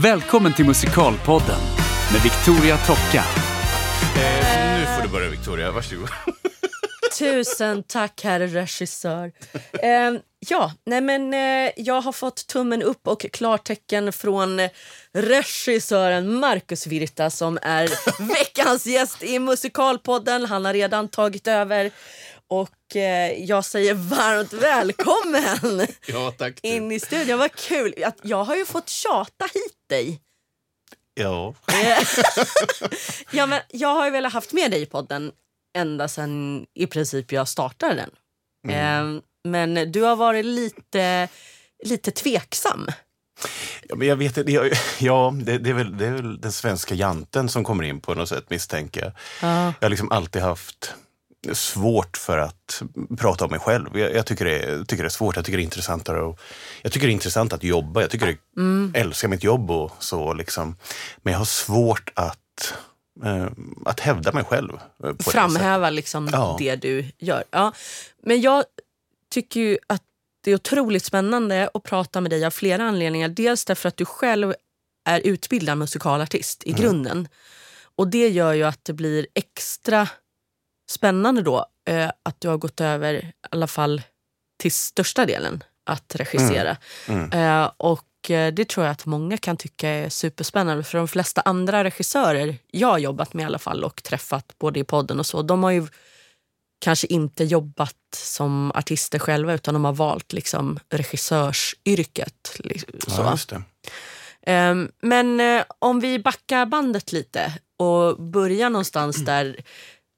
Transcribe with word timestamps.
Välkommen 0.00 0.54
till 0.54 0.64
Musikalpodden 0.64 1.60
med 2.12 2.22
Victoria 2.22 2.76
Tocka. 2.76 3.24
Eh, 4.16 4.78
nu 4.78 4.86
får 4.86 5.02
du 5.02 5.08
börja 5.08 5.30
Victoria, 5.30 5.70
varsågod. 5.70 6.08
Tusen 7.18 7.82
tack, 7.82 8.20
herr 8.24 8.40
regissör. 8.40 9.32
Eh, 9.72 10.20
ja, 10.38 10.72
nej 10.86 11.00
men, 11.00 11.34
eh, 11.34 11.70
jag 11.76 12.00
har 12.00 12.12
fått 12.12 12.46
tummen 12.46 12.82
upp 12.82 13.08
och 13.08 13.26
klartecken 13.32 14.12
från 14.12 14.60
regissören 15.12 16.34
Marcus 16.34 16.86
Virta 16.86 17.30
som 17.30 17.58
är 17.62 17.88
veckans 18.28 18.86
gäst 18.86 19.22
i 19.22 19.38
Musikalpodden. 19.38 20.44
Han 20.44 20.64
har 20.64 20.72
redan 20.72 21.08
tagit 21.08 21.46
över. 21.46 21.90
Och 22.50 22.96
eh, 22.96 23.32
jag 23.44 23.64
säger 23.64 23.94
varmt 23.94 24.52
välkommen 24.52 25.86
Ja, 26.06 26.30
tack. 26.38 26.58
du. 26.62 26.68
in 26.68 26.92
i 26.92 27.00
studion. 27.00 27.38
Vad 27.38 27.52
kul! 27.54 27.94
Att 28.04 28.16
Jag 28.22 28.44
har 28.44 28.56
ju 28.56 28.66
fått 28.66 28.88
tjata 28.88 29.44
hit 29.54 29.76
dig. 29.88 30.20
Ja. 31.14 31.54
Ja, 33.30 33.46
men 33.46 33.60
jag 33.68 33.88
har 33.94 34.04
ju 34.04 34.10
velat 34.10 34.32
haft 34.32 34.52
med 34.52 34.70
dig 34.70 34.82
i 34.82 34.86
podden 34.86 35.32
ända 35.76 36.08
sedan 36.08 36.66
i 36.74 36.86
princip 36.86 37.32
jag 37.32 37.48
startade 37.48 37.94
den. 37.94 38.10
Eh, 38.74 39.22
men 39.48 39.92
du 39.92 40.02
har 40.02 40.16
varit 40.16 40.44
lite, 40.44 41.28
lite 41.84 42.10
tveksam. 42.10 42.88
ja, 43.88 43.96
men 43.96 44.08
jag 44.08 44.16
vet 44.16 44.36
inte. 44.36 44.70
Ja, 44.98 45.34
det, 45.42 45.58
det, 45.58 45.70
är 45.70 45.74
väl, 45.74 45.98
det 45.98 46.06
är 46.06 46.10
väl 46.12 46.40
den 46.40 46.52
svenska 46.52 46.94
janten 46.94 47.48
som 47.48 47.64
kommer 47.64 47.84
in 47.84 48.00
på 48.00 48.14
något 48.14 48.28
sätt, 48.28 48.50
misstänker 48.50 49.00
jag. 49.02 49.12
Ja. 49.42 49.64
Jag 49.80 49.84
har 49.86 49.90
liksom 49.90 50.12
alltid 50.12 50.42
haft 50.42 50.94
svårt 51.52 52.16
för 52.16 52.38
att 52.38 52.82
prata 53.18 53.44
om 53.44 53.50
mig 53.50 53.60
själv. 53.60 53.98
Jag, 53.98 54.14
jag 54.14 54.26
tycker, 54.26 54.44
det 54.44 54.58
är, 54.58 54.84
tycker 54.84 55.02
det 55.02 55.06
är 55.08 55.10
svårt. 55.10 55.36
Jag 55.36 55.44
tycker 55.44 55.56
det 55.56 55.62
är 55.62 55.64
intressantare 55.64 56.30
att, 56.30 56.40
jag 56.82 56.92
tycker 56.92 57.06
det 57.06 57.10
är 57.10 57.14
intressant 57.14 57.52
att 57.52 57.62
jobba. 57.62 58.00
Jag 58.00 58.10
tycker 58.10 58.26
det, 58.26 58.98
älskar 59.00 59.28
mitt 59.28 59.44
jobb 59.44 59.70
och 59.70 59.92
så. 59.98 60.32
Liksom. 60.32 60.76
Men 61.22 61.32
jag 61.32 61.38
har 61.40 61.44
svårt 61.46 62.10
att, 62.14 62.74
eh, 63.24 63.46
att 63.84 64.00
hävda 64.00 64.32
mig 64.32 64.44
själv. 64.44 64.72
eh, 64.74 64.78
På 64.98 65.12
det. 65.12 65.24
Framhäva 65.24 65.90
liksom 65.90 66.28
Ja. 66.32 66.56
det 66.58 66.76
du 66.76 67.04
gör. 67.18 67.44
Ja. 67.50 67.72
Men 68.22 68.40
jag 68.40 68.64
tycker 69.30 69.60
ju 69.60 69.78
att 69.86 70.02
det 70.44 70.50
är 70.50 70.54
otroligt 70.54 71.04
spännande 71.04 71.70
att 71.74 71.82
prata 71.82 72.20
med 72.20 72.30
dig 72.30 72.44
av 72.44 72.50
flera 72.50 72.84
anledningar. 72.84 73.28
Dels 73.28 73.64
därför 73.64 73.88
att 73.88 73.96
du 73.96 74.04
själv 74.04 74.54
är 75.08 75.20
utbildad 75.20 75.78
musikalartist 75.78 76.62
i 76.66 76.72
grunden. 76.72 77.28
Och 77.96 78.08
det 78.08 78.28
gör 78.28 78.52
ju 78.52 78.64
att 78.64 78.84
det 78.84 78.92
blir 78.92 79.26
extra 79.34 80.08
spännande 80.90 81.42
då 81.42 81.66
eh, 81.88 82.10
att 82.22 82.40
du 82.40 82.48
har 82.48 82.56
gått 82.56 82.80
över, 82.80 83.14
i 83.14 83.32
alla 83.50 83.66
fall 83.66 84.02
till 84.58 84.72
största 84.72 85.26
delen, 85.26 85.64
att 85.86 86.14
regissera. 86.14 86.76
Eh, 87.32 87.70
och 87.76 88.30
eh, 88.30 88.52
det 88.54 88.68
tror 88.68 88.86
jag 88.86 88.92
att 88.92 89.06
många 89.06 89.36
kan 89.36 89.56
tycka 89.56 89.88
är 89.88 90.08
superspännande. 90.08 90.84
För 90.84 90.98
de 90.98 91.08
flesta 91.08 91.40
andra 91.40 91.84
regissörer 91.84 92.56
jag 92.70 92.88
har 92.88 92.98
jobbat 92.98 93.34
med 93.34 93.42
i 93.42 93.46
alla 93.46 93.58
fall 93.58 93.84
och 93.84 94.02
träffat 94.02 94.54
både 94.58 94.80
i 94.80 94.84
podden 94.84 95.18
och 95.18 95.26
så, 95.26 95.42
de 95.42 95.62
har 95.62 95.70
ju 95.70 95.86
kanske 96.80 97.06
inte 97.06 97.44
jobbat 97.44 97.94
som 98.16 98.72
artister 98.74 99.18
själva 99.18 99.54
utan 99.54 99.74
de 99.74 99.84
har 99.84 99.92
valt 99.92 100.32
liksom 100.32 100.78
regissörsyrket. 100.90 102.56
liksom, 102.58 102.92
Så. 103.06 103.22
Ja, 103.22 103.36
det. 103.48 103.62
Ehm, 104.52 104.90
Men 105.02 105.40
eh, 105.40 105.64
om 105.78 106.00
vi 106.00 106.18
backar 106.18 106.66
bandet 106.66 107.12
lite 107.12 107.52
och 107.76 108.22
börjar 108.22 108.70
någonstans 108.70 109.24
där 109.24 109.56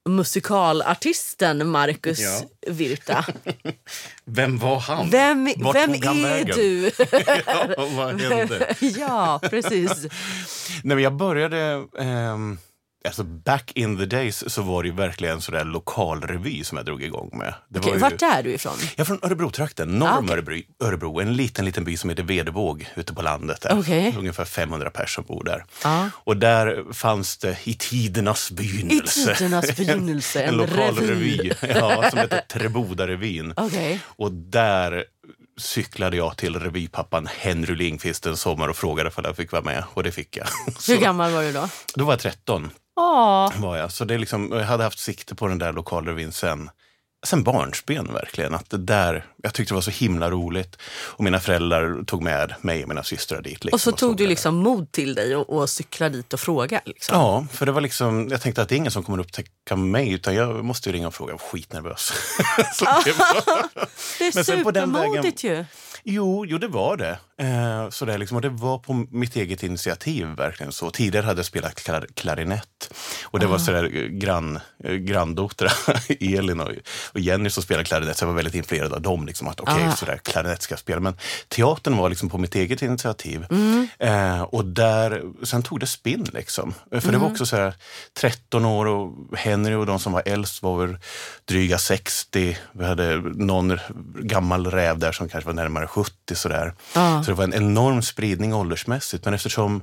musikalartisten 0.09 1.69
Marcus 1.69 2.19
Ja. 2.20 2.41
Virta. 2.73 3.25
Vem 4.25 4.59
var 4.59 4.79
han? 4.81 5.11
Vem, 5.11 5.53
Vart 5.57 5.77
vem 5.77 5.95
är 5.95 6.23
vägen? 6.23 6.57
du? 6.57 6.91
ja, 7.47 7.67
vad 7.77 8.20
hände? 8.20 8.75
ja, 8.81 9.41
precis. 9.51 9.91
Nej, 10.83 10.95
men 10.97 10.98
jag 11.01 11.17
började... 11.17 11.87
ehm, 11.98 12.59
alltså 13.05 13.25
back 13.25 13.73
in 13.75 13.98
the 13.98 14.06
days 14.06 14.53
så 14.53 14.62
var 14.62 14.83
det 14.83 14.89
ju 14.89 14.95
verkligen 14.95 15.41
sådär 15.41 15.64
lokalrevy 15.64 16.64
som 16.64 16.77
jag 16.79 16.86
drog 16.86 17.02
igång 17.02 17.30
med. 17.33 17.55
Det 17.69 17.79
Okej, 17.79 17.91
var 17.91 17.97
ju, 17.97 18.01
vart 18.02 18.23
är 18.23 18.42
du 18.42 18.51
ifrån? 18.52 18.73
Jag 18.80 19.01
är 19.01 19.05
från 19.05 19.19
Örebro-trakten, 19.23 19.89
norr 19.98 20.08
Ah, 20.08 20.19
om 20.19 20.24
okej. 20.24 20.35
Örebro, 20.36 20.63
Örebro. 20.80 21.20
En 21.20 21.36
liten, 21.36 21.64
liten 21.64 21.85
by 21.85 21.97
som 21.97 22.11
heter 22.11 22.23
Vedevåg 22.23 22.89
ute 22.97 23.14
på 23.14 23.23
landet. 23.23 23.61
Där. 23.61 23.79
Okej. 23.80 24.14
Ungefär 24.19 24.45
500 24.45 24.91
personer 24.91 25.07
som 25.11 25.24
bor 25.24 25.45
där. 25.45 25.64
Ja. 25.85 26.11
Och 26.14 26.36
där 26.36 26.92
fanns 26.92 27.36
det 27.39 27.57
i 27.64 27.74
tidernas 27.74 28.51
I 28.51 28.55
begynnelse 28.55 29.35
tidernas 29.35 29.77
begynnelse, 29.77 30.42
en 30.42 30.48
en 30.48 30.55
lokal 30.57 30.97
revy. 30.97 31.36
revy 31.36 31.53
ja, 31.74 32.11
som 32.11 32.19
hette 32.19 32.45
Treboda-revyn. 32.48 33.53
Okej. 33.57 34.01
Och 34.05 34.33
där 34.33 35.05
cyklade 35.58 36.17
jag 36.17 36.36
till 36.36 36.61
revypappan 36.61 37.29
Henry 37.39 37.74
Lindqvist 37.74 38.27
en 38.27 38.36
sommar 38.36 38.69
och 38.69 38.77
frågade 38.77 39.11
om 39.17 39.24
jag 39.24 39.36
fick 39.36 39.53
vara 39.53 39.63
med. 39.63 39.85
Och 39.95 40.03
det 40.03 40.13
fick 40.13 40.36
jag. 40.36 40.47
Hur 40.89 40.97
gammal 40.97 41.33
var 41.33 41.42
du 41.42 41.53
då? 41.53 41.69
då 41.95 42.05
var 42.05 42.13
jag 42.13 42.20
13. 42.20 42.70
Ja, 43.00 43.52
Var 43.56 43.77
jag. 43.77 43.92
Så 43.92 44.05
det 44.05 44.14
är 44.14 44.18
liksom, 44.18 44.52
jag 44.52 44.64
hade 44.64 44.84
haft 44.84 44.98
sikte 44.98 45.34
på 45.34 45.46
den 45.46 45.58
där 45.58 45.72
lokalrevyn 45.72 46.33
sen, 46.33 46.70
sen 47.27 47.42
barnsben 47.42 48.12
verkligen. 48.12 48.55
Att 48.55 48.70
det 48.70 48.78
där, 48.78 49.27
jag 49.42 49.55
tyckte 49.55 49.72
det 49.72 49.77
var 49.77 49.83
så 49.83 49.90
himla 49.90 50.30
roligt. 50.30 50.77
Och 50.92 51.24
mina 51.24 51.40
föräldrar 51.40 52.05
tog 52.05 52.22
med 52.22 52.55
mig 52.61 52.83
och 52.83 52.88
mina 52.88 53.02
systrar 53.02 53.42
dit. 53.42 53.64
Liksom, 53.64 53.77
och 53.77 53.80
så 53.80 53.90
tog 53.90 53.98
såg 53.98 54.16
du 54.16 54.27
liksom 54.27 54.56
mod 54.56 54.92
till 54.92 55.14
dig 55.14 55.36
och, 55.36 55.50
och 55.50 55.70
cyklade 55.70 56.16
dit 56.16 56.33
och 56.33 56.40
frågade. 56.40 56.83
Liksom. 56.86 57.16
Ja, 57.18 57.46
för 57.52 57.66
det 57.66 57.72
var 57.72 57.80
liksom, 57.80 58.28
jag 58.30 58.40
tänkte 58.40 58.62
att 58.62 58.68
det 58.68 58.74
är 58.74 58.77
ingen 58.77 58.92
som 58.92 59.02
kommer 59.02 59.18
upptäcka 59.18 59.77
mig 59.77 60.12
utan 60.12 60.34
jag 60.34 60.64
måste 60.64 60.88
ju 60.88 60.92
ringa 60.92 61.06
och 61.06 61.14
fråga. 61.14 61.32
Jag 61.32 61.38
var 61.38 61.46
skitnervös. 61.46 62.12
så 62.74 62.84
det 63.05 63.18
var, 63.18 63.34
Det 64.18 64.27
är 64.27 64.34
Men 64.34 64.44
sen 64.44 64.64
på 64.64 64.70
den 64.70 64.94
supermodigt 64.94 65.44
ju. 65.44 65.64
Jo, 66.05 66.46
jo, 66.46 66.58
det 66.58 66.68
var 66.68 66.96
det. 66.96 67.18
Eh, 67.40 67.89
sådär 67.90 68.18
liksom, 68.18 68.36
och 68.36 68.42
det 68.42 68.48
var 68.48 68.78
på 68.78 69.06
mitt 69.11 69.36
eget 69.36 69.62
initiativ. 69.62 70.27
verkligen 70.27 70.73
så. 70.73 70.90
Tidigare 70.90 71.27
hade 71.27 71.39
jag 71.39 71.46
spelat 71.46 71.74
klar, 71.74 72.06
klarinett. 72.14 72.92
Och 73.24 73.39
det 73.40 73.46
var 73.46 73.58
sådär 73.58 73.84
eh, 73.96 74.02
grann, 74.02 74.58
eh, 74.84 74.92
granndöttrar, 74.95 75.73
Elin 76.39 76.61
och, 76.61 76.70
och 77.12 77.20
Jenny 77.20 77.50
som 77.50 77.62
spelade 77.62 77.84
klarinett. 77.84 78.17
Så 78.17 78.23
jag 78.24 78.29
var 78.29 78.34
väldigt 78.36 78.55
influerad 78.55 78.92
av 78.92 79.00
dem. 79.02 79.27
Liksom, 79.27 79.48
att 79.48 79.61
okej, 79.61 79.84
Ah. 79.89 79.92
sådär, 79.96 80.17
klarinett 80.17 80.62
ska 80.62 80.73
jag 80.73 80.79
spela. 80.79 81.00
Men 81.00 81.17
teatern 81.48 81.96
var 81.96 82.08
liksom 82.08 82.29
på 82.30 82.39
mitt 82.39 82.55
eget 82.55 82.83
initiativ. 82.83 83.46
Eh, 83.98 84.42
och 84.42 84.64
där, 84.64 85.23
sen 85.45 85.62
tog 85.62 85.80
det 85.80 85.86
spinn. 85.86 86.27
Liksom. 86.33 86.74
Eh, 86.92 87.00
För 87.00 87.12
det 87.12 87.18
var 87.18 87.27
också 87.30 87.46
sådär 87.46 87.74
13 88.20 88.64
år 88.64 88.86
och 88.86 89.14
Henry 89.39 89.74
och 89.74 89.86
de 89.86 89.98
som 89.98 90.12
var 90.12 90.23
äldst 90.27 90.62
var 90.62 90.86
väl 90.86 90.96
dryga 91.45 91.79
60. 91.79 92.58
Vi 92.73 92.84
hade 92.84 93.17
någon 93.34 93.79
gammal 94.23 94.67
räv 94.70 94.98
där 94.98 95.12
som 95.12 95.29
kanske 95.29 95.46
var 95.46 95.55
närmare 95.55 95.86
70. 95.86 96.34
Sådär. 96.34 96.74
Ja. 96.95 97.23
Så 97.24 97.30
det 97.30 97.35
var 97.35 97.45
en 97.45 97.55
enorm 97.55 98.02
spridning 98.02 98.55
åldersmässigt. 98.55 99.24
Men 99.24 99.35
eftersom 99.35 99.83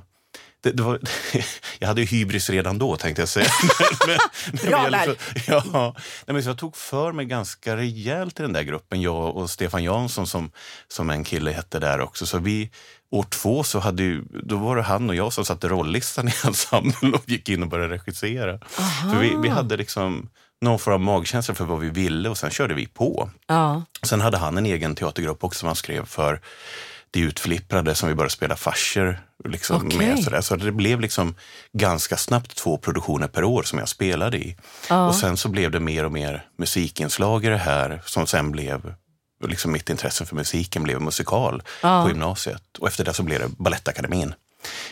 det, 0.62 0.70
det 0.70 0.82
var, 0.82 1.00
jag 1.78 1.88
hade 1.88 2.00
ju 2.00 2.06
hybris 2.06 2.50
redan 2.50 2.78
då 2.78 2.96
tänkte 2.96 3.22
jag 3.22 3.28
säga. 3.28 3.48
men, 4.06 4.18
men, 4.62 4.70
Bra 4.70 4.90
där. 4.90 5.04
så, 5.04 5.14
ja, 5.46 5.94
nej, 6.26 6.34
men 6.34 6.42
jag 6.42 6.58
tog 6.58 6.76
för 6.76 7.12
mig 7.12 7.26
ganska 7.26 7.76
rejält 7.76 8.40
i 8.40 8.42
den 8.42 8.52
där 8.52 8.62
gruppen. 8.62 9.00
Jag 9.00 9.36
och 9.36 9.50
Stefan 9.50 9.82
Jansson 9.82 10.26
som, 10.26 10.50
som 10.88 11.10
en 11.10 11.24
kille 11.24 11.50
hette 11.50 11.78
där 11.78 12.00
också. 12.00 12.26
Så 12.26 12.38
vi, 12.38 12.70
år 13.10 13.22
två 13.22 13.64
så 13.64 13.78
hade 13.78 14.02
ju, 14.02 14.24
då 14.42 14.56
var 14.56 14.76
det 14.76 14.82
han 14.82 15.10
och 15.10 15.16
jag 15.16 15.32
som 15.32 15.44
satte 15.44 15.68
rollistan 15.68 16.28
i 16.28 16.32
ensemblen 16.44 17.14
och 17.14 17.22
gick 17.26 17.48
in 17.48 17.62
och 17.62 17.68
började 17.68 17.94
regissera. 17.94 18.58
För 19.02 19.20
vi, 19.20 19.36
vi 19.42 19.48
hade 19.48 19.76
liksom 19.76 20.28
någon 20.60 20.78
form 20.78 20.94
av 20.94 21.00
magkänsla 21.00 21.54
för 21.54 21.64
vad 21.64 21.80
vi 21.80 21.90
ville 21.90 22.28
och 22.28 22.38
sen 22.38 22.50
körde 22.50 22.74
vi 22.74 22.86
på. 22.86 23.30
Ja. 23.46 23.82
Sen 24.02 24.20
hade 24.20 24.38
han 24.38 24.58
en 24.58 24.66
egen 24.66 24.94
teatergrupp 24.94 25.44
också 25.44 25.58
som 25.58 25.66
han 25.66 25.76
skrev 25.76 26.04
för 26.04 26.40
Det 27.10 27.20
utflipprade 27.20 27.94
som 27.94 28.08
vi 28.08 28.14
började 28.14 28.32
spela 28.32 28.56
farser 28.56 29.20
liksom 29.44 29.86
Okej. 29.86 29.98
med. 29.98 30.24
Sådär. 30.24 30.40
Så 30.40 30.56
det 30.56 30.72
blev 30.72 31.00
liksom 31.00 31.34
ganska 31.72 32.16
snabbt 32.16 32.56
två 32.56 32.78
produktioner 32.78 33.28
per 33.28 33.44
år 33.44 33.62
som 33.62 33.78
jag 33.78 33.88
spelade 33.88 34.38
i. 34.38 34.56
Ja. 34.88 35.08
Och 35.08 35.14
sen 35.14 35.36
så 35.36 35.48
blev 35.48 35.70
det 35.70 35.80
mer 35.80 36.04
och 36.04 36.12
mer 36.12 36.46
musikinslag 36.58 37.44
i 37.44 37.48
det 37.48 37.56
här 37.56 38.02
som 38.04 38.26
sen 38.26 38.50
blev 38.52 38.94
liksom 39.46 39.72
mitt 39.72 39.90
intresse 39.90 40.26
för 40.26 40.36
musiken 40.36 40.82
blev 40.82 41.00
musikal 41.00 41.62
Ja. 41.82 42.02
på 42.02 42.08
gymnasiet. 42.08 42.62
Och 42.78 42.88
efter 42.88 43.04
det 43.04 43.14
så 43.14 43.22
blev 43.22 43.40
det 43.40 43.48
Balettakademin 43.48 44.34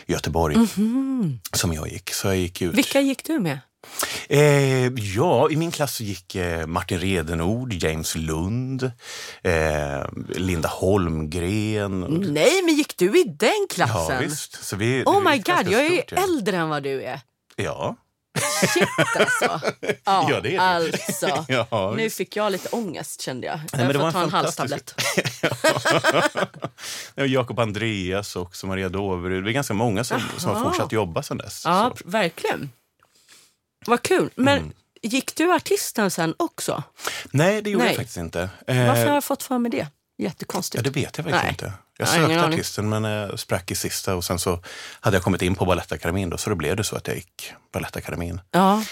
i 0.05 0.11
Göteborg 0.11 0.55
som 1.53 1.73
jag 1.73 1.87
gick. 1.87 2.13
Så 2.13 2.27
jag 2.27 2.37
gick 2.37 2.61
ut. 2.61 2.73
Vilka 2.75 3.01
gick 3.01 3.23
du 3.23 3.39
med? 3.39 3.59
Eh, 4.29 4.85
ja, 4.95 5.49
i 5.51 5.55
min 5.55 5.71
klass 5.71 5.99
gick 6.01 6.35
eh, 6.35 6.65
Martin 6.67 6.99
Redenord, 6.99 7.73
James 7.73 8.15
Lund, 8.15 8.91
eh, 9.43 10.05
Linda 10.35 10.69
Holmgren. 10.69 11.99
Nej, 12.33 12.61
men 12.65 12.75
gick 12.75 12.97
du 12.97 13.19
i 13.19 13.23
den 13.23 13.49
Ja, 13.49 13.65
klassen? 13.75 14.19
visst. 14.23 14.63
Så 14.65 14.75
vi, 14.75 15.03
Oh 15.05 15.23
det 15.23 15.29
my 15.29 15.37
god, 15.37 15.73
jag 15.73 15.85
är 15.85 15.89
ju 15.89 16.01
äldre 16.23 16.57
än 16.57 16.69
vad 16.69 16.83
du 16.83 17.03
är. 17.03 17.19
Ja. 17.55 17.95
Shit 18.73 18.87
alltså. 19.19 19.61
Ja, 20.05 20.27
Ja, 20.29 20.39
det 20.41 20.55
är 20.55 20.79
du. 20.79 20.85
alltså. 20.85 21.45
Ja, 21.71 21.93
nu 21.97 22.09
fick 22.09 22.35
jag 22.35 22.51
lite 22.51 22.69
ångest 22.69 23.21
kände 23.21 23.47
jag. 23.47 23.59
Jag 23.71 23.77
men 23.77 23.85
får 23.87 23.93
det 23.93 23.99
var 23.99 24.11
ta 24.11 24.17
en 24.19 24.23
en 24.25 24.31
halstablett. 24.31 24.95
Ja, 27.15 27.25
Jakob 27.25 27.59
Andreas 27.59 28.35
och 28.35 28.55
Maria 28.63 28.89
Doverud. 28.89 29.43
Vi 29.43 29.49
är 29.49 29.53
ganska 29.53 29.73
många 29.73 30.03
som, 30.03 30.21
som 30.37 30.55
har 30.55 30.63
fortsatt 30.63 30.91
jobba 30.91 31.23
sedan 31.23 31.37
dess. 31.37 31.61
Ja, 31.65 31.93
Så. 31.97 32.09
verkligen. 32.09 32.69
Vad 33.87 34.01
kul. 34.01 34.29
Men 34.35 34.57
Mm. 34.57 34.71
gick 35.01 35.35
du 35.35 35.53
artisten 35.53 36.11
sen 36.11 36.33
också? 36.39 36.83
Nej, 37.31 37.61
det 37.61 37.69
gjorde 37.69 37.83
Nej. 37.85 37.91
jag 37.93 37.97
faktiskt 37.97 38.17
inte. 38.17 38.49
Varför 38.67 38.83
har 38.85 39.05
Eh, 39.07 39.13
jag 39.13 39.23
fått 39.23 39.43
för 39.43 39.57
mig 39.59 39.71
det? 39.71 39.77
ja, 39.77 39.87
Jättekonstigt. 40.23 40.83
det 40.83 40.89
vet 40.89 41.17
jag 41.17 41.23
verkligen 41.23 41.43
Nej. 41.45 41.49
inte. 41.51 41.73
Jag 41.97 42.07
sökte 42.07 42.23
aning. 42.25 42.39
artisten 42.53 42.89
men 42.89 43.05
eh, 43.05 43.35
sprack 43.35 43.71
i 43.71 43.75
sista 43.75 44.15
och 44.15 44.23
sen 44.23 44.39
så 44.39 44.59
hade 44.99 45.15
jag 45.17 45.23
kommit 45.23 45.41
in 45.41 45.55
på 45.55 45.65
Balettakademin 45.65 46.29
då, 46.29 46.37
så 46.37 46.49
då 46.49 46.55
blev 46.55 46.75
det 46.75 46.83
så 46.83 46.95
att 46.95 47.07
jag 47.07 47.15
gick 47.15 47.53
Balettakademin. 47.73 48.41
Ja. 48.51 48.83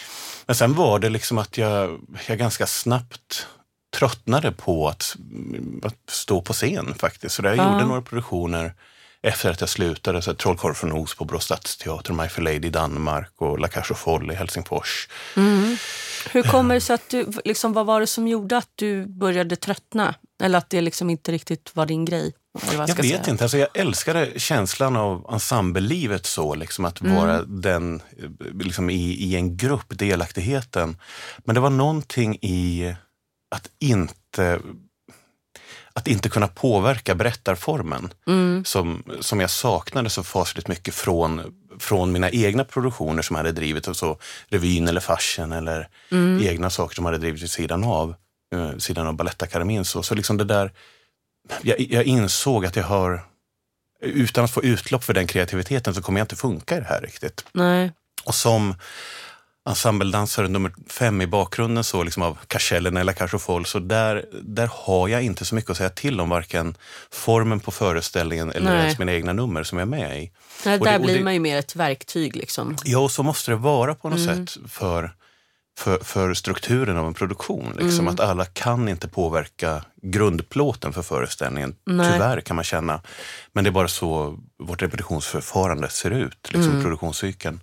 Men 0.46 0.56
sen 0.56 0.74
var 0.74 1.00
det 1.00 1.10
liksom 1.10 1.38
att 1.38 1.58
jag, 1.58 2.00
jag 2.28 2.38
ganska 2.38 2.68
snabbt 2.68 3.48
tröttnade 3.98 4.52
på 4.52 4.88
att, 4.90 5.16
att 5.84 5.96
stå 6.10 6.42
på 6.42 6.54
scen 6.54 6.94
faktiskt. 7.00 7.36
Så 7.36 7.42
där 7.42 7.50
jag 7.50 7.58
Ja. 7.68 7.72
gjorde 7.74 7.86
några 7.86 8.02
produktioner 8.02 8.74
efter 9.26 9.50
att 9.50 9.60
jag 9.60 9.70
slutade. 9.70 10.22
Så 10.22 10.34
Trollkarl 10.34 10.74
från 10.74 10.92
Oz 10.92 11.16
på 11.16 11.26
Brå 11.26 11.40
Stadsteater, 11.40 12.14
My 12.14 12.28
Fair 12.28 12.44
Lady 12.44 12.68
i 12.68 12.70
Danmark 12.70 13.32
och 13.38 13.60
La 13.60 13.68
Cage 13.68 13.92
aux 13.92 14.00
Folles 14.00 14.34
i 14.34 14.38
Helsingfors. 14.38 15.08
Hur 16.32 16.44
kommer 16.44 16.76
det 16.76 16.82
sig 16.82 16.94
att 16.94 17.10
du, 17.10 17.32
liksom, 17.46 17.74
vad 17.74 17.86
var 17.86 18.00
det 18.00 18.08
som 18.08 18.28
gjorde 18.28 18.58
att 18.58 18.70
du 18.76 19.06
började 19.06 19.56
tröttna? 19.56 20.16
Eller 20.44 20.58
att 20.58 20.70
det 20.70 20.82
liksom 20.82 21.10
inte 21.10 21.32
riktigt 21.32 21.72
var 21.74 21.86
din 21.86 22.06
grej? 22.06 22.34
Jag 22.54 22.90
ska 22.90 23.02
vet 23.02 23.12
säga. 23.12 23.30
inte, 23.30 23.44
alltså 23.44 23.58
jag 23.58 23.70
älskade 23.74 24.40
känslan 24.40 24.96
av 24.96 25.26
ensemblelivet 25.32 26.26
så, 26.26 26.56
liksom 26.56 26.86
att 26.86 27.02
vara 27.02 27.42
den 27.44 27.96
eh, 27.96 28.30
liksom 28.54 28.90
i, 28.90 29.12
i 29.12 29.36
en 29.36 29.58
grupp, 29.58 29.86
delaktigheten. 29.90 30.98
Men 31.38 31.56
det 31.56 31.62
var 31.62 31.70
någonting 31.70 32.36
i 32.42 32.96
att 33.56 33.70
inte 33.80 34.60
att 36.00 36.08
inte 36.08 36.30
kunna 36.30 36.48
påverka 36.48 37.16
berättarformen 37.16 38.14
som, 38.66 39.04
som 39.20 39.40
jag 39.40 39.50
saknade 39.50 40.10
så 40.10 40.24
fasligt 40.24 40.68
mycket 40.68 40.96
från, 40.96 41.42
från 41.80 42.12
mina 42.12 42.30
egna 42.30 42.64
produktioner 42.64 43.22
som 43.22 43.36
jag 43.36 43.40
hade 43.44 43.52
drivit, 43.52 43.88
alltså 43.88 44.18
revyn 44.48 44.88
eller 44.88 45.02
farsen 45.02 45.52
eller 45.52 45.88
egna 46.42 46.70
saker 46.70 46.96
som 46.96 47.06
jag 47.06 47.12
hade 47.12 47.22
drivit 47.22 47.44
vid 47.44 47.52
sidan 47.52 47.84
av, 47.84 48.16
eh, 48.56 48.78
sidan 48.78 49.08
av 49.08 49.14
Balettakademin. 49.14 49.86
Så, 49.86 50.04
så 50.04 50.16
liksom 50.16 50.38
det 50.38 50.44
där, 50.44 50.72
jag, 51.62 51.80
jag 51.80 52.04
insåg 52.04 52.66
att 52.66 52.76
jag 52.76 52.84
har, 52.84 53.26
utan 54.02 54.44
att 54.44 54.52
få 54.52 54.64
utlopp 54.64 55.04
för 55.04 55.14
den 55.14 55.28
kreativiteten 55.28 55.94
så 55.96 56.02
kommer 56.02 56.20
jag 56.20 56.24
inte 56.24 56.36
funka 56.36 56.78
i 56.78 56.80
det 56.80 56.86
här 56.86 57.02
riktigt. 57.02 57.46
Nej. 57.52 57.92
Och 58.26 58.36
som 58.36 58.76
ensembledansare 59.70 60.48
nummer 60.48 60.72
fem 60.90 61.22
i 61.22 61.28
bakgrunden 61.28 61.84
så 61.84 62.04
liksom 62.04 62.24
av 62.24 62.38
Cachellen 62.48 62.98
eller 62.98 63.38
Folles, 63.38 63.70
så 63.70 63.80
där, 63.80 64.26
där 64.42 64.70
har 64.74 65.08
jag 65.08 65.22
inte 65.24 65.46
så 65.46 65.56
mycket 65.56 65.72
att 65.72 65.78
säga 65.78 65.90
till 65.90 66.20
om 66.20 66.30
varken 66.30 66.78
formen 67.12 67.60
på 67.60 67.72
föreställningen 67.72 68.52
eller 68.52 68.72
Nej. 68.72 68.80
ens 68.80 69.00
mina 69.00 69.14
egna 69.14 69.34
nummer 69.34 69.64
som 69.64 69.78
jag 69.78 69.86
är 69.86 69.90
med 69.90 70.24
i. 70.24 70.32
Nej, 70.66 70.80
där 70.80 70.92
det- 70.94 71.00
blir 71.00 71.18
det- 71.18 71.24
man 71.24 71.34
ju 71.34 71.40
mer 71.40 71.58
ett 71.58 71.76
verktyg. 71.76 72.36
Liksom. 72.36 72.76
Ja, 72.84 73.00
och 73.00 73.12
så 73.12 73.24
måste 73.24 73.52
det 73.52 73.56
vara 73.56 73.96
på 73.96 74.10
något 74.10 74.24
sätt 74.24 74.58
för, 74.70 75.12
för, 75.78 75.98
för 75.98 76.34
strukturen 76.34 76.98
av 76.98 77.08
en 77.08 77.14
produktion. 77.14 77.74
Liksom, 77.80 78.08
Att 78.08 78.20
alla 78.20 78.46
kan 78.46 78.90
inte 78.90 79.08
påverka 79.08 79.86
grundplåten 80.02 80.94
för 80.94 81.02
föreställningen. 81.02 81.76
Nej. 81.86 82.14
Tyvärr 82.14 82.42
kan 82.42 82.56
man 82.56 82.64
känna. 82.66 83.02
Men 83.54 83.64
det 83.64 83.70
är 83.70 83.72
bara 83.72 83.88
så 83.88 84.40
vårt 84.60 84.82
repetitionsförfarande 84.82 85.90
ser 85.90 86.12
ut, 86.12 86.50
liksom 86.52 86.82
produktionscykeln. 86.82 87.60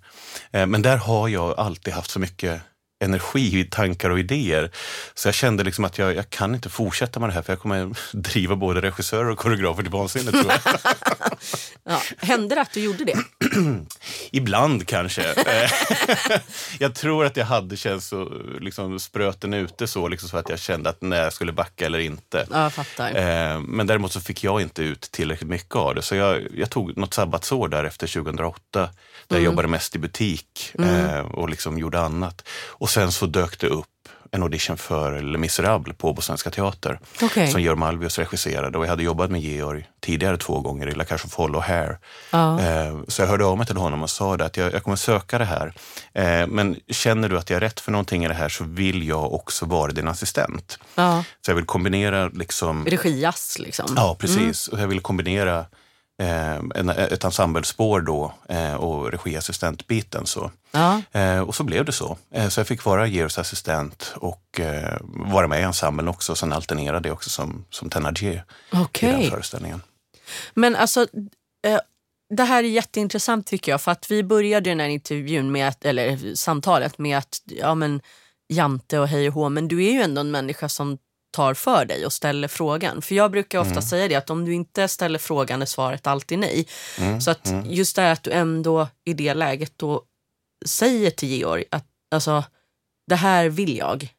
Eh, 0.51 0.65
men 0.65 0.81
där 0.81 0.97
har 0.97 1.27
jag 1.27 1.59
alltid 1.59 1.93
haft 1.93 2.11
så 2.11 2.19
mycket 2.19 2.61
energi, 3.03 3.67
tankar 3.71 4.09
och 4.09 4.19
idéer. 4.19 4.71
Så 5.13 5.27
jag 5.27 5.35
kände 5.35 5.63
liksom 5.63 5.85
att 5.85 5.97
jag, 5.97 6.15
jag 6.15 6.29
kan 6.29 6.55
inte 6.55 6.69
fortsätta 6.69 7.19
med 7.19 7.29
det 7.29 7.33
här 7.33 7.41
för 7.41 7.53
jag 7.53 7.59
kommer 7.59 7.95
driva 8.17 8.55
både 8.55 8.81
regissörer 8.81 9.29
och 9.29 9.37
koreografer 9.37 9.81
till 9.81 9.91
vansinne 9.91 10.31
tror 10.31 10.45
jag. 10.47 10.59
Ja. 11.85 12.01
Hände 12.17 12.55
det 12.55 12.61
att 12.61 12.73
du 12.73 12.79
gjorde 12.79 13.05
det? 13.05 13.17
Ibland 14.31 14.87
kanske. 14.87 15.23
Eh, 15.31 15.71
jag 16.79 16.95
tror 16.95 17.25
att 17.25 17.37
jag 17.37 17.45
hade 17.45 17.77
känt 17.77 18.03
så, 18.03 18.31
liksom, 18.59 18.99
spröten 18.99 19.53
ute 19.53 19.87
så, 19.87 20.07
liksom, 20.07 20.29
så 20.29 20.37
att 20.37 20.49
jag 20.49 20.59
kände 20.59 20.89
att 20.89 21.01
när 21.01 21.23
jag 21.23 21.33
skulle 21.33 21.51
backa 21.51 21.85
eller 21.85 21.99
inte. 21.99 22.47
Ja. 22.51 22.71
Eh, 23.07 23.59
men 23.59 23.87
däremot 23.87 24.11
så 24.11 24.21
fick 24.21 24.43
jag 24.43 24.61
inte 24.61 24.83
ut 24.83 25.01
tillräckligt 25.01 25.49
mycket 25.49 25.75
av 25.75 25.95
det. 25.95 26.01
Så 26.01 26.15
jag, 26.15 26.47
jag 26.53 26.69
tog 26.69 26.97
något 26.97 27.13
sabbatsår 27.13 27.67
där 27.67 27.83
efter 27.83 28.07
2008. 28.07 28.89
Där 29.27 29.35
jag 29.37 29.43
jobbade 29.43 29.67
mest 29.67 29.95
i 29.95 29.99
butik 29.99 30.73
eh, 30.79 31.19
och 31.19 31.49
liksom 31.49 31.77
gjorde 31.77 31.99
annat. 31.99 32.47
Och 32.67 32.89
sen 32.93 33.11
så 33.11 33.25
dök 33.25 33.59
det 33.59 33.67
upp 33.67 33.87
en 34.31 34.43
audition 34.43 34.77
för 34.77 35.21
Les 35.21 35.39
Misérables 35.39 35.97
på 35.97 36.09
Åbo 36.09 36.21
Svenska 36.21 36.49
Teater. 36.49 36.99
Okej. 37.21 37.47
Som 37.51 37.61
Georg 37.61 37.77
Malvius 37.79 38.17
regisserade. 38.19 38.77
Och 38.77 38.83
jag 38.83 38.89
hade 38.89 39.03
jobbat 39.03 39.31
med 39.31 39.41
Georg 39.41 39.85
tidigare 40.01 40.37
två 40.37 40.59
gånger 40.59 40.87
i 40.89 40.95
La 40.95 41.05
Cage 41.05 41.21
aux 41.25 41.31
Folles 41.31 41.55
och 41.57 41.63
Hair. 41.63 41.97
Ja. 42.31 42.59
Eh, 42.61 42.97
Så 43.07 43.21
jag 43.21 43.27
hörde 43.27 43.45
av 43.45 43.57
mig 43.57 43.67
till 43.67 43.77
honom 43.77 44.03
och 44.03 44.09
sa 44.09 44.37
det 44.37 44.45
att 44.45 44.57
jag, 44.57 44.73
jag 44.73 44.83
kommer 44.83 44.97
söka 44.97 45.37
det 45.37 45.45
här. 45.45 45.73
Eh, 46.13 46.47
Men 46.47 46.75
känner 46.89 47.29
du 47.29 47.37
att 47.37 47.49
jag 47.49 47.57
är 47.57 47.61
rätt 47.61 47.79
för 47.79 47.91
någonting 47.91 48.25
i 48.25 48.27
det 48.27 48.33
här 48.33 48.49
så 48.49 48.63
vill 48.63 49.07
jag 49.07 49.33
också 49.33 49.65
vara 49.65 49.91
din 49.91 50.07
assistent. 50.07 50.79
Ja. 50.95 51.23
Så 51.45 51.51
jag 51.51 51.55
vill 51.55 51.65
kombinera 51.65 52.27
liksom... 52.27 52.85
Regiass, 52.85 53.57
liksom. 53.59 53.93
Ja, 53.95 54.15
precis. 54.19 54.67
Och 54.67 54.79
jag 54.79 54.87
vill 54.87 54.99
kombinera 54.99 55.65
en, 56.75 56.89
ett 56.89 57.23
ensemblespår 57.23 58.01
då 58.01 58.33
eh, 58.49 58.73
och 58.73 59.11
regiassistentbiten. 59.11 60.25
Så. 60.25 60.51
Ja. 60.71 61.01
Eh, 61.11 61.39
och 61.39 61.55
så 61.55 61.63
blev 61.63 61.85
det 61.85 61.91
så. 61.91 62.17
Eh, 62.31 62.49
så 62.49 62.59
jag 62.59 62.67
fick 62.67 62.85
vara 62.85 63.07
Georgs 63.07 63.37
assistent 63.37 64.13
och 64.15 64.59
eh, 64.59 64.97
vara 65.03 65.47
med 65.47 65.59
i 65.59 65.63
ensemblen 65.63 66.07
också. 66.07 66.35
Sen 66.35 66.53
alternerade 66.53 67.09
jag 67.09 67.13
också 67.13 67.29
som, 67.29 67.65
som 67.69 67.89
Thénardier 67.89 68.43
Okej. 68.71 69.09
i 69.09 69.11
den 69.11 69.31
föreställningen. 69.31 69.81
Men 70.53 70.75
alltså, 70.75 71.01
eh, 71.67 71.79
det 72.29 72.43
här 72.43 72.63
är 72.63 72.67
jätteintressant 72.67 73.47
tycker 73.47 73.71
jag. 73.71 73.81
För 73.81 73.91
att 73.91 74.11
vi 74.11 74.23
började 74.23 74.69
den 74.69 74.79
här 74.79 74.87
intervjun, 74.87 75.51
med 75.51 75.67
att, 75.67 75.85
eller 75.85 76.35
samtalet 76.35 76.97
med 76.97 77.17
att 77.17 77.41
ja, 77.45 77.75
men, 77.75 78.01
Jante 78.47 78.99
och 78.99 79.07
hej 79.07 79.27
och 79.27 79.33
hå, 79.33 79.49
men 79.49 79.67
du 79.67 79.85
är 79.85 79.91
ju 79.91 80.01
ändå 80.01 80.21
en 80.21 80.31
människa 80.31 80.69
som 80.69 80.97
tar 81.33 81.53
för 81.53 81.85
dig 81.85 82.05
och 82.05 82.13
ställer 82.13 82.47
frågan. 82.47 83.01
För 83.01 83.15
jag 83.15 83.31
brukar 83.31 83.59
ofta 83.59 83.81
säga 83.81 84.07
det 84.07 84.15
att 84.15 84.29
om 84.29 84.45
du 84.45 84.53
inte 84.53 84.87
ställer 84.87 85.19
frågan 85.19 85.61
är 85.61 85.65
svaret 85.65 86.07
alltid 86.07 86.39
nej. 86.39 86.67
Så 87.21 87.31
att 87.31 87.53
just 87.65 87.95
det 87.95 88.01
här 88.01 88.11
att 88.13 88.23
du 88.23 88.31
ändå 88.31 88.87
i 89.05 89.13
det 89.13 89.33
läget 89.33 89.73
då 89.77 90.01
säger 90.65 91.11
till 91.11 91.29
Georg 91.29 91.63
att 91.71 91.85
alltså, 92.15 92.43
det 93.07 93.15
här 93.15 93.49
vill 93.49 93.77
jag. 93.77 94.13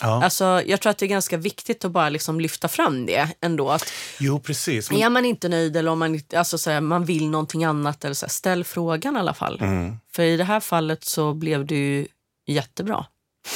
Ja. 0.00 0.24
Alltså, 0.24 0.62
jag 0.66 0.80
tror 0.80 0.90
att 0.90 0.98
det 0.98 1.06
är 1.06 1.08
ganska 1.08 1.36
viktigt 1.36 1.84
att 1.84 1.90
bara 1.92 2.08
liksom 2.08 2.40
lyfta 2.40 2.68
fram 2.68 3.06
det 3.06 3.28
ändå. 3.40 3.70
Att 3.70 3.92
Jo, 4.18 4.40
precis. 4.40 4.90
Men, 4.90 5.00
är 5.00 5.10
man 5.10 5.24
inte 5.24 5.48
nöjd 5.48 5.76
eller 5.76 5.90
om 5.90 5.98
man, 5.98 6.20
alltså, 6.36 6.58
så 6.58 6.70
här, 6.70 6.80
man 6.80 7.04
vill 7.04 7.30
någonting 7.30 7.64
annat, 7.64 8.04
eller 8.04 8.14
så 8.14 8.26
här, 8.26 8.30
ställ 8.30 8.64
frågan 8.64 9.16
i 9.16 9.18
alla 9.18 9.34
fall. 9.34 9.58
mm. 9.60 9.96
För 10.12 10.22
i 10.22 10.36
det 10.36 10.44
här 10.44 10.60
fallet 10.60 11.04
så 11.04 11.34
blev 11.34 11.66
det 11.66 11.74
ju 11.74 12.06
jättebra. 12.46 13.06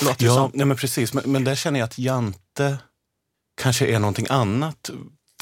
Låter 0.05 0.25
Ja, 0.27 0.35
som. 0.35 0.51
nej 0.55 0.67
men 0.67 0.77
precis. 0.77 1.13
Men, 1.15 1.25
men 1.33 1.45
där 1.45 1.55
känner 1.55 1.81
jag 1.81 1.87
att 1.87 1.99
Jante 1.99 2.79
kanske 3.61 3.87
är 3.87 3.99
någonting 3.99 4.27
annat 4.31 4.91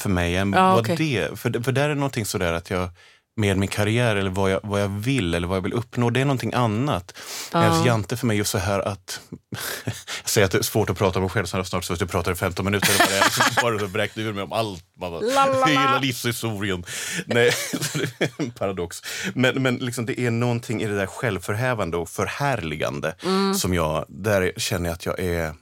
för 0.01 0.09
mig 0.09 0.35
än 0.37 0.53
Ja, 0.53 0.71
vad 0.75 0.79
okej. 0.79 0.95
det 0.95 1.39
För, 1.39 1.63
för 1.63 1.71
där 1.71 1.89
är 1.89 1.95
någonting 1.95 2.25
sådär 2.25 2.53
att 2.53 2.69
jag 2.69 2.89
med 3.35 3.57
min 3.57 3.69
karriär 3.69 4.15
eller 4.15 4.29
vad 4.29 4.51
jag, 4.51 4.59
vad 4.63 4.81
jag 4.81 4.87
vill 4.89 5.33
eller 5.33 5.47
vad 5.47 5.57
jag 5.57 5.61
vill 5.61 5.73
uppnå, 5.73 6.09
det 6.09 6.21
är 6.21 6.25
någonting 6.25 6.53
annat. 6.53 7.17
Ja. 7.53 7.65
Ja. 7.65 7.85
Jante 7.85 8.17
för 8.17 8.27
mig 8.27 8.35
är 8.35 8.37
ju 8.37 8.43
så 8.43 8.57
här 8.57 8.79
att, 8.79 9.21
jag 9.85 9.93
säger 10.29 10.45
att 10.45 10.51
det 10.51 10.57
är 10.57 10.61
svårt 10.61 10.89
att 10.89 10.97
prata 10.97 11.19
om 11.19 11.23
mig 11.23 11.29
själv 11.29 11.45
så 11.45 11.63
snart 11.63 11.83
så 11.83 11.93
att 11.93 11.99
jag 12.01 12.09
pratar 12.09 12.31
i 12.31 12.35
15 12.35 12.65
minuter 12.65 12.89
det 12.97 13.17
är. 13.17 13.29
Så 13.29 13.61
bara 13.61 13.79
så 13.79 13.85
vräkte 13.85 14.21
ur 14.21 14.33
mig 14.33 14.43
om 14.43 14.53
allt, 14.53 14.83
bara, 14.99 15.19
La, 15.19 15.45
la, 15.45 15.59
la. 15.59 15.65
hela 15.65 15.99
livshistorien. 15.99 16.85
Nej, 17.25 17.51
så 17.81 17.97
det 17.97 18.21
är 18.21 18.29
en 18.37 18.51
paradox. 18.51 19.01
Men, 19.33 19.63
men 19.63 19.75
liksom 19.75 20.05
det 20.05 20.19
är 20.19 20.31
någonting 20.31 20.81
i 20.81 20.87
det 20.87 20.95
där 20.95 21.05
självförhävande 21.07 21.97
och 21.97 22.09
förhärligande 22.09 23.15
Mm. 23.23 23.53
som 23.53 23.73
jag, 23.73 24.05
där 24.09 24.53
känner 24.57 24.85
jag 24.89 24.93
att 24.93 25.05
jag 25.05 25.19
är 25.19 25.53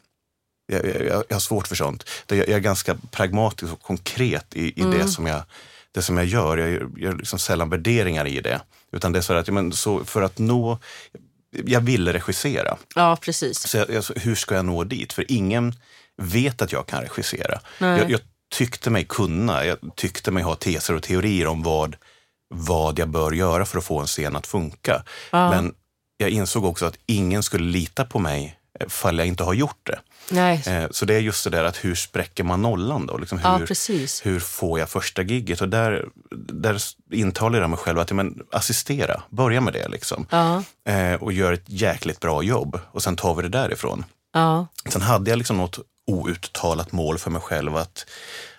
jag, 0.69 0.85
jag, 0.85 1.23
jag 1.27 1.35
har 1.35 1.39
svårt 1.39 1.67
för 1.67 1.75
sånt. 1.75 2.09
Jag, 2.27 2.49
är 2.49 2.59
ganska 2.59 2.95
pragmatisk 3.11 3.73
och 3.73 3.81
konkret 3.81 4.55
i, 4.55 4.81
i 4.81 4.83
det, 4.83 5.07
som 5.07 5.25
jag, 5.25 5.43
det 5.91 6.01
som 6.01 6.17
jag 6.17 6.25
gör. 6.25 6.57
Jag 6.57 6.99
gör- 6.99 7.15
liksom 7.17 7.39
sällan 7.39 7.69
värderingar 7.69 8.27
i 8.27 8.41
det. 8.41 8.61
Utan 8.91 9.11
det 9.11 9.19
är 9.19 9.21
så 9.21 9.33
att 9.33 9.47
men, 9.47 9.71
så 9.71 10.05
för 10.05 10.21
att 10.21 10.37
nå... 10.37 10.79
Jag 11.65 11.81
ville 11.81 12.13
regissera. 12.13 12.77
Ja, 12.95 13.17
precis. 13.21 13.67
Så 13.67 13.77
jag, 13.77 13.89
jag, 13.89 14.03
så 14.03 14.13
hur 14.13 14.35
ska 14.35 14.55
jag 14.55 14.65
nå 14.65 14.83
dit? 14.83 15.13
För 15.13 15.25
ingen 15.31 15.73
vet 16.17 16.61
att 16.61 16.71
jag 16.71 16.87
kan 16.87 17.01
regissera. 17.01 17.59
Jag, 17.77 18.11
jag 18.11 18.21
tyckte 18.55 18.89
mig 18.89 19.05
kunna. 19.05 19.65
Jag 19.65 19.77
tyckte 19.95 20.31
mig 20.31 20.43
ha 20.43 20.55
teser 20.55 20.93
och 20.93 21.03
teorier 21.03 21.47
om 21.47 21.63
vad, 21.63 21.95
vad 22.49 22.99
jag 22.99 23.09
bör 23.09 23.31
göra 23.31 23.65
för 23.65 23.77
att 23.77 23.85
få 23.85 23.99
en 23.99 24.07
scen 24.07 24.35
att 24.35 24.47
funka. 24.47 25.03
Ja. 25.31 25.49
Men 25.49 25.73
jag 26.17 26.29
insåg 26.29 26.65
också 26.65 26.85
att 26.85 26.97
ingen 27.05 27.43
skulle 27.43 27.71
lita 27.71 28.05
på 28.05 28.19
mig 28.19 28.59
eh, 28.79 28.87
fall 28.87 29.17
jag 29.17 29.27
inte 29.27 29.43
har 29.43 29.53
gjort 29.53 29.79
det. 29.83 29.99
Nej. 30.31 30.63
Eh, 30.67 30.85
Så 30.91 31.05
det 31.05 31.13
är 31.15 31.19
just 31.19 31.43
det 31.43 31.49
där 31.49 31.63
att 31.63 31.77
hur 31.85 31.95
spräcker 31.95 32.43
man 32.43 32.61
nollan 32.61 33.05
då? 33.05 33.17
Liksom 33.17 33.37
hur, 33.39 33.45
Ja, 33.49 33.59
hur 34.23 34.39
får 34.39 34.79
jag 34.79 34.89
första 34.89 35.21
gigget? 35.21 35.61
Och 35.61 35.69
där, 35.69 36.05
där 36.53 36.81
intalar 37.11 37.59
jag 37.61 37.69
mig 37.69 37.79
själv 37.79 37.99
att 37.99 38.11
men, 38.11 38.39
assistera, 38.51 39.21
börja 39.29 39.61
med 39.61 39.73
det 39.73 39.87
liksom. 39.87 40.25
Ja, 40.29 40.63
Eh, 40.85 41.13
och 41.13 41.33
gör 41.33 41.53
ett 41.53 41.63
jäkligt 41.65 42.19
bra 42.19 42.43
jobb 42.43 42.79
och 42.91 43.03
sen 43.03 43.15
tar 43.15 43.35
vi 43.35 43.41
det 43.41 43.49
därifrån. 43.49 44.05
ja, 44.33 44.67
Sen 44.89 45.01
hade 45.01 45.29
jag 45.29 45.37
liksom 45.37 45.57
något 45.57 45.79
outtalat 46.07 46.91
mål 46.91 47.17
för 47.17 47.31
mig 47.31 47.41
själv 47.41 47.75
att, 47.75 48.05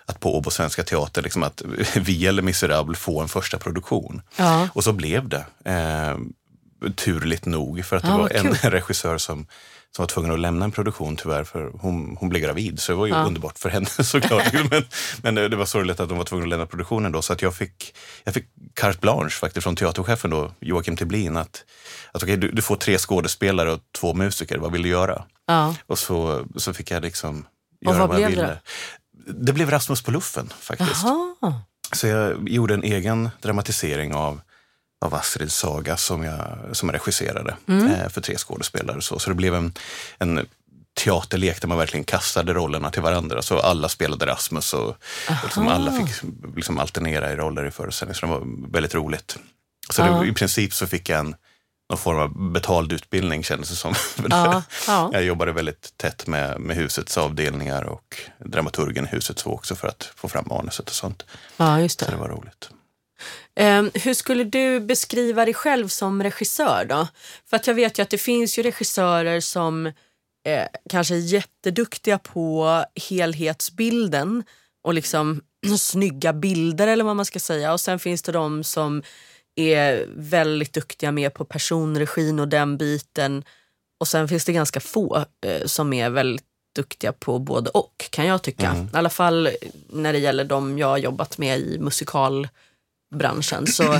att 0.05 0.19
på 0.19 0.37
Åbo 0.37 0.49
Svenska 0.49 0.83
Teater, 0.83 1.21
liksom 1.21 1.43
att 1.43 1.61
via 1.95 2.31
Les 2.31 2.43
Misérables 2.45 2.99
få 2.99 3.21
en 3.21 3.27
första 3.27 3.57
produktion. 3.57 4.21
ja. 4.35 4.67
Och 4.73 4.83
så 4.83 4.93
blev 4.93 5.29
det. 5.29 5.45
Eh, 5.65 6.17
turligt 6.95 7.45
nog. 7.45 7.85
För 7.85 7.95
att 7.95 8.03
det 8.03 8.09
Ja, 8.09 8.17
var 8.17 8.29
en 8.29 8.55
kul. 8.55 8.71
regissör 8.71 9.17
som, 9.17 9.45
som 9.95 10.03
var 10.03 10.07
tvungen 10.07 10.31
att 10.31 10.39
lämna 10.39 10.65
en 10.65 10.71
produktion 10.71 11.15
tyvärr 11.15 11.43
för 11.43 11.71
hon, 11.79 12.17
hon 12.19 12.29
blev 12.29 12.41
gravid. 12.41 12.79
Så 12.79 12.91
det 12.91 12.95
var 12.97 13.05
ju 13.05 13.13
Ja. 13.13 13.23
underbart 13.23 13.59
för 13.59 13.69
henne 13.69 13.85
såklart. 14.03 14.53
men, 14.71 14.83
men 15.21 15.35
det 15.35 15.47
det 15.49 15.55
var 15.55 15.65
sorgligt 15.65 15.99
att 15.99 16.09
de 16.09 16.17
var 16.17 16.25
tvungna 16.25 16.45
att 16.45 16.49
lämna 16.49 16.65
produktionen 16.65 17.11
då. 17.11 17.21
Så 17.21 17.33
att 17.33 17.41
jag 17.41 17.55
fick, 17.55 17.95
jag 18.23 18.33
fick 18.33 18.45
carte 18.75 18.99
blanche 18.99 19.29
faktiskt 19.29 19.63
från 19.63 19.75
teaterchefen 19.75 20.29
då, 20.29 20.51
Joakim 20.59 20.97
Tiblin. 20.97 21.37
Att, 21.37 21.63
att 22.11 22.23
okej, 22.23 22.37
du, 22.37 22.51
du 22.51 22.61
får 22.61 22.75
tre 22.75 22.97
skådespelare 22.97 23.71
och 23.71 23.79
två 23.99 24.13
musiker, 24.13 24.57
vad 24.57 24.71
vill 24.71 24.81
du 24.83 24.89
göra? 24.89 25.23
Ja. 25.47 25.75
Och 25.87 25.99
så, 25.99 26.45
så 26.55 26.73
fick 26.73 26.91
jag 26.91 27.03
liksom 27.03 27.45
Och 27.85 27.93
göra 27.93 27.99
vad 27.99 28.09
vad 28.09 28.21
jag 28.21 28.31
blev 28.31 28.45
det 28.45 28.45
ville. 28.45 28.59
Det 29.45 29.53
blev 29.53 29.69
Rasmus 29.69 30.01
på 30.01 30.11
luffen 30.11 30.53
faktiskt. 30.59 31.03
Jaha. 31.03 31.53
Så 31.93 32.07
jag 32.07 32.49
gjorde 32.49 32.73
en 32.73 32.83
egen 32.83 33.29
dramatisering 33.41 34.13
av, 34.13 34.41
av 35.05 35.13
Astrids 35.15 35.55
saga 35.55 35.97
som 35.97 36.23
jag, 36.23 36.57
som 36.71 36.89
jag 36.89 36.95
regisserade 36.95 37.55
Mm. 37.67 37.87
eh, 37.91 38.09
för 38.09 38.21
tre 38.21 38.37
skådespelare. 38.37 38.97
och 38.97 39.03
Så, 39.03 39.19
så 39.19 39.29
det 39.29 39.35
blev 39.35 39.55
en, 39.55 39.73
en 40.17 40.47
teaterlek 41.03 41.61
där 41.61 41.67
man 41.67 41.77
verkligen 41.77 42.03
kastade 42.03 42.53
rollerna 42.53 42.91
till 42.91 43.01
varandra. 43.01 43.41
Så 43.41 43.59
alla 43.59 43.89
spelade 43.89 44.25
Rasmus 44.25 44.73
och, 44.73 44.87
och 44.87 44.95
liksom 45.43 45.67
alla 45.67 45.91
fick 45.91 46.15
liksom 46.55 46.79
alternera 46.79 47.31
i 47.31 47.35
roller 47.35 47.65
i 47.65 47.71
föreställningen. 47.71 48.15
Så 48.19 48.25
det 48.25 48.31
var 48.31 48.71
väldigt 48.71 48.95
roligt. 48.95 49.37
Så 49.89 50.01
det, 50.03 50.27
i 50.27 50.33
princip 50.33 50.73
så 50.73 50.87
fick 50.87 51.09
jag 51.09 51.19
en 51.19 51.35
någon 51.89 51.97
form 51.97 52.17
av 52.17 52.51
betald 52.51 52.93
utbildning 52.93 53.43
kändes 53.43 53.69
det 53.69 53.75
som. 53.75 53.93
Ja. 54.29 54.63
Ja. 54.87 55.09
Jag 55.13 55.23
jobbade 55.23 55.51
väldigt 55.51 55.93
tätt 55.97 56.27
med, 56.27 56.59
med 56.59 56.75
husets 56.75 57.17
avdelningar 57.17 57.83
och 57.83 58.15
dramaturgen 58.45 59.05
i 59.05 59.07
huset 59.07 59.39
så 59.39 59.51
också 59.51 59.75
för 59.75 59.87
att 59.87 60.11
få 60.15 60.27
fram 60.29 60.45
manuset 60.49 60.89
och 60.89 60.95
sånt. 60.95 61.25
ja, 61.57 61.79
just 61.81 61.99
Så 61.99 62.05
det 62.05 62.11
det. 62.11 62.17
var 62.17 62.27
roligt. 62.29 62.69
Ehm, 63.55 63.91
hur 63.93 64.13
skulle 64.13 64.43
du 64.43 64.79
beskriva 64.79 65.45
dig 65.45 65.53
själv 65.53 65.87
som 65.87 66.23
regissör 66.23 66.85
då? 66.85 67.07
För 67.49 67.55
att 67.55 67.67
jag 67.67 67.73
vet 67.73 67.99
ju 67.99 68.03
att 68.03 68.09
det 68.09 68.17
finns 68.17 68.59
ju 68.59 68.63
regissörer 68.63 69.39
som 69.39 69.85
eh, 70.45 70.65
kanske 70.89 71.15
är 71.15 71.19
jätteduktiga 71.19 72.17
på 72.17 72.83
helhetsbilden 73.09 74.43
och 74.83 74.93
liksom 74.93 75.41
snygga 75.79 76.33
bilder 76.33 76.87
eller 76.87 77.03
vad 77.03 77.15
man 77.15 77.25
ska 77.25 77.39
säga. 77.39 77.73
Och 77.73 77.81
sen 77.81 77.99
finns 77.99 78.21
det 78.21 78.31
de 78.31 78.63
som 78.63 79.03
är 79.55 80.05
väldigt 80.15 80.73
duktiga 80.73 81.11
med 81.11 81.33
på 81.33 81.45
personregin 81.45 82.39
och 82.39 82.47
den 82.47 82.77
biten. 82.77 83.43
Och 83.99 84.07
sen 84.07 84.27
finns 84.27 84.45
det 84.45 84.53
ganska 84.53 84.79
få 84.79 85.25
eh, 85.45 85.65
som 85.65 85.93
är 85.93 86.09
väldigt 86.09 86.45
duktiga 86.75 87.13
på 87.13 87.39
både 87.39 87.69
och 87.69 88.07
kan 88.09 88.25
jag 88.27 88.41
tycka. 88.41 88.75
I 88.93 88.97
alla 88.97 89.09
fall 89.09 89.49
när 89.89 90.13
det 90.13 90.19
gäller 90.19 90.43
de 90.43 90.77
jag 90.77 90.87
har 90.87 90.97
jobbat 90.97 91.37
med 91.37 91.59
i 91.59 91.79
musikalbranschen. 93.11 93.67
Så, 93.67 93.99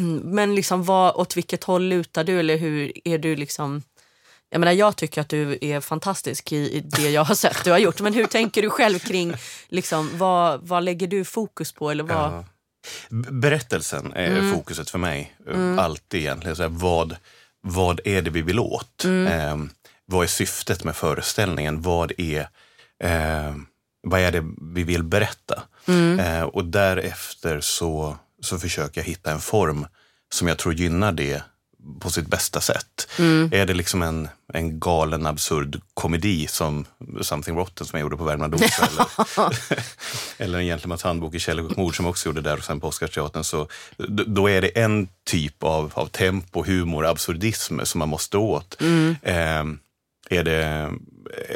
men 0.22 0.54
liksom 0.54 0.84
vad, 0.84 1.14
åt 1.14 1.36
vilket 1.36 1.64
håll 1.64 1.82
lutar 1.88 2.24
du 2.24 2.40
eller 2.40 2.56
hur 2.56 2.92
är 3.04 3.18
du 3.18 3.36
liksom 3.36 3.82
jag 4.50 4.60
menar, 4.60 4.72
jag 4.72 4.96
tycker 4.96 5.20
att 5.20 5.28
du 5.28 5.58
är 5.60 5.80
fantastisk 5.80 6.52
i, 6.52 6.56
i 6.56 6.80
det 6.80 7.10
jag 7.10 7.24
har 7.24 7.34
sett 7.34 7.64
du 7.64 7.70
har 7.70 7.78
gjort. 7.78 8.00
Men 8.00 8.14
hur 8.14 8.26
tänker 8.26 8.62
du 8.62 8.70
själv 8.70 8.98
kring, 8.98 9.34
liksom, 9.68 10.10
vad, 10.18 10.60
vad 10.68 10.84
lägger 10.84 11.06
du 11.06 11.24
fokus 11.24 11.72
på? 11.72 11.90
Eller 11.90 12.04
vad? 12.04 12.16
Ja. 12.32 12.44
Berättelsen 13.30 14.12
är 14.12 14.26
Mm. 14.26 14.54
fokuset 14.54 14.90
för 14.90 14.98
mig. 14.98 15.36
Alltid 15.78 16.20
egentligen. 16.20 16.56
Så 16.56 16.62
här, 16.62 16.68
vad, 16.68 17.16
vad 17.62 18.00
är 18.04 18.22
det 18.22 18.30
vi 18.30 18.42
vill 18.42 18.58
åt? 18.58 19.04
Mm. 19.04 19.26
Eh, 19.26 19.70
vad 20.06 20.24
är 20.24 20.28
syftet 20.28 20.84
med 20.84 20.96
föreställningen? 20.96 21.82
Vad 21.82 22.12
är, 22.18 22.40
eh, 23.04 23.54
vad 24.02 24.20
är 24.20 24.32
det 24.32 24.44
vi 24.74 24.82
vill 24.82 25.02
berätta? 25.02 25.62
Mm. 25.86 26.18
Eh, 26.20 26.42
och 26.42 26.64
därefter 26.64 27.60
så, 27.60 28.16
så 28.42 28.58
försöker 28.58 29.00
jag 29.00 29.06
hitta 29.06 29.30
en 29.30 29.40
form 29.40 29.86
som 30.32 30.48
jag 30.48 30.58
tror 30.58 30.74
gynnar 30.74 31.12
det 31.12 31.42
på 32.00 32.10
sitt 32.10 32.26
bästa 32.26 32.60
sätt. 32.60 33.08
Mm. 33.18 33.50
Är 33.52 33.66
det 33.66 33.74
liksom 33.74 34.02
en, 34.02 34.28
en 34.52 34.80
galen 34.80 35.26
absurd 35.26 35.80
komedi 35.94 36.46
som 36.46 36.84
Something 37.20 37.56
Rotten 37.56 37.86
som 37.86 37.98
jag 37.98 38.04
gjorde 38.04 38.16
på 38.16 38.24
Värmland 38.24 38.54
Osa 38.54 38.86
eller, 38.86 39.58
eller 40.38 40.58
en 40.58 40.66
Gentlemans 40.66 41.02
handbok 41.02 41.34
i 41.34 41.38
Kärlek 41.38 41.70
och 41.70 41.78
mord 41.78 41.96
som 41.96 42.04
jag 42.04 42.10
också 42.10 42.28
gjorde 42.28 42.40
där 42.40 42.56
och 42.56 42.64
sen 42.64 42.80
på 42.80 42.88
Oscarsteatern 42.88 43.44
så 43.44 43.68
då 44.26 44.50
är 44.50 44.62
det 44.62 44.68
en 44.68 45.08
typ 45.26 45.62
av, 45.62 45.92
av 45.94 46.06
tempo, 46.06 46.64
humor, 46.64 47.06
absurdism 47.06 47.80
som 47.84 47.98
man 47.98 48.08
måste 48.08 48.36
åt. 48.36 48.76
Eh, 49.22 49.64
är, 50.30 50.44
det, 50.44 50.90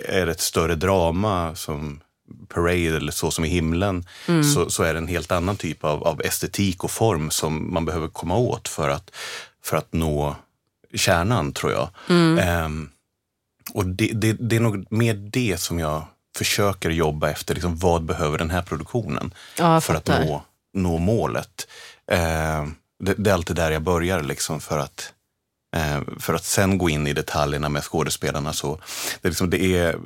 är 0.04 0.26
det 0.26 0.32
ett 0.32 0.40
större 0.40 0.74
drama 0.74 1.54
som 1.54 2.00
Parade 2.48 2.96
eller 2.96 3.12
Så 3.12 3.30
som 3.30 3.44
i 3.44 3.48
himlen 3.48 4.06
så, 4.54 4.70
så 4.70 4.82
är 4.82 4.92
det 4.94 4.98
en 4.98 5.08
helt 5.08 5.32
annan 5.32 5.56
typ 5.56 5.84
av, 5.84 6.04
av 6.04 6.22
estetik 6.22 6.84
och 6.84 6.90
form 6.90 7.30
som 7.30 7.74
man 7.74 7.84
behöver 7.84 8.08
komma 8.08 8.36
åt 8.36 8.68
för 8.68 8.88
att, 8.88 9.10
för 9.64 9.76
att 9.76 9.92
nå 9.92 10.36
kärnan, 10.94 11.52
tror 11.52 11.72
jag. 11.72 11.88
Ehm, 12.40 12.88
och 13.72 13.86
det, 13.86 14.10
det, 14.14 14.32
det 14.32 14.56
är 14.56 14.60
nog 14.60 14.86
mer 14.92 15.14
det 15.14 15.60
som 15.60 15.78
jag 15.78 16.04
försöker 16.36 16.90
jobba 16.90 17.30
efter. 17.30 17.54
Liksom, 17.54 17.76
vad 17.78 18.04
behöver 18.04 18.38
den 18.38 18.50
här 18.50 18.62
produktionen 18.62 19.34
Ja, 19.58 19.80
för 19.80 19.94
att 19.94 20.08
fattar. 20.08 20.24
nå, 20.24 20.42
nå 20.74 20.98
målet? 20.98 21.68
Ehm, 22.10 22.74
det, 23.04 23.14
det 23.14 23.30
är 23.30 23.34
alltid 23.34 23.56
där 23.56 23.70
jag 23.70 23.82
börjar 23.82 24.22
liksom, 24.22 24.60
för 24.60 24.78
att 24.78 25.12
eh, 25.76 26.00
för 26.18 26.34
att 26.34 26.44
sen 26.44 26.78
gå 26.78 26.90
in 26.90 27.06
i 27.06 27.12
detaljerna 27.12 27.68
med 27.68 27.82
skådespelarna. 27.84 28.52
Så 28.52 28.80
det 29.20 29.28
är 29.28 29.30
liksom, 29.30 29.50
det 29.50 29.64
är, 29.64 29.96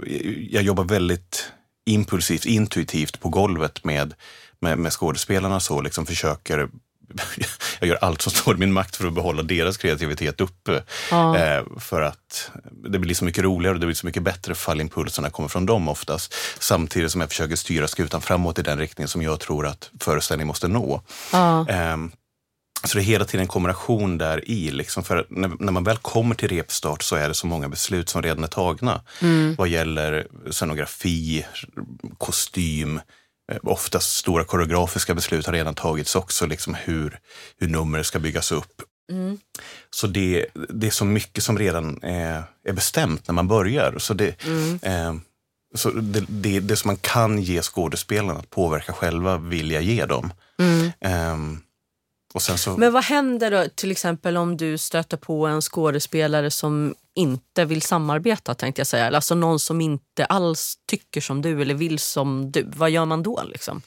jag 0.50 0.62
jobbar 0.62 0.85
väldigt 0.85 1.52
impulsivt, 1.87 2.47
intuitivt 2.47 3.21
på 3.21 3.28
golvet 3.28 3.85
med, 3.85 4.14
med, 4.61 4.78
med 4.78 4.93
skådespelarna. 4.93 5.61
Så 5.61 5.81
liksom 5.81 6.07
försöker 6.07 6.69
jag 7.81 7.88
gör 7.88 7.99
allt 8.00 8.23
som 8.23 8.33
står 8.33 8.55
i 8.55 8.59
min 8.59 8.73
makt 8.73 8.97
för 8.97 9.07
att 9.07 9.14
behålla 9.14 9.43
deras 9.43 9.76
kreativitet 9.76 10.40
uppe. 10.40 10.83
Ja. 11.11 11.38
Eh, 11.38 11.64
för 11.78 12.02
att 12.02 12.50
det 12.90 12.99
blir 12.99 13.14
så 13.14 13.25
mycket 13.25 13.45
roligare 13.45 13.75
och 13.75 13.81
det 13.81 13.87
blir 13.87 13.95
så 13.95 14.07
mycket 14.07 14.23
bättre 14.23 14.55
fall 14.55 14.81
impulserna 14.81 15.31
kommer 15.31 15.49
från 15.49 15.66
dem 15.66 15.88
oftast. 15.88 16.35
Samtidigt 16.59 17.12
som 17.12 17.21
jag 17.21 17.31
försöker 17.31 17.57
styra 17.57 17.88
skutan 17.88 18.21
framåt 18.21 18.59
i 18.59 18.62
den 18.62 18.78
riktning 18.78 19.09
som 19.09 19.23
jag 19.23 19.40
tror 19.40 19.66
att 19.66 19.90
föreställningen 20.00 20.49
måste 20.49 20.69
nå. 20.69 21.02
Ja. 21.33 21.69
Ehm, 21.69 22.11
så 22.85 22.99
det 22.99 23.02
är 23.02 23.04
hela 23.04 23.25
tiden 23.25 23.40
en 23.40 23.49
kombination 23.49 24.18
där 24.18 24.50
i. 24.50 24.71
Liksom 24.71 25.04
för 25.04 25.26
när, 25.28 25.50
när 25.61 25.73
man 25.73 25.85
väl 25.85 25.97
kommer 25.97 26.35
till 26.35 26.49
repstart 26.49 27.02
så 27.02 27.16
är 27.16 27.28
det 27.28 27.35
så 27.35 27.47
många 27.47 27.68
beslut 27.68 28.09
som 28.09 28.23
redan 28.23 28.45
är 28.45 28.49
tagna. 28.49 29.00
Vad 29.59 29.68
gäller 29.68 30.26
scenografi, 30.50 31.47
kostym, 32.18 33.00
eh, 33.52 33.59
oftast 33.62 34.16
stora 34.16 34.45
koreografiska 34.45 35.14
beslut 35.14 35.47
har 35.47 35.52
redan 35.52 35.75
tagits 35.75 36.16
också. 36.16 36.47
Liksom 36.47 36.75
hur, 36.75 37.18
hur 37.59 37.68
nummer 37.68 38.02
ska 38.02 38.18
byggas 38.18 38.52
upp. 38.52 38.83
Mm. 39.12 39.38
Så 39.90 40.06
det, 40.06 40.47
det 40.68 40.87
är 40.87 40.90
så 40.90 41.04
mycket 41.04 41.45
som 41.45 41.59
redan 41.59 42.02
är, 42.02 42.42
är 42.68 42.73
bestämt 42.73 43.28
när 43.28 43.33
man 43.35 43.49
börjar. 43.49 43.95
Så 43.99 44.14
det, 44.14 44.45
Mm. 44.45 44.78
eh, 44.83 45.14
så 45.75 45.90
det, 45.90 46.25
det, 46.28 46.61
det 46.61 46.76
som 46.76 46.88
man 46.88 46.97
kan 46.97 47.38
ge 47.42 47.62
skådespelarna 47.62 48.38
att 48.38 48.50
påverka 48.50 48.92
själva 48.92 49.38
vill 49.38 49.71
jag 49.71 49.83
ge 49.83 50.06
dem. 50.06 50.33
Mm. 50.59 50.92
Sen 51.02 51.62
så, 52.40 52.76
Men 52.76 52.93
vad 52.93 53.05
händer 53.05 53.50
då 53.50 53.64
till 53.75 53.90
exempel 53.90 54.37
om 54.37 54.57
du 54.57 54.78
stöter 54.78 55.16
på 55.16 55.47
en 55.47 55.61
skådespelare 55.62 56.50
som 56.50 56.95
inte 57.14 57.64
vill 57.64 57.83
samarbeta 57.83 58.55
tänkte 58.55 58.81
jag 58.81 58.87
säga. 58.87 59.16
Alltså 59.16 59.35
någon 59.35 59.59
som 59.59 59.81
inte 59.81 60.25
alls 60.25 60.78
tycker 60.87 61.21
som 61.21 61.43
du 61.43 61.62
eller 61.62 61.75
vill 61.75 61.99
som 61.99 62.50
du. 62.50 62.62
Vad 62.76 62.90
gör 62.90 63.05
man 63.05 63.23
då 63.23 63.43
liksom? 63.45 63.83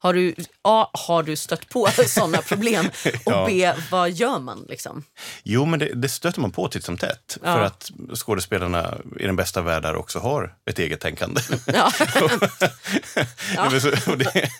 Har 0.00 0.14
du, 0.14 0.34
A, 0.62 0.86
har 0.92 1.22
du 1.22 1.36
stött 1.36 1.68
på 1.68 1.88
sådana 2.06 2.38
problem? 2.42 2.86
Och. 3.24 3.46
B, 3.46 3.72
vad 3.90 4.10
gör 4.10 4.38
man 4.38 4.66
liksom? 4.68 5.02
Jo, 5.42 5.64
men 5.64 5.78
det, 5.78 5.94
det 5.94 6.08
stöter 6.08 6.40
man 6.40 6.50
på 6.50 6.68
titt 6.68 6.84
som 6.84 6.96
tätt. 6.96 7.38
Ja. 7.42 7.54
För 7.54 7.60
att 7.62 7.90
skådespelarna 8.14 8.94
i 9.20 9.26
den 9.26 9.36
bästa 9.36 9.62
världar 9.62 9.94
också 9.94 10.18
har 10.18 10.54
ett 10.70 10.78
eget 10.78 11.00
tänkande. 11.00 11.40
Ja. 11.66 11.92
Nej, 13.56 13.70
men 13.70 13.80
så- 13.80 14.10
och 14.10 14.18
det, 14.18 14.50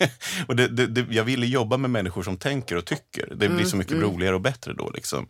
och 0.47 0.55
det, 0.55 0.67
det, 0.67 0.87
det, 0.87 1.05
jag 1.15 1.23
ville 1.23 1.45
jobba 1.45 1.77
med 1.77 1.89
människor 1.89 2.23
som 2.23 2.37
tänker 2.37 2.75
och 2.75 2.85
tycker. 2.85 3.27
Det 3.29 3.35
blir 3.35 3.49
Mm, 3.49 3.65
så 3.65 3.77
mycket 3.77 3.97
roligare 3.97 4.35
och 4.35 4.41
bättre 4.41 4.73
då. 4.73 4.89
Liksom. 4.89 5.27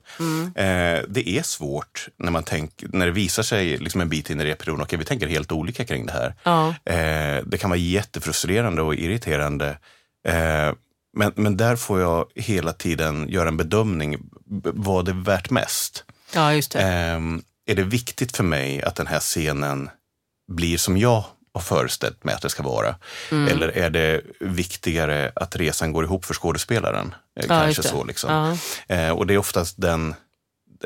Eh, 0.55 0.99
det 1.07 1.29
är 1.29 1.43
svårt 1.43 2.07
när, 2.17 2.31
man 2.31 2.43
tänk, 2.43 2.83
när 2.89 3.05
det 3.05 3.11
visar 3.11 3.43
sig 3.43 3.77
liksom 3.77 4.01
en 4.01 4.09
bit 4.09 4.29
in 4.29 4.41
i 4.41 4.45
repperioden, 4.45 4.83
okej 4.83 4.99
vi 4.99 5.05
tänker 5.05 5.27
helt 5.27 5.51
olika 5.51 5.85
kring 5.85 6.05
det 6.05 6.11
här. 6.13 6.35
Ja. 6.43 6.67
Eh, 6.93 7.43
det 7.45 7.57
kan 7.57 7.69
vara 7.69 7.79
jättefrustrerande 7.79 8.81
och 8.81 8.95
irriterande. 8.95 9.77
Eh, 10.27 10.73
men, 11.13 11.31
men 11.35 11.57
där 11.57 11.75
får 11.75 11.99
jag 11.99 12.25
hela 12.35 12.73
tiden 12.73 13.29
göra 13.29 13.47
en 13.47 13.57
bedömning. 13.57 14.17
Vad 14.73 15.09
är 15.09 15.13
värt 15.13 15.49
mest? 15.49 16.03
ja, 16.33 16.53
just 16.53 16.71
det. 16.71 16.79
Ehm, 16.79 17.41
är 17.65 17.75
det 17.75 17.83
viktigt 17.83 18.37
för 18.37 18.43
mig 18.43 18.81
att 18.83 18.95
den 18.95 19.07
här 19.07 19.19
scenen 19.19 19.89
blir 20.51 20.77
som 20.77 20.97
jag 20.97 21.23
har 21.53 21.61
föreställt 21.61 22.23
mig 22.23 22.35
att 22.35 22.41
det 22.41 22.49
ska 22.49 22.63
vara? 22.63 22.95
Mm. 23.31 23.47
Eller 23.47 23.67
är 23.67 23.89
det 23.89 24.21
viktigare 24.39 25.31
att 25.35 25.55
resan 25.55 25.93
går 25.93 26.03
ihop 26.03 26.25
för 26.25 26.33
skådespelaren? 26.33 27.15
Eh, 27.39 27.45
Ja, 27.47 27.47
Kanske 27.47 27.81
det. 27.81 27.87
så. 27.87 28.03
Liksom. 28.03 28.57
Eh, 28.87 29.09
och 29.09 29.27
det 29.27 29.33
är 29.33 29.37
oftast 29.37 29.81
den, 29.81 30.15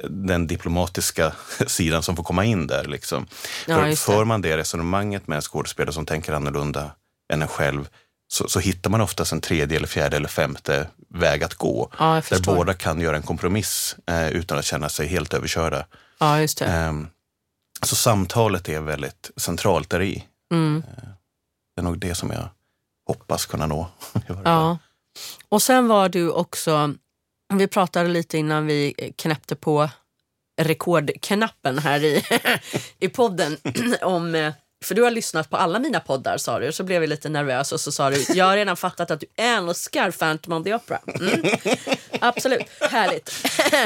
den 0.10 0.48
diplomatiska 0.48 1.34
sidan 1.68 2.04
som 2.04 2.16
får 2.16 2.24
komma 2.24 2.46
in 2.46 2.68
där. 2.68 2.84
Liksom. 2.86 3.28
Ja, 3.68 3.76
för, 3.76 3.86
det. 3.86 3.96
för 3.96 4.26
man 4.26 4.42
det 4.42 4.58
resonemanget 4.58 5.28
med 5.28 5.36
en 5.36 5.42
skådespelare 5.42 5.94
som 5.94 6.06
tänker 6.06 6.34
annorlunda 6.34 6.92
än 7.34 7.42
en 7.42 7.48
själv 7.48 7.90
så, 8.34 8.50
så 8.50 8.60
hittar 8.60 8.90
man 8.90 9.02
oftast 9.02 9.32
en 9.32 9.42
tredje, 9.42 9.78
eller 9.78 9.88
fjärde 9.88 10.18
eller 10.18 10.28
femte 10.28 10.88
väg 11.10 11.44
att 11.44 11.54
gå. 11.54 11.92
Ja, 12.00 12.22
där 12.30 12.42
båda 12.46 12.74
kan 12.74 13.02
göra 13.02 13.18
en 13.18 13.24
kompromiss 13.24 13.96
eh, 14.08 14.28
utan 14.28 14.58
att 14.58 14.66
känna 14.66 14.90
sig 14.90 15.08
helt 15.08 15.34
överkörda. 15.34 15.86
Ja, 16.18 16.40
just 16.40 16.58
det. 16.58 16.66
Ehm, 16.66 17.08
så 17.82 17.96
samtalet 17.96 18.70
är 18.70 18.82
väldigt 18.82 19.32
centralt 19.38 19.90
där 19.90 20.02
i. 20.02 20.28
Mm. 20.52 20.84
Det 21.76 21.82
är 21.82 21.84
nog 21.84 22.00
det 22.00 22.16
som 22.16 22.32
jag 22.32 22.50
hoppas 23.08 23.46
kunna 23.46 23.68
nå. 23.68 23.88
Ja. 24.44 24.78
Och 25.50 25.62
sen 25.62 25.88
var 25.88 26.10
du 26.10 26.30
också, 26.30 26.94
vi 27.54 27.68
pratade 27.68 28.10
lite 28.10 28.38
innan 28.38 28.66
vi 28.66 29.14
knäppte 29.18 29.56
på 29.56 29.90
rekordknappen 30.62 31.80
här 31.80 32.04
i, 32.04 32.24
i 33.00 33.10
podden. 33.10 33.58
om, 34.02 34.36
eh, 34.36 34.54
för 34.86 34.96
du 34.96 35.02
har 35.02 35.12
lyssnat 35.12 35.50
på 35.50 35.58
alla 35.58 35.80
mina 35.80 36.00
poddar 36.00 36.38
sa 36.38 36.60
du, 36.60 36.72
så 36.72 36.84
blev 36.84 37.02
vi 37.02 37.08
lite 37.08 37.30
nervös 37.30 37.72
och 37.72 37.82
så 37.82 37.92
sa 37.92 38.10
du, 38.10 38.26
jag 38.34 38.46
har 38.46 38.58
redan 38.58 38.78
fattat 38.78 39.12
att 39.12 39.20
du 39.20 39.26
älskar 39.36 40.12
Phantom 40.12 40.54
of 40.54 40.64
the 40.64 40.74
Opera. 40.74 41.00
Mm. 41.20 41.46
Absolut, 42.20 42.62
härligt. 42.80 43.32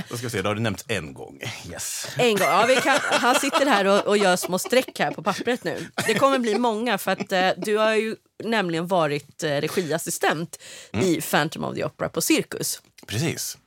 Då 0.10 0.18
ska 0.18 0.25
vi 0.25 0.30
se, 0.30 0.42
då 0.42 0.50
har 0.50 0.56
det 0.56 0.62
nämnts 0.62 0.86
en 0.88 1.13
gång. 1.13 1.42
Yes. 1.72 2.08
En 2.18 2.36
gång. 2.36 2.48
Ja, 2.48 2.66
vi 2.68 2.75
kan, 2.75 3.00
han 3.01 3.36
sitter 3.36 3.66
här 3.66 3.86
och, 3.86 4.08
och 4.08 4.18
gör 4.18 4.36
små 4.36 4.60
streck 4.60 5.00
här 5.00 5.12
på 5.12 5.24
pappret 5.24 5.63
nu. 5.63 5.88
Det 6.08 6.13
kommer 6.13 6.39
bli 6.39 6.60
många 6.60 6.98
för 6.98 7.12
att 7.12 7.32
eh, 7.32 7.50
du 7.58 7.77
har 7.77 7.96
ju 7.96 8.16
nämligen 8.44 8.88
varit 8.88 9.44
eh, 9.44 9.50
regiassistent 9.50 10.60
i 10.94 11.22
Phantom 11.22 11.63
of 11.63 11.75
the 11.75 11.86
Opera 11.86 12.10
på 12.10 12.22
Cirkus. 12.22 12.82
Precis. 13.08 13.58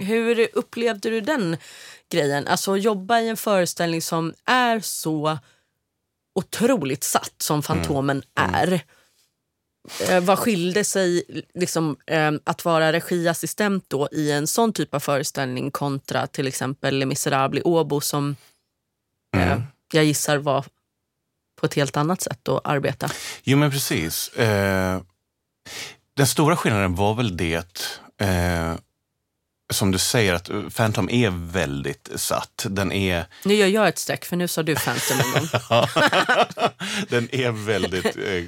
Hur 0.00 0.48
upplevde 0.52 1.10
du 1.10 1.20
den 1.20 1.56
grejen? 2.10 2.46
Alltså 2.46 2.76
jobba 2.76 3.20
i 3.20 3.28
en 3.28 3.36
föreställning 3.36 4.02
som 4.02 4.34
är 4.44 4.80
så 4.80 5.38
otroligt 6.36 7.04
satt 7.04 7.34
som 7.38 7.62
Fantomen 7.62 8.22
är. 8.34 8.80
Eh, 10.08 10.20
vad 10.20 10.38
skilde 10.38 10.84
sig 10.84 11.22
liksom, 11.54 11.96
eh, 12.06 12.32
att 12.44 12.64
vara 12.64 12.92
regiassistent 12.92 13.84
då 13.88 14.08
i 14.12 14.30
en 14.32 14.46
sån 14.46 14.72
typ 14.72 14.94
av 14.94 15.00
föreställning 15.00 15.70
kontra 15.70 16.26
till 16.26 16.46
exempel 16.46 16.98
Les 16.98 17.06
Misérables 17.06 17.60
i 17.60 17.64
Åbo 17.64 18.00
som 18.00 18.36
eh, 19.36 19.60
jag 19.92 20.04
gissar 20.04 20.36
var 20.36 20.64
på 21.60 21.66
ett 21.66 21.74
helt 21.74 21.96
annat 21.96 22.20
sätt 22.20 22.48
att 22.48 22.66
arbeta. 22.66 23.10
Jo, 23.42 23.58
men 23.58 23.70
precis. 23.70 24.28
Eh, 24.28 25.00
den 26.16 26.26
stora 26.26 26.56
skillnaden 26.56 26.94
var 26.94 27.14
väl 27.14 27.36
det, 27.36 27.88
eh, 28.20 28.74
som 29.70 29.90
du 29.90 29.98
säger, 29.98 30.34
att 30.34 30.50
Phantom 30.74 31.10
är 31.10 31.30
väldigt 31.30 32.10
satt. 32.16 32.66
Den 32.70 32.92
är, 32.92 33.24
Nu 33.44 33.54
gör 33.54 33.66
jag 33.66 33.88
ett 33.88 33.98
streck 33.98 34.24
för 34.24 34.36
nu 34.36 34.48
sa 34.48 34.62
du 34.62 34.74
Phantom 34.74 35.18
en 35.18 35.32
gång. 35.32 35.48
den 37.08 37.34
är 37.34 37.50
väldigt 37.50 38.04
eh, 38.16 38.44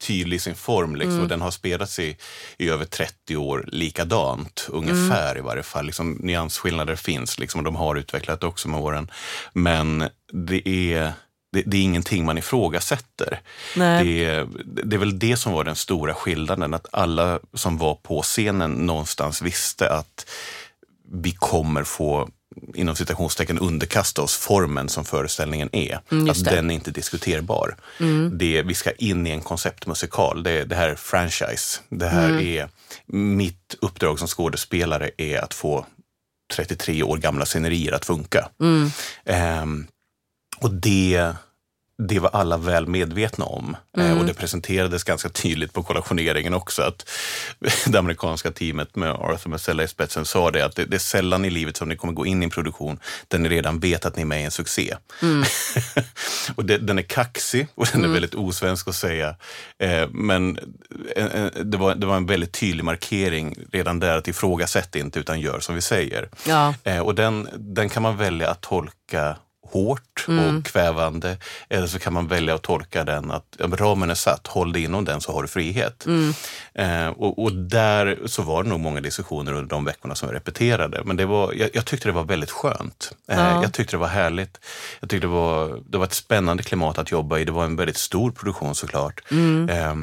tydlig 0.00 0.36
i 0.36 0.40
sin 0.40 0.54
form. 0.54 0.96
Liksom. 0.96 1.20
Och 1.20 1.28
den 1.28 1.40
har 1.40 1.50
spelats 1.50 1.98
i, 1.98 2.16
i 2.58 2.68
över 2.68 2.84
30 2.84 3.36
år 3.36 3.64
likadant, 3.72 4.68
ungefär 4.68 5.38
i 5.38 5.40
varje 5.40 5.62
fall. 5.62 5.86
Liksom, 5.86 6.12
nyansskillnader 6.12 6.96
finns 6.96 7.38
liksom, 7.38 7.58
och 7.58 7.64
de 7.64 7.76
har 7.76 7.96
utvecklat 7.96 8.44
också 8.44 8.68
med 8.68 8.80
åren. 8.80 9.10
Men 9.52 10.08
det 10.32 10.68
är, 10.68 11.12
det, 11.52 11.62
det 11.66 11.76
är 11.76 11.82
ingenting 11.82 12.24
man 12.24 12.38
ifrågasätter. 12.38 13.40
Nej. 13.76 14.04
Det, 14.04 14.48
det 14.84 14.96
är 14.96 15.00
väl 15.00 15.18
det 15.18 15.36
som 15.36 15.52
var 15.52 15.64
den 15.64 15.76
stora 15.76 16.14
skillnaden, 16.14 16.74
att 16.74 16.86
alla 16.92 17.40
som 17.54 17.78
var 17.78 17.94
på 17.94 18.22
scenen 18.22 18.70
någonstans 18.70 19.42
visste 19.42 19.90
att 19.90 20.26
vi 21.12 21.32
kommer 21.32 21.84
få 21.84 22.28
inom 22.74 22.96
citationstecken 22.96 23.58
underkasta 23.58 24.22
oss 24.22 24.36
formen 24.36 24.88
som 24.88 25.04
föreställningen 25.04 25.68
är. 25.72 26.00
Mm, 26.10 26.30
att. 26.30 26.36
Mm. 26.40 26.54
den 26.54 26.70
är 26.70 26.74
inte 26.74 26.90
diskuterbar. 26.90 27.76
Det, 28.32 28.62
vi 28.62 28.74
ska 28.74 28.90
in 28.90 29.26
i 29.26 29.30
en 29.30 29.40
konceptmusikal. 29.40 30.42
Det, 30.42 30.64
det 30.64 30.74
här 30.76 30.88
är 30.88 30.94
franchise. 30.94 31.80
Det 31.88 32.08
här 32.08 32.28
Mm. 32.28 32.46
är, 32.46 32.68
mitt 33.06 33.74
uppdrag 33.80 34.18
som 34.18 34.28
skådespelare 34.28 35.10
är 35.16 35.38
att 35.38 35.54
få 35.54 35.86
33 36.54 37.02
år 37.02 37.16
gamla 37.16 37.46
scenerier 37.46 37.92
att 37.92 38.04
funka. 38.04 38.48
Mm. 38.60 38.90
Och 40.60 40.70
det, 40.70 41.32
det 42.08 42.18
var 42.18 42.30
alla 42.32 42.56
väl 42.56 42.86
medvetna 42.86 43.44
om. 43.44 43.76
Eh, 43.98 44.18
och 44.18 44.26
det 44.26 44.34
presenterades 44.34 45.04
ganska 45.04 45.28
tydligt 45.28 45.72
på 45.72 45.82
kollationeringen 45.82 46.54
också 46.54 46.82
att 46.82 47.10
det 47.86 47.98
amerikanska 47.98 48.50
teamet 48.50 48.96
med 48.96 49.10
Arthur 49.10 49.50
Marcella 49.50 49.82
i 49.82 49.88
spetsen 49.88 50.24
sa 50.24 50.50
det 50.50 50.64
att 50.64 50.76
det, 50.76 50.84
det 50.84 50.96
är 50.96 50.98
sällan 50.98 51.44
i 51.44 51.50
livet 51.50 51.76
som 51.76 51.88
ni 51.88 51.96
kommer 51.96 52.12
gå 52.12 52.26
in 52.26 52.42
i 52.42 52.44
en 52.44 52.50
produktion 52.50 52.98
där 53.28 53.38
ni 53.38 53.48
redan 53.48 53.80
vet 53.80 54.06
att 54.06 54.16
ni 54.16 54.22
är 54.22 54.26
med 54.26 54.40
i 54.40 54.44
en 54.44 54.50
succé. 54.50 54.96
och 56.54 56.64
det, 56.64 56.78
den 56.78 56.98
är 56.98 57.02
kaxig 57.02 57.68
och 57.74 57.86
den 57.92 58.04
är 58.04 58.08
väldigt 58.08 58.34
osvensk 58.34 58.88
att 58.88 58.94
säga. 58.94 59.36
Eh, 59.78 60.08
men 60.10 60.58
eh, 61.16 61.26
eh, 61.26 61.46
det, 61.64 61.76
var, 61.76 61.94
det 61.94 62.06
var 62.06 62.16
en 62.16 62.26
väldigt 62.26 62.52
tydlig 62.52 62.84
markering 62.84 63.56
redan 63.72 64.00
där 64.00 64.16
att 64.16 64.28
ifrågasätt 64.28 64.96
inte 64.96 65.20
utan 65.20 65.40
gör 65.40 65.60
som 65.60 65.74
vi 65.74 65.80
säger. 65.80 66.28
Ja. 66.46 66.74
Eh, 66.84 66.98
och 66.98 67.14
den, 67.14 67.48
den 67.58 67.88
kan 67.88 68.02
man 68.02 68.16
välja 68.16 68.50
att 68.50 68.60
tolka 68.60 69.36
hårt 69.70 70.24
och 70.58 70.64
kvävande. 70.64 71.36
Eller 71.68 71.86
så 71.86 71.98
kan 71.98 72.12
man 72.12 72.28
välja 72.28 72.54
att 72.54 72.62
tolka 72.62 73.04
den 73.04 73.30
att 73.30 73.56
ja, 73.58 73.66
ramen 73.72 74.10
är 74.10 74.14
satt, 74.14 74.46
håll 74.46 74.72
dig 74.72 74.84
inom 74.84 75.04
den 75.04 75.20
så 75.20 75.32
har 75.32 75.42
du 75.42 75.48
frihet. 75.48 76.06
Eh, 76.74 77.06
och, 77.08 77.42
och 77.42 77.52
där 77.52 78.18
så 78.26 78.42
var 78.42 78.62
det 78.62 78.68
nog 78.68 78.80
många 78.80 79.00
diskussioner 79.00 79.52
under 79.52 79.68
de 79.70 79.84
veckorna 79.84 80.14
som 80.14 80.28
jag 80.28 80.36
repeterade. 80.36 81.02
Men 81.04 81.16
det 81.16 81.26
var, 81.26 81.52
jag, 81.52 81.70
jag 81.72 81.84
tyckte 81.84 82.08
det 82.08 82.12
var 82.12 82.24
väldigt 82.24 82.50
skönt. 82.50 83.12
Eh, 83.28 83.38
Ja. 83.38 83.62
Jag 83.62 83.72
tyckte 83.72 83.96
det 83.96 84.00
var 84.00 84.06
härligt. 84.08 84.58
Jag 85.00 85.10
tyckte 85.10 85.26
det 85.26 85.32
var, 85.32 85.80
det 85.88 85.98
var 85.98 86.04
ett 86.04 86.14
spännande 86.14 86.62
klimat 86.62 86.98
att 86.98 87.10
jobba 87.10 87.38
i. 87.38 87.44
Det 87.44 87.52
var 87.52 87.64
en 87.64 87.76
väldigt 87.76 87.96
stor 87.98 88.30
produktion 88.30 88.74
såklart. 88.74 89.20
Eh, 89.70 89.94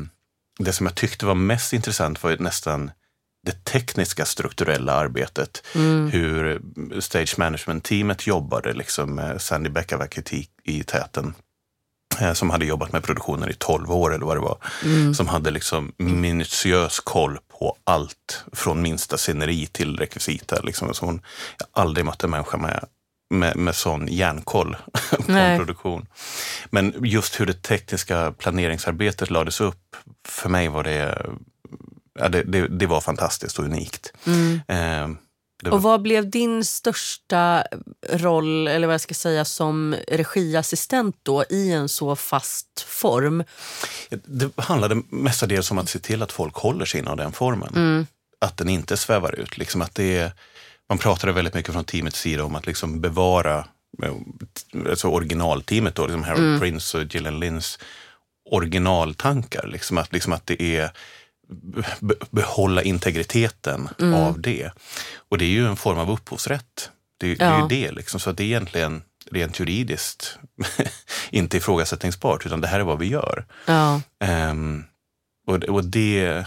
det 0.59 0.73
som 0.73 0.85
jag 0.85 0.95
tyckte 0.95 1.25
var 1.25 1.35
mest 1.35 1.73
intressant 1.73 2.23
var 2.23 2.29
ju 2.31 2.37
nästan 2.39 2.91
det 3.47 3.63
tekniska 3.65 4.25
strukturella 4.25 4.93
arbetet. 4.93 5.63
Hur 6.11 6.61
stage 6.99 7.35
management-teamet 7.39 8.27
jobbade, 8.27 8.73
liksom 8.73 9.15
med 9.15 9.41
Sandy 9.41 9.69
Beckavak 9.69 10.17
i, 10.17 10.47
i 10.63 10.83
täten. 10.83 11.33
eh, 12.21 12.33
Som 12.33 12.49
hade 12.49 12.65
jobbat 12.65 12.91
med 12.93 13.03
produktionen 13.03 13.49
i 13.49 13.53
12 13.53 13.91
år 13.91 14.13
eller 14.15 14.25
vad 14.25 14.37
det 14.37 14.41
var. 14.41 14.57
Som 15.13 15.27
hade 15.27 15.51
liksom 15.51 15.91
minutiös 15.97 16.99
koll 16.99 17.37
på 17.59 17.75
allt 17.83 18.43
från 18.53 18.81
minsta 18.81 19.17
sceneri 19.17 19.65
till 19.65 19.97
rekvisita. 19.97 20.61
Liksom. 20.61 20.93
Så 20.93 21.05
hon, 21.05 21.21
jag 21.59 21.65
har 21.71 21.81
aldrig 21.81 22.05
mött 22.05 22.23
en 22.23 22.29
människa 22.29 22.57
med, 22.57 22.85
med, 23.29 23.55
med 23.57 23.75
sån 23.75 24.07
järnkoll 24.07 24.77
på 25.25 25.31
Nej. 25.31 25.51
en 25.51 25.57
produktion. 25.59 26.05
Men 26.69 26.93
just 27.03 27.39
hur 27.39 27.45
det 27.45 27.61
tekniska 27.63 28.31
planeringsarbetet 28.37 29.29
lades 29.29 29.61
upp, 29.61 29.95
för 30.27 30.49
mig 30.49 30.67
var 30.67 30.83
det 30.83 31.25
Ja, 32.17 32.29
det, 32.29 32.43
det, 32.43 32.67
det 32.67 32.85
var 32.85 33.01
fantastiskt 33.01 33.59
och 33.59 33.65
unikt. 33.65 34.13
Eh, 34.67 35.07
det 35.63 35.69
Och 35.69 35.81
vad 35.81 36.01
blev 36.01 36.29
din 36.29 36.65
största 36.65 37.63
roll, 38.09 38.67
eller 38.67 38.87
vad 38.87 38.93
jag 38.93 39.01
ska 39.01 39.13
säga, 39.13 39.45
som 39.45 39.95
regiassistent 40.07 41.15
då 41.23 41.43
i 41.49 41.71
en 41.71 41.89
så 41.89 42.15
fast 42.15 42.81
form? 42.87 43.43
Det 44.25 44.51
handlade 44.57 45.01
mestadels 45.09 45.71
om 45.71 45.77
att 45.77 45.89
se 45.89 45.99
till 45.99 46.21
att 46.23 46.31
folk 46.31 46.55
håller 46.55 46.85
sig 46.85 46.99
inom 46.99 47.17
den 47.17 47.31
formen. 47.31 48.07
Att 48.41 48.57
den 48.57 48.69
inte 48.69 48.97
svävar 48.97 49.39
ut. 49.39 49.57
Liksom 49.57 49.81
att 49.81 49.95
det 49.95 50.17
är, 50.17 50.31
man 50.89 50.97
pratade 50.97 51.33
väldigt 51.33 51.53
mycket 51.53 51.73
från 51.73 51.83
teamets 51.83 52.19
sida 52.19 52.43
om 52.43 52.55
att 52.55 52.65
liksom 52.65 53.01
bevara 53.01 53.57
eh, 54.03 54.13
alltså 54.89 55.07
originalteamet, 55.07 55.95
då, 55.95 56.05
liksom 56.05 56.23
Harold 56.23 56.61
Prince 56.61 56.97
och 56.97 57.03
Gillian 57.03 57.39
Lynns 57.39 57.79
originaltankar. 58.49 59.67
Liksom 59.67 59.97
att, 59.97 60.13
liksom 60.13 60.33
att 60.33 60.45
det 60.45 60.61
är 60.61 60.91
behålla 62.29 62.81
integriteten 62.83 63.89
av 64.15 64.41
det. 64.41 64.71
Och 65.29 65.37
det 65.37 65.45
är 65.45 65.49
ju 65.49 65.67
en 65.67 65.77
form 65.77 65.97
av 65.97 66.11
upphovsrätt. 66.11 66.91
Det, 67.17 67.35
det 67.35 67.45
är 67.45 67.61
ju 67.61 67.67
det. 67.67 67.91
Liksom. 67.91 68.19
Så 68.19 68.31
det 68.31 68.43
är 68.43 68.45
egentligen 68.45 69.01
rent 69.31 69.59
juridiskt 69.59 70.39
inte 71.29 71.57
ifrågasättningsbart, 71.57 72.45
utan 72.45 72.61
det 72.61 72.67
här 72.67 72.79
är 72.79 72.83
vad 72.83 72.99
vi 72.99 73.07
gör. 73.07 73.45
Ja. 73.65 74.01
Ehm, 74.19 74.83
och, 75.47 75.63
och 75.63 75.83
det, 75.83 76.45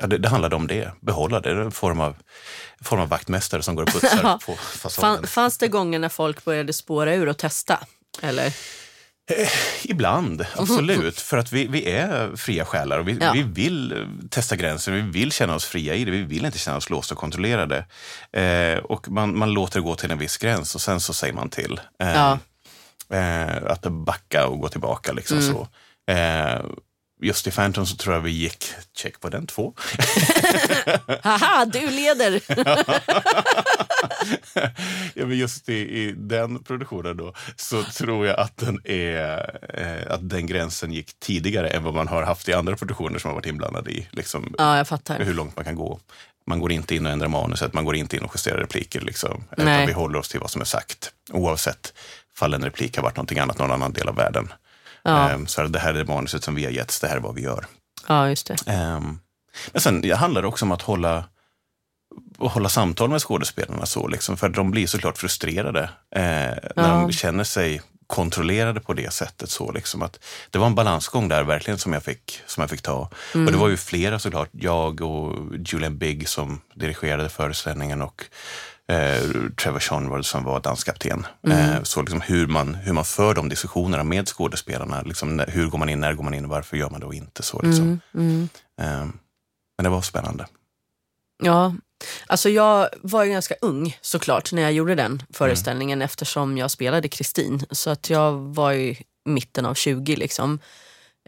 ja, 0.00 0.06
det, 0.06 0.18
det 0.18 0.28
handlade 0.28 0.56
om 0.56 0.66
det, 0.66 0.92
behålla 1.00 1.40
det. 1.40 1.54
Det 1.54 1.62
en 1.62 1.72
form 1.72 2.00
av, 2.00 2.16
en 2.78 2.84
form 2.84 3.00
av 3.00 3.08
vaktmästare 3.08 3.62
som 3.62 3.74
går 3.74 3.82
och 3.82 3.92
putsar 3.92 4.38
på 4.46 4.56
fasaden. 4.56 5.16
Fan, 5.16 5.26
fanns 5.26 5.58
det 5.58 5.68
gånger 5.68 5.98
när 5.98 6.08
folk 6.08 6.44
började 6.44 6.72
spåra 6.72 7.14
ur 7.14 7.28
och 7.28 7.38
testa? 7.38 7.78
Eller? 8.22 8.54
Ibland, 9.84 10.46
absolut. 10.56 11.20
För 11.20 11.36
att 11.38 11.52
vi, 11.52 11.66
vi 11.66 11.90
är 11.90 12.36
fria 12.36 12.64
själar 12.64 12.98
och 12.98 13.08
vi, 13.08 13.18
Ja. 13.20 13.32
vi 13.32 13.42
vill 13.42 13.92
eh, 13.92 13.98
testa 14.30 14.56
gränser, 14.56 14.92
vi 14.92 15.00
vill 15.00 15.32
känna 15.32 15.54
oss 15.54 15.64
fria 15.64 15.94
i 15.94 16.04
det. 16.04 16.10
Vi 16.10 16.22
vill 16.22 16.44
inte 16.44 16.58
känna 16.58 16.76
oss 16.76 16.90
låsta 16.90 17.14
och 17.14 17.20
kontrollerade. 17.20 17.86
Eh, 18.32 18.78
och 18.78 19.08
man, 19.08 19.38
man 19.38 19.50
låter 19.50 19.80
det 19.80 19.84
gå 19.84 19.94
till 19.94 20.10
en 20.10 20.18
viss 20.18 20.36
gräns 20.36 20.74
och 20.74 20.80
sen 20.80 21.00
så 21.00 21.12
säger 21.14 21.34
man 21.34 21.48
till. 21.50 21.80
Eh, 22.02 22.12
Ja. 22.14 22.38
eh, 23.16 23.56
att 23.72 23.82
backa 23.82 24.46
och 24.46 24.58
gå 24.60 24.68
tillbaka. 24.68 25.12
Liksom 25.12 25.38
Mm. 25.38 25.52
så. 25.52 25.68
Just 27.22 27.46
i 27.46 27.50
Phantom 27.50 27.86
så 27.86 27.96
tror 27.96 28.14
jag 28.14 28.22
vi 28.22 28.30
gick, 28.30 28.64
check 28.96 29.20
på 29.20 29.28
den, 29.28 29.46
två. 29.46 29.74
Haha, 31.22 31.64
du 31.64 31.90
leder! 31.90 32.40
ja, 35.14 35.26
men 35.26 35.38
just 35.38 35.68
i, 35.68 35.74
i 35.74 36.14
den 36.16 36.62
produktionen 36.62 37.16
då, 37.16 37.34
så 37.56 37.82
tror 37.82 38.26
jag 38.26 38.40
att 38.40 38.56
den, 38.56 38.80
är, 38.84 39.60
eh, 39.74 40.12
att 40.14 40.28
den 40.30 40.46
gränsen 40.46 40.92
gick 40.92 41.20
tidigare 41.20 41.68
än 41.68 41.84
vad 41.84 41.94
man 41.94 42.08
har 42.08 42.22
haft 42.22 42.48
i 42.48 42.52
andra 42.52 42.76
produktioner 42.76 43.18
som 43.18 43.28
har 43.28 43.34
varit 43.34 43.46
inblandade 43.46 43.90
i. 43.90 44.08
Liksom, 44.10 44.54
Ja, 44.58 44.76
jag 44.76 44.88
fattar. 44.88 45.18
hur 45.18 45.34
långt 45.34 45.56
man 45.56 45.64
kan 45.64 45.74
gå. 45.74 46.00
Man 46.46 46.60
går 46.60 46.72
inte 46.72 46.94
in 46.94 47.06
och 47.06 47.12
ändrar 47.12 47.28
manuset, 47.28 47.74
man 47.74 47.84
går 47.84 47.96
inte 47.96 48.16
in 48.16 48.22
och 48.22 48.30
justerar 48.34 48.58
repliker. 48.58 49.00
Liksom, 49.00 49.44
Nej. 49.56 49.74
utan 49.74 49.86
vi 49.86 49.92
håller 49.92 50.18
oss 50.18 50.28
till 50.28 50.40
vad 50.40 50.50
som 50.50 50.60
är 50.60 50.64
sagt. 50.64 51.12
Oavsett 51.32 51.92
fall 52.34 52.54
en 52.54 52.64
replik 52.64 52.96
har 52.96 53.02
varit 53.02 53.16
någonting 53.16 53.38
annat 53.38 53.58
någon 53.58 53.72
annan 53.72 53.92
del 53.92 54.08
av 54.08 54.14
världen. 54.16 54.52
Ja, 55.02 55.28
Ehm, 55.30 55.46
så 55.46 55.62
det 55.62 55.78
här 55.78 55.94
är 55.94 56.04
manuset 56.04 56.44
som 56.44 56.54
vi 56.54 56.64
har 56.64 56.72
getts, 56.72 57.00
det 57.00 57.08
här 57.08 57.16
är 57.16 57.20
vad 57.20 57.34
vi 57.34 57.42
gör. 57.42 57.66
ja 58.08 58.28
just 58.28 58.46
det. 58.46 58.56
Ehm, 58.66 59.18
men 59.72 59.80
sen 59.80 60.00
det 60.00 60.12
handlar 60.16 60.42
det 60.42 60.48
också 60.48 60.64
om 60.64 60.72
att 60.72 60.82
hålla, 60.82 61.24
hålla 62.38 62.68
samtal 62.68 63.10
med 63.10 63.20
skådespelarna. 63.22 63.86
Så, 63.86 64.08
liksom, 64.08 64.36
för 64.36 64.48
de 64.48 64.70
blir 64.70 64.86
såklart 64.86 65.18
frustrerade 65.18 65.82
eh, 66.16 66.20
när 66.22 66.72
Ja. 66.76 66.82
de 66.88 67.12
känner 67.12 67.44
sig 67.44 67.82
kontrollerade 68.06 68.80
på 68.80 68.92
det 68.94 69.12
sättet. 69.12 69.50
Så, 69.50 69.72
liksom, 69.72 70.02
att 70.02 70.18
det 70.50 70.58
var 70.58 70.66
en 70.66 70.74
balansgång 70.74 71.28
där 71.28 71.42
verkligen 71.44 71.78
som 71.78 71.92
jag 71.92 72.02
fick, 72.02 72.40
som 72.46 72.60
jag 72.60 72.70
fick 72.70 72.82
ta. 72.82 73.10
Och 73.34 73.52
det 73.52 73.56
var 73.56 73.68
ju 73.68 73.76
flera 73.76 74.18
såklart, 74.18 74.48
jag 74.52 75.00
och 75.00 75.36
Julian 75.66 75.98
Bigg 75.98 76.28
som 76.28 76.60
dirigerade 76.74 77.28
föreställningen 77.28 78.02
och 78.02 78.24
eh, 78.90 79.50
Trevor 79.62 79.80
Shonward 79.80 80.24
som 80.24 80.44
var 80.44 80.60
danskapten. 80.60 81.26
Eh, 81.48 81.82
så 81.82 82.02
liksom 82.02 82.20
hur, 82.20 82.46
man, 82.46 82.74
hur 82.74 82.92
man 82.92 83.04
för 83.04 83.34
de 83.34 83.48
diskussionerna 83.48 84.04
med 84.04 84.28
skådespelarna. 84.28 85.02
Liksom, 85.02 85.44
hur 85.48 85.66
går 85.66 85.78
man 85.78 85.88
in, 85.88 86.00
när 86.00 86.14
går 86.14 86.24
man 86.24 86.34
in 86.34 86.44
och 86.44 86.50
varför 86.50 86.76
gör 86.76 86.90
man 86.90 87.00
det 87.00 87.06
och 87.06 87.14
inte. 87.14 87.42
Så, 87.42 87.62
liksom. 87.62 88.00
Mm, 88.14 88.48
Eh, 88.80 89.06
men 89.76 89.84
det 89.84 89.88
var 89.88 90.02
spännande. 90.02 90.46
Ja, 91.42 91.74
alltså 92.26 92.48
jag 92.48 92.88
var 93.02 93.24
ju 93.24 93.30
ganska 93.30 93.54
ung 93.60 93.98
såklart 94.00 94.52
när 94.52 94.62
jag 94.62 94.72
gjorde 94.72 94.94
den 94.94 95.22
föreställningen 95.32 96.02
eftersom 96.02 96.58
jag 96.58 96.70
spelade 96.70 97.08
Kristin. 97.08 97.66
Så 97.70 97.90
att 97.90 98.10
jag 98.10 98.32
var 98.32 98.72
i 98.72 99.02
mitten 99.24 99.66
av 99.66 99.74
20 99.74 100.16
liksom. 100.16 100.58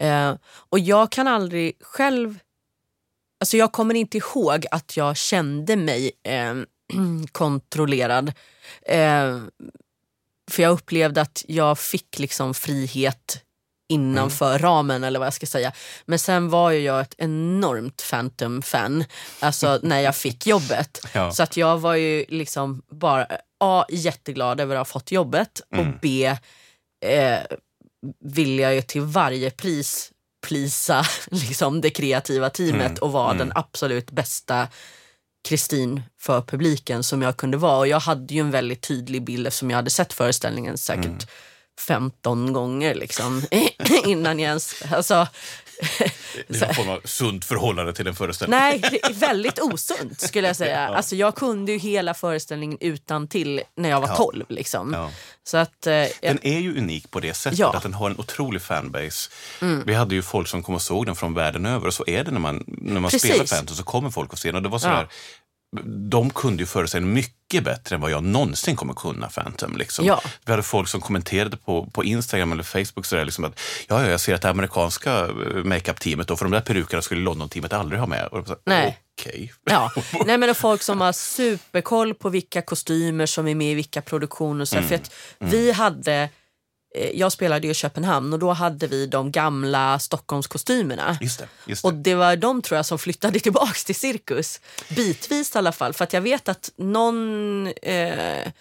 Eh, 0.01 0.35
och 0.69 0.79
jag 0.79 1.11
kan 1.11 1.27
aldrig 1.27 1.77
själv... 1.81 2.39
Alltså 3.39 3.57
jag 3.57 3.71
kommer 3.71 3.95
inte 3.95 4.17
ihåg 4.17 4.65
att 4.71 4.97
jag 4.97 5.17
kände 5.17 5.75
mig 5.75 6.11
eh, 6.23 6.53
kontrollerad. 7.31 8.33
Eh, 8.81 9.39
för 10.51 10.63
jag 10.63 10.71
upplevde 10.71 11.21
att 11.21 11.45
jag 11.47 11.79
fick 11.79 12.19
liksom 12.19 12.53
frihet 12.53 13.43
innanför 13.89 14.59
ramen 14.59 15.03
eller 15.03 15.19
vad 15.19 15.25
jag 15.25 15.33
ska 15.33 15.45
säga. 15.45 15.71
Men 16.05 16.19
sen 16.19 16.49
var 16.49 16.71
ju 16.71 16.79
jag 16.79 17.01
ett 17.01 17.15
enormt 17.17 18.03
Phantom-fan, 18.09 19.05
alltså 19.39 19.79
när 19.83 19.99
jag 19.99 20.15
fick 20.15 20.47
jobbet. 20.47 21.05
Ja. 21.13 21.31
Så 21.31 21.43
att 21.43 21.57
jag 21.57 21.77
var 21.77 21.95
ju 21.95 22.25
liksom 22.27 22.81
bara 22.89 23.27
A. 23.59 23.85
Jätteglad 23.89 24.59
över 24.59 24.75
att 24.75 24.79
ha 24.79 24.85
fått 24.85 25.11
jobbet 25.11 25.61
och 25.77 25.85
B. 26.01 26.35
Eh, 27.05 27.39
vill 28.19 28.59
jag 28.59 28.75
ju 28.75 28.81
till 28.81 29.01
varje 29.01 29.51
pris 29.51 30.11
plisa 30.47 31.05
liksom 31.31 31.81
det 31.81 31.89
kreativa 31.89 32.49
teamet 32.49 32.99
och 32.99 33.11
vara 33.11 33.33
den 33.33 33.51
absolut 33.55 34.11
bästa 34.11 34.67
Kristin 35.43 36.01
för 36.19 36.41
publiken 36.41 37.03
som 37.03 37.21
jag 37.21 37.37
kunde 37.37 37.57
vara. 37.57 37.77
Och 37.77 37.87
jag 37.87 37.99
hade 37.99 38.33
ju 38.33 38.39
en 38.39 38.51
väldigt 38.51 38.81
tydlig 38.81 39.23
bild 39.23 39.47
eftersom 39.47 39.69
jag 39.69 39.75
hade 39.77 39.89
sett 39.89 40.13
föreställningen 40.13 40.77
säkert 40.77 41.27
15 41.79 42.53
gånger 42.53 42.95
liksom 42.95 43.43
innan 44.05 44.39
jag 44.39 44.47
ens... 44.47 44.83
Alltså, 44.91 45.27
Det 46.47 46.55
är 46.61 46.65
någon 46.65 46.75
form 46.75 46.89
av 46.89 47.01
sunt 47.05 47.45
förhållande 47.45 47.93
till 47.93 48.07
en 48.07 48.15
föreställning. 48.15 48.59
Nej, 48.59 48.79
det 48.91 49.03
är 49.05 49.13
väldigt 49.13 49.59
osunt 49.59 50.21
skulle 50.21 50.47
jag 50.47 50.55
säga. 50.55 50.87
Alltså, 50.95 51.15
jag 51.15 51.35
kunde 51.35 51.71
ju 51.71 51.77
hela 51.77 52.13
föreställningen 52.13 52.77
utan 52.81 53.27
till 53.27 53.61
när 53.75 53.89
jag 53.89 54.01
var 54.01 54.07
Ja. 54.07 54.15
12. 54.15 54.45
Liksom. 54.49 54.93
Ja. 54.93 55.11
Så 55.43 55.57
att, 55.57 55.87
eh, 55.87 56.05
Den 56.21 56.39
är 56.45 56.59
ju 56.59 56.77
unik 56.77 57.11
på 57.11 57.19
det 57.19 57.33
sättet 57.33 57.59
Ja. 57.59 57.65
Mm. 57.67 57.77
att 57.77 57.83
den 57.83 57.93
har 57.93 58.09
en 58.09 58.19
otrolig 58.19 58.61
fanbase. 58.61 59.29
Vi 59.85 59.93
hade 59.93 60.15
ju 60.15 60.21
folk 60.21 60.47
som 60.47 60.63
kom 60.63 60.75
och 60.75 60.81
såg 60.81 61.05
den 61.05 61.15
från 61.15 61.33
världen 61.33 61.65
över 61.65 61.87
och 61.87 61.93
så 61.93 62.03
är 62.07 62.23
det 62.23 62.31
när 62.31 62.39
man, 62.39 62.63
när 62.67 62.99
man 63.01 63.11
Precis. 63.11 63.31
spelar 63.31 63.45
Phantom 63.45 63.75
så 63.75 63.83
kommer 63.83 64.09
folk 64.09 64.33
och 64.33 64.39
ser 64.39 64.49
den. 64.49 64.55
Och 64.55 64.61
det 64.61 64.69
var 64.69 64.79
sådär, 64.79 65.07
De 66.09 66.29
kunde 66.29 66.63
ju 66.63 66.67
föreställningen 66.67 67.13
mycket 67.13 67.63
bättre 67.63 67.95
än 67.95 68.01
vad 68.01 68.11
jag 68.11 68.23
någonsin 68.23 68.75
kommer 68.75 68.93
kunna 68.93 69.29
Phantom. 69.29 69.77
Liksom. 69.77 70.05
Ja. 70.05 70.21
Vi 70.45 70.51
hade 70.51 70.63
folk 70.63 70.87
som 70.87 71.01
kommenterade 71.01 71.57
på, 71.57 71.85
på 71.85 72.03
Instagram 72.03 72.51
eller 72.51 72.63
Facebook 72.63 73.05
sådär, 73.05 73.25
liksom 73.25 73.43
att 73.43 73.59
ja, 73.87 74.01
ja, 74.03 74.09
jag 74.09 74.19
ser 74.19 74.33
att 74.33 74.41
det 74.41 74.49
amerikanska 74.49 75.19
eh, 75.19 75.63
makeup-teamet, 75.63 76.27
för 76.27 76.45
de 76.45 76.51
där 76.51 76.61
perukerna 76.61 77.01
skulle 77.01 77.21
London-teamet 77.21 77.73
aldrig 77.73 77.99
ha 77.99 78.07
med. 78.07 78.27
Och 78.27 78.47
sa, 78.47 78.55
Nej. 78.65 78.99
Okej. 79.19 79.53
ja. 79.65 79.91
Nej, 80.25 80.37
men 80.37 80.55
folk 80.55 80.81
som 80.81 81.01
har 81.01 81.11
superkoll 81.11 82.13
på 82.13 82.29
vilka 82.29 82.61
kostymer 82.61 83.25
som 83.25 83.47
är 83.47 83.55
med 83.55 83.71
i 83.71 83.75
vilka 83.75 84.01
produktioner. 84.01 84.65
Så 84.65 84.77
Mm. 84.77 84.89
För 84.89 84.95
att 84.95 85.11
vi 85.39 85.71
hade, 85.71 86.29
jag 87.13 87.31
spelade 87.31 87.67
i 87.67 87.73
Köpenhamn 87.73 88.33
och 88.33 88.39
då 88.39 88.51
hade 88.51 88.87
vi 88.87 89.05
de 89.05 89.31
gamla 89.31 89.99
Stockholmskostymerna. 89.99 91.17
Just 91.21 91.39
det. 91.39 91.47
Just 91.65 91.81
det. 91.81 91.87
Och 91.87 91.93
det 91.93 92.15
var 92.15 92.35
de 92.35 92.61
tror 92.61 92.75
jag 92.75 92.85
som 92.85 92.99
flyttade 92.99 93.39
tillbaks 93.39 93.85
till 93.85 93.95
cirkus. 93.95 94.61
Bitvis 94.89 95.55
i 95.55 95.57
alla 95.57 95.71
fall. 95.71 95.93
För 95.93 96.03
att 96.03 96.13
jag 96.13 96.21
vet 96.21 96.49
att 96.49 96.71
någon 96.75 97.67
eh, 97.67 98.51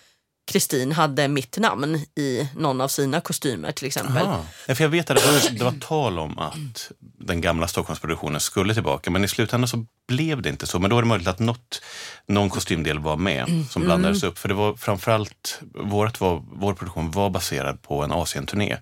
Kristin 0.50 0.92
hade 0.92 1.28
mitt 1.28 1.58
namn 1.58 1.94
i 2.16 2.48
någon 2.56 2.80
av 2.80 2.88
sina 2.88 3.20
kostymer 3.20 3.72
till 3.72 3.86
exempel. 3.86 4.22
Aha. 4.22 4.44
Ja, 4.66 4.74
för 4.74 4.84
jag 4.84 4.88
vet 4.88 5.10
att 5.10 5.16
det 5.16 5.26
var, 5.26 5.58
det 5.58 5.64
var 5.64 5.74
tal 5.80 6.18
om 6.18 6.38
att 6.38 6.90
den 7.20 7.40
gamla 7.40 7.68
Stockholmsproduktionen 7.68 8.40
skulle 8.40 8.74
tillbaka, 8.74 9.10
men 9.10 9.24
i 9.24 9.28
slutändan 9.28 9.68
så 9.68 9.86
blev 10.08 10.42
det 10.42 10.48
inte 10.48 10.66
så. 10.66 10.78
Men 10.78 10.90
då 10.90 10.98
är 10.98 11.02
det 11.02 11.08
möjligt 11.08 11.28
att 11.28 11.38
något, 11.38 11.82
någon 12.26 12.50
kostymdel 12.50 12.98
var 12.98 13.16
med 13.16 13.64
som 13.70 13.82
blandades 13.82 14.22
upp. 14.22 14.38
För 14.38 14.48
det 14.48 14.54
var 14.54 14.74
framförallt, 14.74 15.60
vårt 15.74 16.20
var, 16.20 16.42
vår 16.52 16.74
produktion 16.74 17.10
var 17.10 17.30
baserad 17.30 17.82
på 17.82 18.02
en 18.02 18.12
Asienturné. 18.12 18.76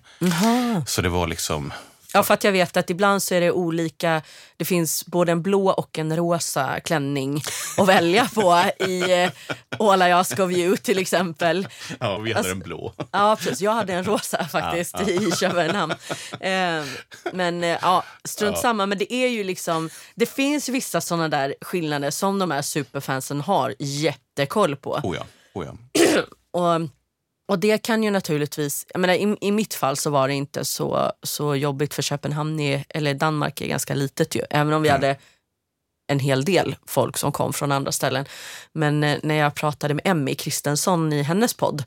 Så 0.87 1.01
det 1.01 1.09
var 1.09 1.27
liksom, 1.27 1.73
Ja, 2.13 2.23
för 2.23 2.33
att 2.33 2.43
jag 2.43 2.51
vet 2.51 2.77
att 2.77 2.89
ibland 2.89 3.23
så 3.23 3.35
är 3.35 3.41
det 3.41 3.51
olika. 3.51 4.21
Det 4.57 4.65
finns 4.65 5.05
både 5.05 5.31
en 5.31 5.41
blå 5.41 5.69
och 5.71 5.99
en 5.99 6.15
rosa 6.17 6.79
klänning 6.79 7.41
att 7.77 7.87
välja 7.87 8.29
på 8.35 8.63
i 8.87 9.23
eh, 9.23 9.31
All 9.79 10.01
I 10.01 10.11
Ask 10.11 10.39
of 10.39 10.51
You 10.51 10.77
till 10.77 10.97
exempel. 10.99 11.67
ja, 11.99 12.17
vi 12.17 12.29
hade 12.33 12.37
Alltså- 12.39 12.53
den 12.53 12.59
blå. 12.59 12.93
Ja, 13.11 13.35
precis. 13.39 13.61
Jag 13.61 13.71
hade 13.71 13.93
en 13.93 14.03
rosa 14.03 14.47
faktiskt 14.47 15.01
i 15.01 15.31
Köpenhamn. 15.39 15.93
Eh, 16.39 16.83
men 17.33 17.63
ja, 17.63 18.03
strunt 18.23 18.57
samma. 18.57 18.85
Men 18.85 18.97
det 18.97 19.13
är 19.13 19.27
ju 19.27 19.43
liksom, 19.43 19.89
det 20.15 20.25
finns 20.25 20.69
vissa 20.69 21.01
såna 21.01 21.27
där 21.27 21.55
skillnader 21.61 22.11
som 22.11 22.39
de 22.39 22.51
här 22.51 22.61
superfansen 22.61 23.41
har 23.41 23.75
jättekoll 23.79 24.75
på. 24.75 24.93
Oh 25.03 25.15
ja, 25.15 25.25
oh 25.53 25.65
ja. 25.65 25.75
Och, 26.53 26.81
och 27.51 27.59
det 27.59 27.77
kan 27.77 28.03
ju 28.03 28.11
naturligtvis, 28.11 28.85
jag 28.93 28.99
menar, 28.99 29.13
i, 29.13 29.37
i 29.41 29.51
mitt 29.51 29.73
fall 29.73 29.97
så 29.97 30.09
var 30.09 30.27
det 30.27 30.33
inte 30.33 30.65
så, 30.65 31.11
så 31.23 31.55
jobbigt 31.55 31.93
för 31.93 32.01
Köpenhamn, 32.01 32.59
är, 32.59 32.83
eller 32.89 33.13
Danmark 33.13 33.61
är 33.61 33.67
ganska 33.67 33.93
litet 33.93 34.35
ju, 34.35 34.41
även 34.49 34.73
om 34.73 34.81
vi 34.81 34.89
hade 34.89 35.15
en 36.11 36.19
hel 36.19 36.45
del 36.45 36.75
folk 36.85 37.17
som 37.17 37.31
kom 37.31 37.53
från 37.53 37.71
andra 37.71 37.91
ställen. 37.91 38.25
Men 38.73 39.03
eh, 39.03 39.17
när 39.23 39.35
jag 39.35 39.55
pratade 39.55 39.93
med 39.93 40.01
Emmy 40.07 40.35
Kristensson 40.35 41.13
i 41.13 41.21
hennes 41.23 41.53
podd, 41.53 41.83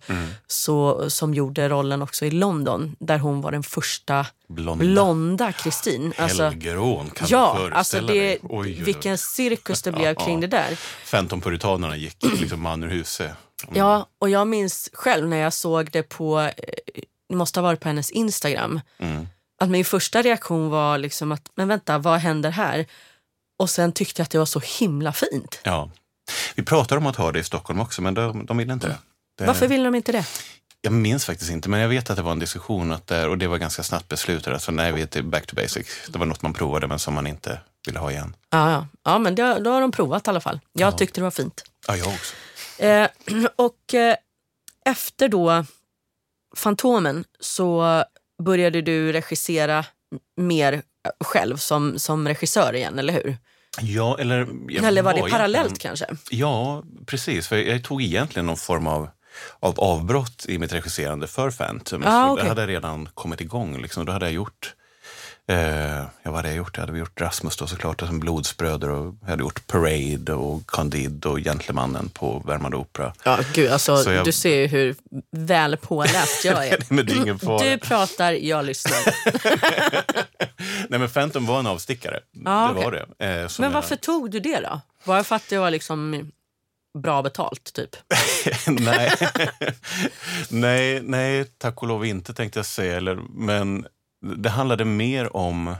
så, 0.46 1.10
som 1.10 1.34
gjorde 1.34 1.68
rollen 1.68 2.02
också 2.02 2.24
i 2.24 2.30
London, 2.30 2.96
där 2.98 3.18
hon 3.18 3.40
var 3.40 3.52
den 3.52 3.62
första 3.62 4.26
Blonda. 4.48 4.84
blonda 4.84 5.52
Kristin. 5.52 6.12
Alltså, 6.18 6.42
Helgerån, 6.42 7.10
kan 7.10 7.26
ja, 7.30 7.52
du 7.52 7.58
föreställa 7.60 7.76
alltså 7.78 8.00
det? 8.00 8.32
Oj, 8.32 8.38
oj, 8.42 8.74
oj. 8.78 8.82
vilken 8.82 9.18
cirkus 9.18 9.82
det 9.82 9.92
blev 9.92 10.14
kring 10.24 10.40
det 10.40 10.46
där. 10.46 10.78
Phantom-puritanerna 11.10 11.96
gick 11.96 12.16
liksom 12.40 12.62
man 12.62 12.82
ur 12.82 12.88
huset. 12.88 13.30
Mm. 13.62 13.78
Ja, 13.78 14.06
och 14.18 14.30
jag 14.30 14.46
minns 14.48 14.90
själv 14.92 15.28
när 15.28 15.36
jag 15.36 15.52
såg 15.52 15.90
det 15.90 16.02
på, 16.02 16.40
eh, 16.40 16.52
det 17.28 17.36
måste 17.36 17.60
ha 17.60 17.62
varit 17.62 17.80
på 17.80 17.88
hennes 17.88 18.10
Instagram, 18.10 18.80
Mm. 18.98 19.26
att 19.60 19.68
min 19.70 19.84
första 19.84 20.22
reaktion 20.22 20.70
var 20.70 20.98
liksom 20.98 21.32
att, 21.32 21.42
men 21.54 21.68
vänta, 21.68 21.98
vad 21.98 22.18
händer 22.18 22.50
här? 22.50 22.86
Och 23.58 23.70
sen 23.70 23.92
tyckte 23.92 24.20
jag 24.20 24.24
att 24.24 24.30
det 24.30 24.38
var 24.38 24.46
så 24.46 24.60
himla 24.60 25.12
fint. 25.12 25.60
Ja. 25.62 25.90
Vi 26.54 26.62
pratade 26.62 26.98
om 26.98 27.06
att 27.06 27.16
ha 27.16 27.32
det 27.32 27.38
i 27.38 27.44
Stockholm 27.44 27.80
också, 27.80 28.02
men 28.02 28.14
de, 28.14 28.46
de 28.46 28.56
ville 28.56 28.72
inte 28.72 28.86
det. 28.86 28.98
det. 29.38 29.46
Varför 29.46 29.68
vill 29.68 29.84
de 29.84 29.94
inte 29.94 30.12
det? 30.12 30.26
Jag 30.80 30.92
minns 30.92 31.24
faktiskt 31.24 31.50
inte, 31.50 31.68
men 31.68 31.80
jag 31.80 31.88
vet 31.88 32.10
att 32.10 32.16
det 32.16 32.22
var 32.22 32.32
en 32.32 32.38
diskussion 32.38 32.92
att 32.92 33.06
där, 33.06 33.28
och 33.28 33.38
det 33.38 33.46
var 33.46 33.58
ganska 33.58 33.82
snabbt 33.82 34.08
beslutat. 34.08 34.52
Alltså, 34.52 34.72
nej, 34.72 34.92
vi 34.92 35.02
är 35.02 35.22
back 35.22 35.46
to 35.46 35.56
basic. 35.56 35.86
Det 36.08 36.18
var 36.18 36.26
något 36.26 36.42
man 36.42 36.52
provade, 36.52 36.86
men 36.86 36.98
som 36.98 37.14
man 37.14 37.26
inte 37.26 37.60
ville 37.86 37.98
ha 37.98 38.10
igen. 38.10 38.36
Ja, 38.50 38.70
ja. 38.70 38.86
ja 39.04 39.18
men 39.18 39.34
det, 39.34 39.58
då 39.60 39.70
har 39.70 39.80
de 39.80 39.92
provat 39.92 40.26
i 40.26 40.30
alla 40.30 40.40
fall. 40.40 40.60
Jag 40.72 40.98
tyckte 40.98 41.20
det 41.20 41.24
var 41.24 41.30
fint. 41.30 41.64
Ja, 41.88 41.96
jag 41.96 42.08
också. 42.08 42.34
Eh, 42.78 43.08
och 43.56 43.94
eh, 43.94 44.16
efter 44.86 45.28
då 45.28 45.64
Fantomen 46.56 47.24
så 47.40 48.04
började 48.42 48.82
du 48.82 49.12
regissera 49.12 49.84
mer 50.36 50.82
själv 51.24 51.56
som, 51.56 51.98
som 51.98 52.28
regissör 52.28 52.74
igen, 52.74 52.98
eller 52.98 53.12
hur? 53.12 53.36
Ja, 53.80 54.18
eller... 54.18 54.36
eller 54.36 55.02
var 55.02 55.12
det 55.12 55.18
egentligen- 55.18 55.30
parallellt 55.30 55.78
kanske? 55.78 56.06
Ja, 56.30 56.82
precis. 57.06 57.48
För 57.48 57.56
jag 57.56 57.84
tog 57.84 58.02
egentligen 58.02 58.46
någon 58.46 58.56
form 58.56 58.86
av, 58.86 59.08
av 59.60 59.80
avbrott 59.80 60.46
i 60.48 60.58
mitt 60.58 60.72
regisserande 60.72 61.26
för 61.26 61.50
Phantom. 61.50 62.02
Ah, 62.06 62.30
okej. 62.30 62.42
Det 62.42 62.48
hade 62.48 62.66
redan 62.66 63.08
kommit 63.14 63.40
igång. 63.40 63.82
Liksom. 63.82 64.04
Då 64.06 64.12
hade 64.12 64.26
jag 64.26 64.32
gjort 64.32 64.74
Eh, 65.48 65.56
ja, 65.96 66.06
vad 66.22 66.34
hade 66.34 66.48
jag 66.48 66.56
gjort? 66.56 66.76
Jag 66.76 66.86
hade 66.86 66.98
gjort 66.98 67.20
Rasmus 67.20 67.56
då 67.56 67.66
såklart, 67.66 68.00
sen 68.00 68.20
Blodsbröder 68.20 68.90
och 68.90 69.14
jag 69.22 69.28
hade 69.28 69.42
gjort 69.42 69.66
Parade 69.66 70.32
och 70.32 70.66
Candide 70.70 71.28
och 71.28 71.38
Gentlemannen 71.38 72.08
på 72.08 72.42
Värmande 72.46 72.76
Opera. 72.76 73.14
Ja, 73.24 73.38
gud, 73.54 73.70
alltså, 73.70 73.96
Så 73.96 74.10
jag- 74.12 74.24
Du 74.24 74.32
ser 74.32 74.56
ju 74.56 74.66
hur 74.66 74.96
väl 75.30 75.76
påläst 75.76 76.44
jag 76.44 76.68
är. 76.68 76.78
Men 76.88 77.06
det 77.06 77.12
är 77.12 77.16
ingen 77.16 77.38
fara. 77.38 77.64
Du 77.70 77.78
pratar, 77.78 78.32
jag 78.32 78.64
lyssnar. 78.64 78.98
Nej, 80.88 80.98
men 81.00 81.08
Phantom 81.08 81.46
var 81.46 81.58
en 81.58 81.66
avstickare. 81.66 82.20
Ja, 82.44 82.72
det 82.76 82.84
var 82.84 82.92
det. 83.18 83.26
Eh, 83.26 83.48
som 83.48 83.62
Men 83.62 83.70
jag- 83.70 83.74
varför 83.74 83.96
tog 83.96 84.30
du 84.30 84.40
det 84.40 84.60
då? 84.60 84.80
Det 85.14 85.24
för 85.24 85.36
att 85.36 85.48
det 85.48 85.58
var 85.58 85.70
liksom 85.70 86.30
bra 86.98 87.22
betalt, 87.22 87.72
typ? 87.72 87.90
nej. 88.66 89.12
nej, 90.48 91.00
nej, 91.02 91.44
tack 91.58 91.82
och 91.82 91.88
lov 91.88 92.06
inte 92.06 92.34
tänkte 92.34 92.58
jag 92.58 92.66
säga. 92.66 92.96
Eller, 92.96 93.14
men 93.34 93.86
det 94.36 94.48
handlade 94.48 94.84
mer 94.84 95.36
om 95.36 95.74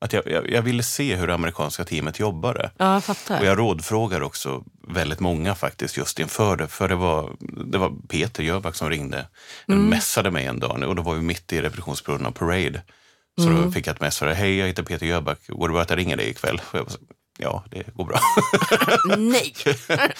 att 0.00 0.12
jag, 0.12 0.26
jag, 0.26 0.50
jag 0.50 0.62
ville 0.62 0.82
se 0.82 1.16
hur 1.16 1.26
det 1.26 1.34
amerikanska 1.34 1.84
teamet 1.84 2.18
jobbade. 2.18 2.70
Ja, 2.76 2.92
jag 2.92 3.04
fattar. 3.04 3.40
Och 3.40 3.46
jag 3.46 3.58
rådfrågade 3.58 4.24
också 4.24 4.64
väldigt 4.88 5.20
många 5.20 5.54
faktiskt 5.54 5.96
just 5.96 6.18
inför 6.18 6.56
det. 6.56 6.68
För 6.68 6.88
det 6.88 6.94
var, 6.94 7.36
det 7.40 7.78
var 7.78 7.92
Peter 8.08 8.42
Jöback 8.42 8.74
som 8.74 8.90
ringde. 8.90 9.26
Mm. 9.68 9.86
Mässade 9.86 10.30
mig 10.30 10.46
en 10.46 10.60
dag 10.60 10.82
och 10.82 10.96
då 10.96 11.02
var 11.02 11.14
vi 11.14 11.22
mitt 11.22 11.52
i 11.52 11.62
repetitionsperioden 11.62 12.26
av 12.26 12.30
Parade. 12.30 12.82
Så 13.38 13.48
då 13.48 13.70
fick 13.70 13.86
jag 13.86 13.94
ett 13.94 14.00
mess. 14.00 14.20
Hej, 14.20 14.56
jag 14.56 14.66
heter 14.66 14.82
Peter 14.82 15.06
Jöback. 15.06 15.38
Går 15.46 15.68
det 15.68 15.72
bra 15.72 15.82
att 15.82 15.90
jag 15.90 15.98
ringer 15.98 16.16
dig 16.16 16.30
ikväll? 16.30 16.60
Och 16.70 16.78
jag 16.78 16.86
bara, 16.86 16.94
ja, 17.38 17.64
det 17.70 17.94
går 17.94 18.04
bra. 18.04 18.20
Nej! 19.18 19.54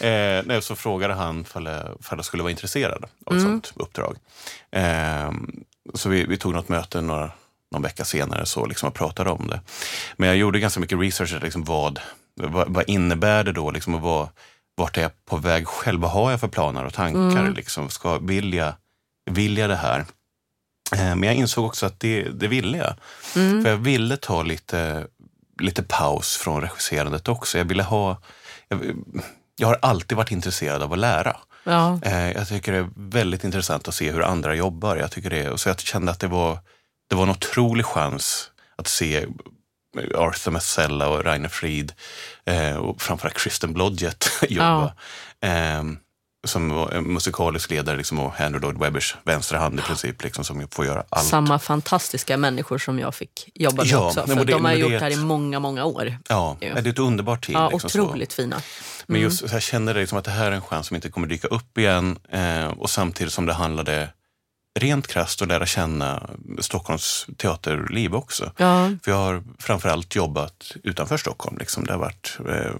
Eh, 0.00 0.42
nej, 0.46 0.62
så 0.62 0.76
frågade 0.76 1.14
han 1.14 1.40
ifall 1.40 1.66
jag, 1.66 1.98
jag 2.10 2.24
skulle 2.24 2.42
vara 2.42 2.50
intresserad 2.50 3.04
av 3.26 3.36
ett 3.36 3.42
sånt 3.42 3.72
uppdrag. 3.76 4.16
Eh, 4.70 5.30
så 5.94 6.08
vi, 6.08 6.24
vi 6.24 6.36
tog 6.36 6.52
något 6.52 6.68
möte 6.68 7.00
några, 7.00 7.30
någon 7.72 7.82
vecka 7.82 8.04
senare 8.04 8.46
så 8.46 8.66
liksom 8.66 8.88
och 8.88 8.94
pratade 8.94 9.30
om 9.30 9.46
det. 9.48 9.60
Men 10.16 10.28
jag 10.28 10.36
gjorde 10.36 10.60
ganska 10.60 10.80
mycket 10.80 10.98
research. 10.98 11.42
Liksom 11.42 11.64
vad, 11.64 12.00
vad, 12.34 12.74
vad 12.74 12.84
innebär 12.88 13.44
det 13.44 13.52
då? 13.52 13.70
Liksom, 13.70 13.94
och 13.94 14.00
vad, 14.00 14.28
vart 14.76 14.98
är 14.98 15.02
jag 15.02 15.24
på 15.24 15.36
väg 15.36 15.66
själv? 15.66 16.00
Vad 16.00 16.10
har 16.10 16.30
jag 16.30 16.40
för 16.40 16.48
planer 16.48 16.84
och 16.84 16.94
tankar? 16.94 17.50
Liksom, 17.50 17.90
ska, 17.90 18.18
vill, 18.18 18.54
jag, 18.54 18.72
vill 19.30 19.58
jag 19.58 19.70
det 19.70 19.76
här? 19.76 20.04
Eh, 20.92 21.16
men 21.16 21.22
jag 21.22 21.34
insåg 21.34 21.64
också 21.64 21.86
att 21.86 22.00
det, 22.00 22.22
det 22.22 22.48
ville 22.48 22.78
jag. 22.78 22.94
För 23.62 23.68
jag 23.70 23.76
ville 23.76 24.16
ta 24.16 24.42
lite, 24.42 25.06
lite 25.60 25.82
paus 25.82 26.36
från 26.36 26.60
regisserandet 26.60 27.28
också. 27.28 27.58
Jag 27.58 27.64
ville 27.64 27.82
ha... 27.82 28.22
Jag, 28.68 28.80
jag 29.56 29.68
har 29.68 29.78
alltid 29.82 30.16
varit 30.16 30.30
intresserad 30.30 30.82
av 30.82 30.92
att 30.92 30.98
lära. 30.98 31.36
Ja. 31.64 31.98
Eh, 32.02 32.32
jag 32.32 32.48
tycker 32.48 32.72
det 32.72 32.78
är 32.78 32.88
väldigt 32.96 33.44
intressant 33.44 33.88
att 33.88 33.94
se 33.94 34.12
hur 34.12 34.22
andra 34.22 34.54
jobbar. 34.54 34.96
Jag 34.96 35.10
tycker 35.10 35.30
det, 35.30 35.60
så 35.60 35.68
jag 35.68 35.80
kände 35.80 36.12
att 36.12 36.20
det 36.20 36.26
var, 36.28 36.58
det 37.08 37.16
var 37.16 37.22
en 37.22 37.30
otrolig 37.30 37.86
chans 37.86 38.50
att 38.76 38.86
se 38.86 39.26
Arthur 40.14 40.50
Messella 40.50 41.08
och 41.08 41.24
Rainer 41.24 41.48
Fried 41.48 41.92
eh, 42.44 42.76
och 42.76 43.02
framförallt 43.02 43.38
Kristen 43.38 43.72
Blodgett 43.72 44.30
jobba. 44.48 44.94
Eh, 45.40 45.82
som 46.44 46.68
var 46.70 46.90
en 46.90 47.04
musikalisk 47.12 47.70
ledare 47.70 47.96
liksom, 47.96 48.18
och 48.20 48.32
Henry 48.34 48.60
Lloyd 48.60 48.78
Webbers 48.78 49.16
vänstra 49.24 49.58
hand 49.58 49.78
i 49.78 49.82
princip, 49.82 50.22
liksom, 50.24 50.44
som 50.44 50.68
får 50.70 50.84
göra 50.86 51.04
allt. 51.08 51.26
Samma 51.28 51.58
fantastiska 51.58 52.36
människor 52.36 52.78
som 52.78 52.98
jag 52.98 53.14
fick 53.14 53.50
jobba 53.54 53.76
med 53.82 53.86
Ja, 53.86 54.06
också. 54.06 54.26
För 54.26 54.34
det- 54.44 54.52
de 54.52 54.64
har 54.64 54.72
gjort 54.72 54.90
det 54.90 54.98
här 54.98 55.10
i 55.10 55.16
många, 55.16 55.58
många 55.60 55.84
år. 55.84 56.18
Ja, 56.28 56.56
Ja. 56.60 56.74
det 56.74 56.88
är 56.88 56.92
ett 56.92 56.98
underbart 56.98 57.46
team. 57.46 57.58
Ja, 57.58 57.70
liksom, 57.70 57.90
så. 57.90 58.02
otroligt 58.02 58.32
fina. 58.32 58.56
Men 59.06 59.20
just 59.20 59.48
så 59.48 59.54
jag 59.54 59.62
kände 59.62 59.92
det 59.92 60.00
liksom 60.00 60.18
att 60.18 60.24
det 60.24 60.30
här 60.30 60.46
är 60.46 60.52
en 60.52 60.62
chans 60.62 60.86
som 60.86 60.94
inte 60.94 61.10
kommer 61.10 61.26
dyka 61.26 61.48
upp 61.48 61.78
igen 61.78 62.18
eh, 62.32 62.66
och 62.66 62.90
samtidigt 62.90 63.32
som 63.32 63.46
det 63.46 63.52
handlade 63.52 64.08
rent 64.80 65.06
krasst 65.06 65.42
att 65.42 65.48
lära 65.48 65.66
känna 65.66 66.30
Stockholms 66.60 67.26
teaterliv 67.36 68.14
också. 68.14 68.52
Ja. 68.56 68.90
För 69.02 69.10
jag 69.10 69.18
har 69.18 69.42
framförallt 69.58 70.14
jobbat 70.16 70.72
utanför 70.82 71.16
Stockholm. 71.16 71.56
Liksom. 71.58 71.84
Det 71.84 71.92
har 71.92 71.98
varit 72.00 72.38
eh, 72.48 72.72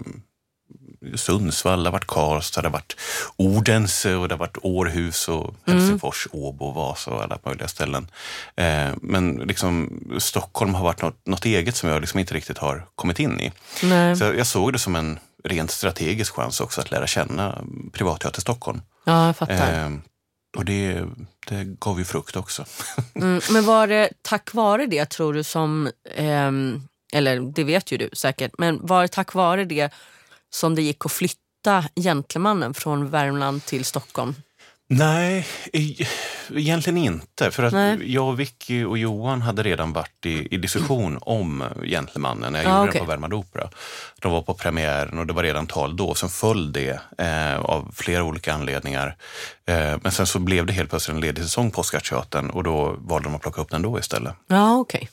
Sundsvall, 1.15 1.83
det 1.83 1.89
har 1.89 1.91
varit 1.91 2.07
Karlstad, 2.07 2.61
det 2.61 2.67
har 2.67 2.73
varit 2.73 2.95
Odense 3.35 4.15
och 4.15 4.27
det 4.27 4.33
har 4.33 4.39
varit 4.39 4.57
Århus 4.61 5.27
och 5.27 5.55
Helsingfors, 5.65 6.27
Åbo, 6.31 6.71
Vasa 6.71 7.11
och 7.11 7.23
alla 7.23 7.37
möjliga 7.45 7.67
ställen. 7.67 8.07
Eh, 8.55 8.89
men 9.01 9.35
liksom, 9.35 9.99
Stockholm 10.19 10.73
har 10.73 10.83
varit 10.83 11.01
något, 11.01 11.25
något 11.25 11.45
eget 11.45 11.75
som 11.75 11.89
jag 11.89 12.01
liksom 12.01 12.19
inte 12.19 12.33
riktigt 12.33 12.57
har 12.57 12.85
kommit 12.95 13.19
in 13.19 13.39
i. 13.39 13.51
Nej. 13.83 14.15
Så 14.15 14.23
jag, 14.23 14.47
såg 14.47 14.73
det 14.73 14.79
som 14.79 14.95
en 14.95 15.19
rent 15.43 15.71
strategisk 15.71 16.33
chans 16.33 16.59
också 16.59 16.81
att 16.81 16.91
lära 16.91 17.07
känna 17.07 17.61
Privatteater 17.93 18.41
Stockholm. 18.41 18.81
ja, 19.03 19.25
jag 19.25 19.37
fattar. 19.37 19.85
Eh, 19.85 19.89
och 20.57 20.65
det, 20.65 21.03
det 21.47 21.63
gav 21.79 21.99
ju 21.99 22.05
frukt 22.05 22.35
också. 22.35 22.65
Mm, 23.15 23.41
men 23.51 23.65
var 23.65 23.87
det 23.87 24.09
tack 24.21 24.53
vare 24.53 24.85
det, 24.85 25.05
tror 25.05 25.33
du, 25.33 25.43
som... 25.43 25.89
ehm, 26.15 26.81
eller 27.13 27.39
det 27.39 27.63
vet 27.63 27.91
ju 27.91 27.97
du 27.97 28.09
säkert, 28.13 28.51
men 28.57 28.85
var 28.85 29.01
det 29.01 29.07
tack 29.07 29.33
vare 29.33 29.65
det 29.65 29.89
som 30.53 30.75
det 30.75 30.81
gick 30.81 31.05
att 31.05 31.11
flytta 31.11 31.85
Gentlemannen 31.95 32.73
från 32.73 33.09
Värmland 33.09 33.65
till 33.65 33.85
Stockholm? 33.85 34.35
Nej, 34.87 35.47
egentligen 36.53 36.97
inte. 36.97 37.51
För 37.51 37.63
att 37.63 37.73
Nej. 37.73 38.13
jag, 38.13 38.33
Vicky 38.33 38.83
och 38.83 38.97
Johan 38.97 39.41
hade 39.41 39.63
redan 39.63 39.93
varit 39.93 40.25
i, 40.25 40.47
i 40.51 40.57
diskussion 40.57 41.17
om 41.21 41.63
Gentlemannen 41.83 42.53
när 42.53 42.63
jag 42.63 42.71
Ja, 42.71 42.77
gjorde 42.77 42.89
okej. 42.89 42.99
den 42.99 43.05
på 43.07 43.11
Värmande 43.11 43.35
Opera. 43.35 43.69
De 44.21 44.31
var 44.31 44.41
på 44.41 44.53
premiären 44.53 45.19
och 45.19 45.27
det 45.27 45.33
var 45.33 45.43
redan 45.43 45.67
tal 45.67 45.95
då. 45.97 46.13
Sen 46.15 46.29
föll 46.29 46.73
det 46.73 46.99
eh, 47.17 47.59
av 47.59 47.91
flera 47.95 48.23
olika 48.23 48.53
anledningar. 48.53 49.15
Eh, 49.67 49.97
men 50.03 50.11
sen 50.11 50.27
så 50.27 50.39
blev 50.39 50.65
det 50.65 50.73
helt 50.73 50.89
plötsligt 50.89 51.15
en 51.15 51.21
ledig 51.21 51.43
säsong 51.43 51.71
på 51.71 51.81
Oscarsteatern 51.81 52.49
och 52.49 52.63
då 52.63 52.95
valde 52.99 53.27
de 53.29 53.35
att 53.35 53.41
plocka 53.41 53.61
upp 53.61 53.69
den 53.71 53.81
då 53.81 53.99
istället. 53.99 54.33
Ja, 54.47 54.77
okej. 54.77 55.09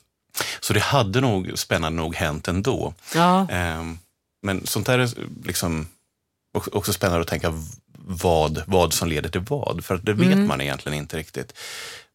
Så 0.60 0.72
det 0.72 0.80
hade 0.80 1.20
nog 1.20 1.50
spännande 1.54 2.02
nog 2.02 2.14
hänt 2.16 2.48
ändå. 2.48 2.94
Ja, 3.14 3.46
Ehm, 3.50 3.98
Men 4.42 4.66
sånt 4.66 4.86
där 4.86 4.98
är 4.98 5.08
liksom 5.44 5.86
också 6.54 6.92
spännande 6.92 7.22
att 7.22 7.28
tänka 7.28 7.52
vad, 8.04 8.62
vad 8.66 8.92
som 8.92 9.08
leder 9.08 9.28
till 9.28 9.40
vad. 9.48 9.84
För 9.84 9.96
det 9.96 10.12
vet 10.12 10.38
man 10.38 10.60
egentligen 10.60 10.98
inte 10.98 11.16
riktigt. 11.16 11.54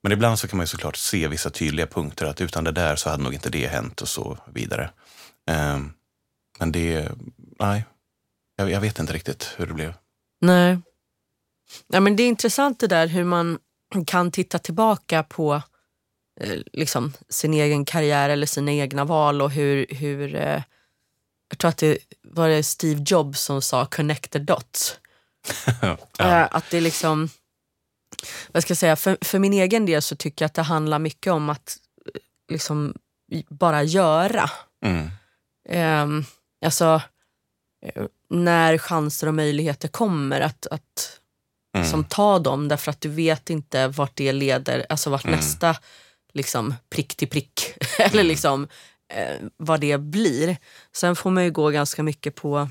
Men 0.04 0.12
ibland 0.12 0.40
så 0.40 0.48
kan 0.48 0.58
man 0.58 0.64
ju 0.64 0.68
såklart 0.68 0.96
se 0.96 1.28
vissa 1.28 1.50
tydliga 1.50 1.88
punkter 1.88 2.26
att 2.26 2.42
utan 2.42 2.64
det 2.64 2.72
där 2.72 2.96
så 2.96 3.10
hade 3.10 3.24
nog 3.24 3.34
inte 3.34 3.50
det 3.50 3.68
hänt 3.68 4.02
och 4.02 4.08
så 4.08 4.38
vidare. 4.54 4.90
Ehm, 5.50 5.94
Men 6.60 6.72
det, 6.72 7.12
nej, 7.60 7.86
jag, 8.56 8.72
jag 8.72 8.82
vet 8.82 9.00
inte 9.00 9.14
riktigt 9.14 9.54
hur 9.58 9.68
det 9.68 9.74
blev. 9.74 9.94
nej. 10.42 10.78
Ja, 11.88 12.00
men 12.00 12.16
det 12.16 12.24
är 12.24 12.28
intressant 12.28 12.80
det 12.80 12.88
där 12.88 13.08
hur 13.08 13.24
man 13.24 13.60
kan 14.08 14.32
titta 14.32 14.60
tillbaka 14.60 15.24
på 15.24 15.62
eh, 16.42 16.58
liksom, 16.74 17.14
sin 17.30 17.54
egen 17.54 17.86
karriär 17.86 18.30
eller 18.30 18.48
sina 18.48 18.72
egna 18.72 19.06
val 19.06 19.42
och 19.42 19.52
hur... 19.52 19.86
hur 19.90 20.36
eh, 20.36 20.62
jag 21.50 21.58
tror 21.60 21.70
att 21.70 21.78
det 21.78 21.98
var 22.24 22.50
det 22.50 22.64
Steve 22.64 23.04
Jobs 23.08 23.42
som 23.42 23.62
sa 23.62 23.86
connect 23.86 24.32
the 24.32 24.40
dots. 24.40 25.00
Eh, 26.20 26.48
Att 26.52 26.70
det 26.70 26.82
liksom... 26.82 27.30
Vad 28.52 28.64
ska 28.64 28.72
jag 28.72 28.78
säga? 28.78 28.96
För, 28.96 29.18
för 29.22 29.40
min 29.40 29.54
egen 29.54 29.86
del 29.86 30.02
så 30.02 30.16
tycker 30.16 30.44
jag 30.44 30.48
att 30.48 30.54
det 30.54 30.62
handlar 30.62 31.00
mycket 31.00 31.34
om 31.34 31.50
att 31.50 31.78
eh, 32.06 32.22
liksom 32.52 32.94
bara 33.50 33.84
göra. 33.84 34.50
Mm. 34.86 35.10
Um, 36.04 36.26
alltså, 36.66 37.02
eh, 37.86 38.04
när 38.30 38.78
chanser 38.78 39.28
och 39.28 39.34
möjligheter 39.34 39.88
kommer, 39.88 40.42
att, 40.42 40.68
att 40.72 41.20
Mm. 41.78 41.90
som 41.90 42.04
ta 42.04 42.40
dem 42.40 42.68
därför 42.68 42.92
att 42.92 43.02
du 43.02 43.10
vet 43.10 43.50
inte 43.50 43.88
vart 43.88 44.16
det 44.16 44.32
leder, 44.32 44.86
alltså 44.90 45.10
vart 45.10 45.26
Mm. 45.26 45.36
nästa 45.40 45.76
liksom, 46.34 46.76
prick 46.90 47.16
till 47.16 47.28
prick, 47.30 47.62
eller 48.00 48.24
liksom 48.24 48.68
eh, 49.14 49.48
vad 49.58 49.80
det 49.82 49.98
blir. 49.98 50.58
Sen 50.96 51.16
får 51.16 51.32
man 51.32 51.44
ju 51.44 51.52
gå 51.52 51.70
ganska 51.70 52.04
mycket 52.04 52.36
på, 52.36 52.70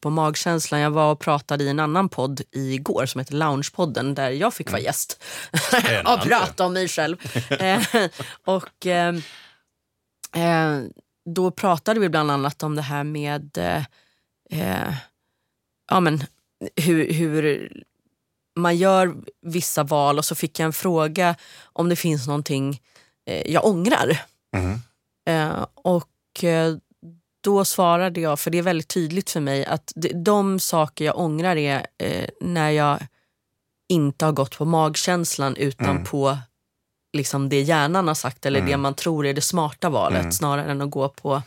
på 0.00 0.10
magkänslan. 0.10 0.80
Jag 0.80 0.90
var 0.90 1.12
och 1.12 1.20
pratade 1.20 1.64
i 1.64 1.68
en 1.68 1.80
annan 1.80 2.08
podd 2.08 2.40
igår 2.50 3.06
som 3.06 3.18
heter 3.18 3.34
Loungepodden 3.34 4.14
där 4.14 4.30
jag 4.30 4.54
fick 4.54 4.70
vara 4.70 4.82
gäst 4.82 5.22
och 6.04 6.20
prata 6.22 6.66
om 6.66 6.72
mig 6.72 6.88
själv. 6.88 7.16
Eh, 7.50 7.82
och 8.44 8.86
eh, 8.86 9.14
eh, 10.34 10.82
då 11.34 11.50
pratade 11.50 12.00
vi 12.00 12.08
bland 12.08 12.30
annat 12.30 12.62
om 12.62 12.74
det 12.76 12.82
här 12.82 13.04
med 13.04 13.58
eh, 13.58 13.84
eh, 14.50 14.94
ja, 15.90 16.00
men, 16.00 16.24
hur, 16.76 17.12
hur 17.12 17.72
man 18.56 18.76
gör 18.76 19.14
vissa 19.42 19.82
val 19.82 20.18
och 20.18 20.24
så 20.24 20.34
fick 20.34 20.58
jag 20.58 20.66
en 20.66 20.72
fråga 20.72 21.34
om 21.72 21.88
det 21.88 21.96
finns 21.96 22.26
någonting 22.26 22.80
jag 23.44 23.66
ångrar. 23.66 24.22
Mhm. 24.56 24.82
Eh, 25.28 25.66
och 25.74 26.44
eh, 26.44 26.74
då 27.44 27.64
svarade 27.64 28.20
jag, 28.20 28.40
för 28.40 28.50
det 28.50 28.58
är 28.58 28.62
väldigt 28.62 28.88
tydligt 28.88 29.30
för 29.30 29.40
mig 29.40 29.64
att 29.66 29.92
de, 30.24 30.60
saker 30.60 31.04
jag 31.04 31.18
ångrar 31.18 31.56
är 31.56 31.86
eh, 31.98 32.28
när 32.40 32.70
jag 32.70 32.98
inte 33.88 34.24
har 34.24 34.32
gått 34.32 34.58
på 34.58 34.64
magkänslan 34.64 35.56
utan 35.56 35.88
Mm. 35.90 36.04
på 36.04 36.38
liksom 37.16 37.48
det 37.48 37.60
hjärnan 37.60 38.08
har 38.08 38.14
sagt 38.14 38.46
eller 38.46 38.60
det 38.60 38.66
Mm. 38.68 38.80
man 38.80 38.94
tror 38.94 39.26
är 39.26 39.34
det 39.34 39.40
smarta 39.40 39.88
valet 39.88 40.20
Mm. 40.20 40.32
snarare 40.32 40.70
än 40.70 40.82
att 40.82 40.90
gå 40.90 41.08
på... 41.08 41.42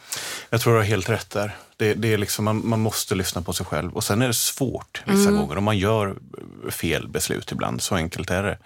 Jag 0.49 0.61
tror 0.61 0.73
du 0.73 0.79
har 0.79 0.85
helt 0.85 1.09
rätt 1.09 1.29
där. 1.29 1.55
Det, 1.77 1.93
det 1.93 2.13
är 2.13 2.17
liksom, 2.17 2.45
man, 2.45 2.61
man 2.69 2.79
måste 2.79 3.15
lyssna 3.15 3.41
på 3.41 3.53
sig 3.53 3.65
själv. 3.65 3.93
Och 3.95 4.03
sen 4.03 4.21
är 4.21 4.27
det 4.27 4.33
svårt 4.33 5.03
vissa 5.07 5.29
Mm. 5.29 5.41
gånger. 5.41 5.55
Och 5.57 5.63
man 5.63 5.77
gör 5.77 6.17
fel 6.69 7.07
beslut 7.07 7.51
ibland. 7.51 7.81
Så 7.81 7.95
enkelt 7.95 8.29
är 8.29 8.43
det. 8.43 8.57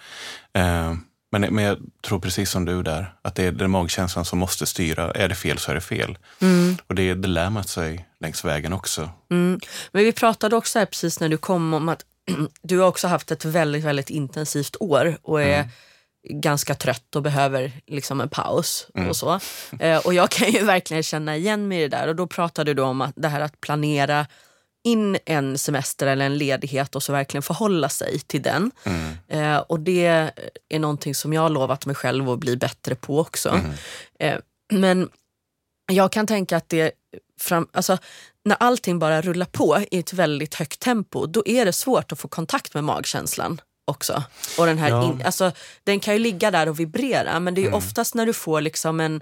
Eh, 0.60 0.93
Men, 1.39 1.56
men 1.56 1.63
jag 1.63 1.78
tror 2.08 2.19
precis 2.19 2.50
som 2.52 2.65
du 2.65 2.84
där, 2.84 3.13
att 3.21 3.36
det 3.36 3.43
är 3.43 3.52
den 3.52 3.71
magkänslan 3.71 4.26
som 4.26 4.39
måste 4.39 4.65
styra. 4.65 5.12
Är 5.12 5.30
det 5.30 5.36
fel 5.36 5.58
så 5.58 5.71
är 5.71 5.76
det 5.76 5.82
fel. 5.82 6.17
Mm. 6.41 6.78
Och 6.88 6.95
det, 6.95 7.13
det 7.13 7.28
lär 7.28 7.50
man 7.50 7.63
sig 7.63 8.06
längs 8.19 8.45
vägen 8.45 8.74
också. 8.74 9.10
Mm. 9.32 9.60
Men 9.91 10.04
vi 10.04 10.12
pratade 10.12 10.56
också 10.56 10.80
här 10.80 10.86
precis 10.86 11.19
när 11.19 11.30
du 11.30 11.38
kom 11.38 11.74
om 11.74 11.89
att 11.89 12.06
du 12.62 12.80
har 12.80 12.88
också 12.88 13.08
haft 13.08 13.32
ett 13.32 13.45
väldigt, 13.45 13.84
väldigt 13.84 14.10
intensivt 14.10 14.76
år 14.80 15.17
och 15.21 15.41
är 15.41 15.60
Mm. 16.28 16.41
ganska 16.41 16.76
trött 16.76 17.15
och 17.15 17.21
behöver 17.21 17.71
liksom 17.88 18.21
en 18.21 18.30
paus 18.30 18.88
Mm. 18.95 19.10
och 19.10 19.15
så. 19.15 19.39
Eh, 19.80 19.98
och 19.98 20.13
jag 20.13 20.30
kan 20.30 20.52
ju 20.52 20.63
verkligen 20.65 21.04
känna 21.04 21.36
igen 21.38 21.67
mig 21.67 21.78
i 21.80 21.82
det 21.88 21.98
där 21.98 22.08
och 22.08 22.15
då 22.15 22.28
pratade 22.28 22.74
du 22.74 22.82
om 22.82 23.02
att 23.02 23.13
det 23.15 23.28
här 23.28 23.41
att 23.41 23.62
planera 23.62 24.26
in 24.86 25.17
en 25.26 25.58
semester 25.58 26.08
eller 26.08 26.26
en 26.26 26.38
ledighet 26.38 26.95
och 26.95 27.04
så 27.04 27.12
verkligen 27.12 27.41
förhålla 27.41 27.89
sig 27.89 28.19
till 28.19 28.41
den. 28.41 28.71
Mm. 28.84 29.13
Eh, 29.28 29.58
och 29.58 29.80
det 29.80 30.06
är 30.69 30.80
någonting 30.80 31.15
som 31.15 31.34
jag 31.34 31.41
har 31.41 31.50
lovat 31.50 31.86
mig 31.86 31.95
själv 31.95 32.30
att 32.30 32.39
bli 32.39 32.58
bättre 32.58 32.95
på 32.95 33.19
också. 33.19 33.50
Mm. 33.50 33.71
Eh, 34.19 34.39
men 34.74 35.10
jag 35.91 36.12
kan 36.12 36.28
tänka 36.28 36.58
att 36.58 36.69
det 36.69 36.91
fram, 37.39 37.67
alltså, 37.71 37.98
när 38.45 38.56
allting 38.60 39.00
bara 39.00 39.21
rullar 39.21 39.45
på 39.45 39.80
i 39.91 40.00
ett 40.00 40.13
väldigt 40.13 40.56
högt 40.56 40.80
tempo, 40.80 41.26
då 41.26 41.43
är 41.45 41.65
det 41.65 41.74
svårt 41.74 42.12
att 42.12 42.19
få 42.19 42.28
kontakt 42.28 42.74
med 42.74 42.84
magkänslan 42.84 43.62
också. 43.88 44.24
Och 44.58 44.65
den, 44.65 44.78
här 44.78 44.89
Ja. 44.89 45.04
in, 45.06 45.21
alltså, 45.26 45.52
den 45.84 46.00
kan 46.00 46.13
ju 46.13 46.19
ligga 46.19 46.52
där 46.52 46.69
och 46.69 46.80
vibrera, 46.80 47.39
men 47.39 47.56
det 47.56 47.62
är 47.62 47.63
ju 47.63 47.71
oftast 47.74 48.15
när 48.15 48.26
du 48.26 48.34
får 48.34 48.62
liksom 48.62 49.00
en, 49.00 49.21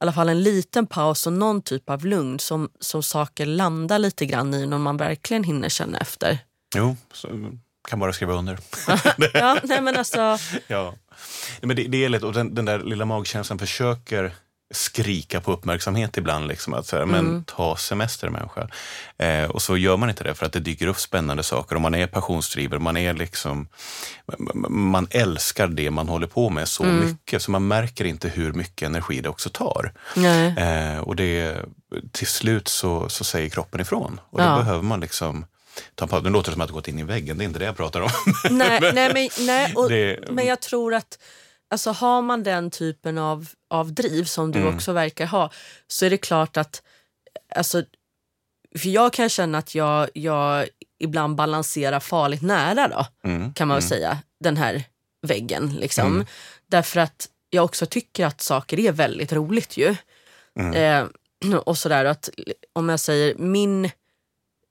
i 0.00 0.04
alla 0.04 0.12
fall 0.12 0.28
en 0.28 0.42
liten 0.42 0.86
paus 0.86 1.26
och 1.26 1.32
någon 1.32 1.62
typ 1.62 1.90
av 1.90 2.04
lugn 2.06 2.38
som, 2.38 2.70
som 2.80 3.02
saker 3.02 3.46
landar 3.46 3.98
lite 3.98 4.26
grann 4.26 4.54
i 4.54 4.66
när 4.66 4.78
man 4.78 4.96
verkligen 4.96 5.44
hinner 5.44 5.68
känna 5.68 5.98
efter. 5.98 6.38
Jo, 6.76 6.96
så, 7.12 7.28
kan 7.88 7.98
bara 7.98 8.12
skriva 8.12 8.34
under. 8.34 8.58
Ja, 9.34 9.58
nej 9.62 9.80
men 9.80 9.96
alltså, 9.96 10.38
ja. 10.66 10.94
Nej, 11.60 11.66
men 11.66 11.76
det, 11.76 11.82
det 11.82 12.04
är 12.04 12.08
lätt, 12.08 12.22
och 12.22 12.32
den, 12.32 12.54
den 12.54 12.64
där 12.64 12.78
lilla 12.78 13.04
magkänslan 13.04 13.58
försöker 13.58 14.34
skrika 14.72 15.40
på 15.40 15.52
uppmärksamhet 15.52 16.16
ibland. 16.16 16.48
Liksom, 16.48 16.74
att 16.74 16.86
så 16.86 16.96
här, 16.96 17.04
men 17.06 17.44
ta 17.44 17.76
semester 17.76 18.28
människa. 18.28 18.68
Eh, 19.18 19.44
och 19.50 19.62
så 19.62 19.76
gör 19.76 19.96
man 19.96 20.10
inte 20.10 20.24
det 20.24 20.34
för 20.34 20.46
att 20.46 20.52
det 20.52 20.60
dyker 20.60 20.86
upp 20.86 20.98
spännande 20.98 21.42
saker 21.42 21.74
och 21.76 21.80
man 21.82 21.94
är 21.94 22.06
passionsdriven. 22.06 22.82
Man 22.82 22.96
är 22.96 23.14
liksom, 23.14 23.68
man 24.68 25.06
älskar 25.10 25.66
det 25.68 25.90
man 25.90 26.08
håller 26.08 26.26
på 26.26 26.50
med 26.50 26.68
så 26.68 26.84
mycket 26.84 27.42
så 27.42 27.50
man 27.50 27.68
märker 27.68 28.04
inte 28.04 28.28
hur 28.28 28.52
mycket 28.52 28.86
energi 28.86 29.20
det 29.20 29.28
också 29.28 29.50
tar. 29.50 29.92
Eh, 30.58 30.98
och 31.00 31.16
det, 31.16 31.56
till 32.12 32.26
slut 32.26 32.68
så, 32.68 33.08
så 33.08 33.24
säger 33.24 33.48
kroppen 33.48 33.80
ifrån. 33.80 34.20
Och 34.30 34.38
då 34.38 34.44
Ja. 34.44 34.56
behöver 34.58 34.82
man 34.82 35.00
liksom 35.00 35.44
ta 35.94 36.04
en 36.04 36.08
paus. 36.08 36.24
Nu 36.24 36.30
låter 36.30 36.50
det 36.50 36.54
som 36.54 36.60
att 36.60 36.68
jag 36.68 36.74
gått 36.74 36.88
in 36.88 36.98
i 36.98 37.02
väggen, 37.02 37.38
det 37.38 37.44
är 37.44 37.46
inte 37.46 37.58
det 37.58 37.64
jag 37.64 37.76
pratar 37.76 38.00
om. 38.00 38.10
nej, 38.50 38.80
nej, 38.94 39.10
men, 39.14 39.46
nej 39.46 39.72
och, 39.76 39.88
Det- 39.88 40.18
men 40.30 40.46
jag 40.46 40.60
tror 40.60 40.94
att 40.94 41.18
alltså, 41.70 41.90
har 41.92 42.22
man 42.22 42.42
den 42.42 42.70
typen 42.70 43.18
av, 43.18 43.46
av 43.70 43.92
driv 43.92 44.24
som 44.24 44.52
du 44.52 44.58
Mm. 44.58 44.74
också 44.74 44.92
verkar 44.92 45.26
ha 45.26 45.50
så 45.86 46.06
är 46.06 46.10
det 46.10 46.16
klart 46.18 46.56
att 46.56 46.82
alltså, 47.54 47.82
för 48.78 48.88
jag 48.88 49.12
kan 49.12 49.28
känna 49.28 49.58
att 49.58 49.74
jag, 49.74 50.08
jag 50.14 50.68
ibland 50.98 51.36
balanserar 51.36 52.00
farligt 52.00 52.42
nära 52.42 52.88
då, 52.88 53.06
Mm, 53.28 53.54
kan 53.54 53.68
man 53.68 53.78
mm. 53.78 53.88
säga, 53.88 54.18
den 54.40 54.56
här 54.56 54.84
väggen. 55.26 55.76
Liksom. 55.80 56.06
Mm. 56.06 56.26
Därför 56.66 57.00
att 57.00 57.28
jag 57.50 57.64
också 57.64 57.86
tycker 57.86 58.26
att 58.26 58.40
saker 58.40 58.78
är 58.80 58.92
väldigt 58.92 59.32
roligt 59.32 59.76
ju. 59.76 59.96
Mm. 60.58 60.74
Eh, 60.74 61.54
och 61.66 61.78
sådär 61.78 62.04
att 62.04 62.30
om 62.72 62.88
jag 62.88 63.00
säger 63.00 63.34
min 63.38 63.90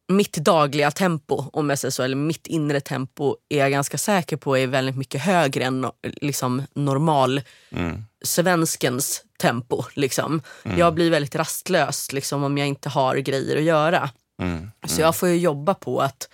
mitt 0.09 0.33
dagliga 0.33 0.91
tempo, 0.91 1.45
om 1.53 1.69
jag 1.69 1.79
säger 1.79 1.91
så, 1.91 2.03
eller 2.03 2.15
mitt 2.15 2.47
inre 2.47 2.79
tempo 2.81 3.35
är 3.49 3.57
jag 3.57 3.71
ganska 3.71 3.97
säker 3.97 4.37
på 4.37 4.57
är 4.57 4.67
väldigt 4.67 4.95
mycket 4.95 5.21
högre 5.21 5.63
än 5.63 5.85
no- 5.85 5.93
liksom, 6.21 6.63
normal 6.73 7.41
Mm. 7.71 8.03
svenskens 8.25 9.23
tempo. 9.39 9.83
Liksom. 9.93 10.41
Jag 10.77 10.93
blir 10.93 11.11
väldigt 11.11 11.35
rastlös 11.35 12.11
liksom, 12.13 12.43
om 12.43 12.57
jag 12.57 12.67
inte 12.67 12.89
har 12.89 13.15
grejer 13.15 13.57
att 13.57 13.63
göra. 13.63 14.09
Mm. 14.41 14.71
Så 14.87 15.01
jag 15.01 15.15
får 15.15 15.29
ju 15.29 15.37
jobba 15.37 15.73
på 15.73 15.99
att 16.01 16.29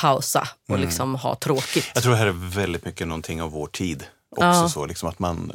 pausa 0.00 0.48
och 0.68 0.78
liksom 0.78 1.14
ha 1.14 1.34
tråkigt. 1.34 1.90
Jag 1.94 2.02
tror 2.02 2.12
det 2.12 2.18
här 2.18 2.26
är 2.26 2.54
väldigt 2.54 2.84
mycket 2.84 3.06
någonting 3.06 3.42
av 3.42 3.50
vår 3.50 3.66
tid. 3.66 4.04
Också 4.30 4.44
Ja. 4.44 4.68
så 4.68 4.86
liksom 4.86 5.08
att 5.08 5.18
man, 5.18 5.52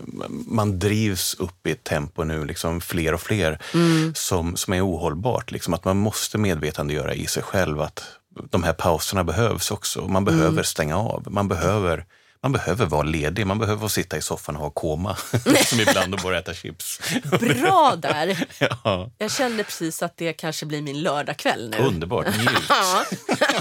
man 0.47 0.79
drivs 0.79 1.33
upp 1.33 1.67
i 1.67 1.71
ett 1.71 1.83
tempo 1.83 2.23
nu, 2.23 2.45
liksom 2.45 2.81
fler 2.81 3.13
och 3.13 3.21
fler, 3.21 3.59
Mm. 3.73 4.13
som, 4.15 4.55
som 4.55 4.73
är 4.73 4.87
ohållbart. 4.87 5.51
Liksom 5.51 5.73
att 5.73 5.85
man 5.85 5.97
måste 5.97 6.37
medvetandegöra 6.37 7.13
i 7.13 7.27
sig 7.27 7.43
själv 7.43 7.81
att 7.81 8.03
de 8.49 8.63
här 8.63 8.73
pauserna 8.73 9.23
behövs 9.23 9.71
också. 9.71 10.07
Man 10.07 10.25
behöver 10.25 10.47
Mm. 10.49 10.63
stänga 10.63 10.97
av. 10.97 11.23
Man 11.29 11.47
behöver, 11.47 12.05
man 12.43 12.51
behöver 12.51 12.85
vara 12.85 13.03
ledig. 13.03 13.47
Man 13.47 13.59
behöver 13.59 13.87
sitta 13.87 14.17
i 14.17 14.21
soffan 14.21 14.55
och 14.55 14.61
ha 14.61 14.69
koma. 14.69 15.15
som 15.65 15.79
ibland 15.79 16.13
och 16.13 16.19
bara 16.23 16.39
äta 16.39 16.53
chips. 16.53 16.99
Bra 17.39 17.95
där! 17.97 18.45
ja, 18.83 19.09
Jag 19.17 19.31
kände 19.31 19.63
precis 19.63 20.03
att 20.03 20.17
det 20.17 20.33
kanske 20.33 20.65
blir 20.65 20.81
min 20.81 21.01
lördagkväll 21.01 21.69
nu. 21.69 21.77
underbart. 21.77 22.27
Njut. 22.37 22.49
Ja, 22.69 23.03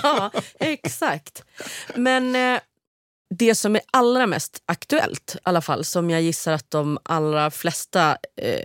ja 0.02 0.30
exakt. 0.58 1.42
Men 1.96 2.36
eh, 2.36 2.60
det 3.38 3.54
som 3.54 3.76
är 3.76 3.82
allra 3.90 4.26
mest 4.26 4.62
aktuellt, 4.66 5.34
i 5.36 5.38
alla 5.42 5.60
fall, 5.60 5.84
som 5.84 6.10
jag 6.10 6.22
gissar 6.22 6.52
att 6.52 6.70
de 6.70 6.98
allra 7.02 7.50
flesta 7.50 8.16
eh, 8.36 8.60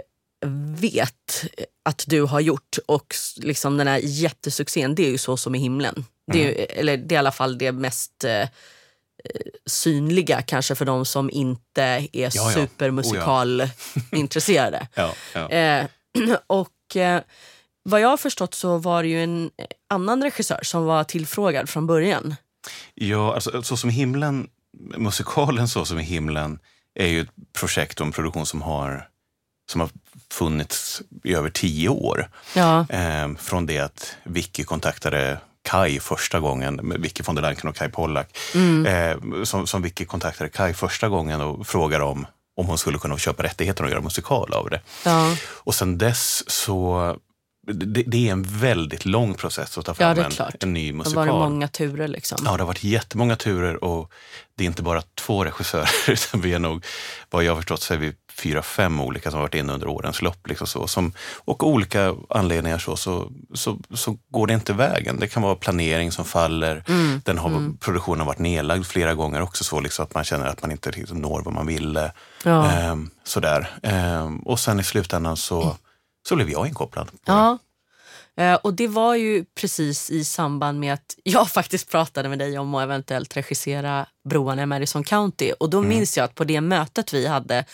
vet 0.80 1.46
att 1.86 2.04
du 2.08 2.22
har 2.22 2.40
gjort 2.40 2.78
och 2.86 3.16
liksom 3.38 3.78
den 3.78 3.88
här 3.88 4.00
jättesuccén, 4.04 4.96
det 4.96 5.06
är 5.06 5.10
ju 5.12 5.18
Så 5.18 5.38
som 5.38 5.56
i 5.56 5.60
himlen. 5.60 6.06
Det 6.32 6.44
är, 6.44 6.48
ju, 6.48 6.54
eller 6.54 6.98
det 6.98 7.14
är 7.14 7.18
i 7.18 7.20
alla 7.20 7.32
fall 7.32 7.58
det 7.58 7.72
mest 7.72 8.24
eh, 8.24 8.42
eh, 8.42 8.48
synliga 9.66 10.42
kanske 10.42 10.76
för 10.76 10.86
de 10.86 11.06
som 11.06 11.30
inte 11.30 11.84
är 11.84 12.08
Ja, 12.14 12.30
ja. 12.34 12.52
supermusikalintresserade. 12.54 14.88
Ja, 14.96 15.14
ja. 15.34 15.50
Eh, 15.50 15.86
och 16.48 16.96
eh, 16.96 17.22
vad 17.84 18.02
jag 18.02 18.10
har 18.10 18.18
förstått 18.18 18.54
så 18.54 18.78
var 18.78 19.04
det 19.04 19.10
ju 19.10 19.24
en 19.24 19.52
annan 19.90 20.24
regissör 20.24 20.60
som 20.64 20.86
var 20.86 21.04
tillfrågad 21.04 21.70
från 21.70 21.88
början. 21.88 22.36
Ja, 22.94 23.34
alltså 23.36 23.64
Så 23.64 23.78
som 23.78 23.90
i 23.90 23.94
himlen, 23.94 24.50
musikalen 24.98 25.68
Så 25.68 25.86
som 25.86 26.00
i 26.00 26.04
himlen 26.04 26.60
är 26.96 27.08
ju 27.08 27.22
ett 27.22 27.30
projekt 27.60 28.00
och 28.00 28.06
en 28.08 28.12
produktion 28.14 28.46
som 28.46 28.62
har, 28.62 29.08
som 29.72 29.82
har 29.82 29.90
funnits 30.32 31.02
i 31.24 31.34
över 31.34 31.50
tio 31.50 31.90
år. 31.90 32.30
Ja. 32.56 32.86
Eh, 32.90 33.36
från 33.38 33.66
det 33.66 33.80
att 33.80 34.16
Vicky 34.24 34.64
kontaktade 34.64 35.40
Kai 35.62 36.00
första 36.00 36.40
gången, 36.40 36.76
med 36.76 37.02
Vicky 37.02 37.24
von 37.26 37.36
der 37.36 37.42
Lanken 37.42 37.70
och 37.70 37.76
Kai 37.76 37.90
Pollak. 37.90 38.38
Eh, 38.88 39.44
som, 39.44 39.68
som 39.68 39.82
Vicky 39.82 40.06
kontaktade 40.06 40.50
Kai 40.50 40.74
första 40.74 41.10
gången 41.10 41.42
och 41.42 41.68
frågade 41.68 42.04
om, 42.04 42.28
om 42.58 42.66
hon 42.66 42.78
skulle 42.78 42.98
kunna 42.98 43.18
köpa 43.18 43.44
rättigheter 43.44 43.84
och 43.84 43.90
göra 43.90 44.02
musikal 44.02 44.54
av 44.54 44.70
det. 44.70 44.82
Ja. 45.06 45.36
Och 45.46 45.76
sen 45.76 45.98
dess 45.98 46.50
så, 46.50 47.16
det, 47.72 48.04
det 48.04 48.28
är 48.28 48.32
en 48.32 48.44
väldigt 48.44 49.06
lång 49.06 49.34
process 49.34 49.78
att 49.78 49.86
ta 49.86 49.94
fram 49.94 50.18
Ja, 50.18 50.26
en, 50.26 50.52
en 50.60 50.74
ny 50.74 50.88
Det 50.88 50.94
musikal. 50.98 51.26
det 51.28 51.32
många 51.34 51.68
turer 51.68 52.08
liksom. 52.08 52.38
Ja, 52.46 52.52
det 52.52 52.64
har 52.64 52.68
varit 52.68 52.84
jättemånga 52.84 53.36
turer 53.36 53.84
och 53.84 54.12
det 54.58 54.64
är 54.64 54.68
inte 54.68 54.84
bara 54.84 55.02
två 55.16 55.44
regissörer 55.46 55.90
utan 56.08 56.42
vi 56.42 56.54
är 56.54 56.60
nog, 56.60 56.86
vad 57.30 57.44
jag 57.44 57.52
har 57.52 57.56
förstått 57.56 57.82
så 57.82 57.94
är 57.94 57.98
vi 57.98 58.14
fyra, 58.38 58.62
fem 58.62 59.02
olika 59.02 59.32
som 59.32 59.38
har 59.38 59.44
varit 59.44 59.56
inne 59.56 59.74
under 59.74 59.88
årens 59.88 60.22
lopp. 60.22 60.48
Liksom 60.48 60.68
så, 60.68 60.88
som, 60.88 61.14
och 61.46 61.68
olika 61.68 62.16
anledningar 62.30 62.78
så, 62.78 62.96
så, 62.96 63.32
så, 63.54 63.80
så 63.94 64.18
går 64.32 64.48
det 64.48 64.54
inte 64.54 64.74
vägen. 64.74 65.20
Det 65.20 65.28
kan 65.28 65.44
vara 65.44 65.56
planering 65.56 66.12
som 66.12 66.26
faller. 66.26 66.84
Mm, 66.88 67.22
Den 67.26 67.38
har, 67.38 67.78
Produktionen 67.80 68.20
har 68.20 68.28
varit 68.28 68.40
nedlagd 68.40 68.86
flera 68.86 69.14
gånger 69.14 69.42
också 69.42 69.64
så 69.64 69.80
liksom 69.80 70.04
att 70.04 70.14
man 70.14 70.24
känner 70.24 70.46
att 70.46 70.62
man 70.62 70.72
inte 70.72 70.92
liksom 70.92 71.18
når 71.18 71.42
vad 71.42 71.54
man 71.54 71.68
ville. 71.68 72.12
Ja. 72.44 72.72
Ehm, 72.72 73.10
sådär. 73.24 73.70
Ehm, 73.84 74.40
och 74.40 74.60
sen 74.60 74.80
i 74.80 74.84
slutändan 74.84 75.38
så, 75.38 75.78
så 76.30 76.36
blev 76.36 76.50
jag 76.50 76.68
inkopplad. 76.68 77.12
Ja. 77.26 77.58
Eh, 78.38 78.54
och 78.54 78.74
det 78.74 78.88
var 78.88 79.16
ju 79.16 79.46
precis 79.56 80.10
i 80.10 80.24
samband 80.24 80.80
med 80.80 80.94
att 80.94 81.16
jag 81.24 81.50
faktiskt 81.52 81.92
pratade 81.92 82.30
med 82.30 82.40
dig 82.40 82.58
om 82.58 82.76
att 82.76 82.84
eventuellt 82.84 83.38
regissera 83.38 84.06
Broarna 84.30 84.64
i 84.64 84.66
Madison 84.66 85.04
County. 85.04 85.52
Och 85.60 85.70
då 85.70 85.82
minns 85.82 86.18
jag 86.18 86.24
att 86.24 86.36
på 86.36 86.44
det 86.44 86.62
mötet 86.62 87.14
vi 87.14 87.28
hade 87.28 87.66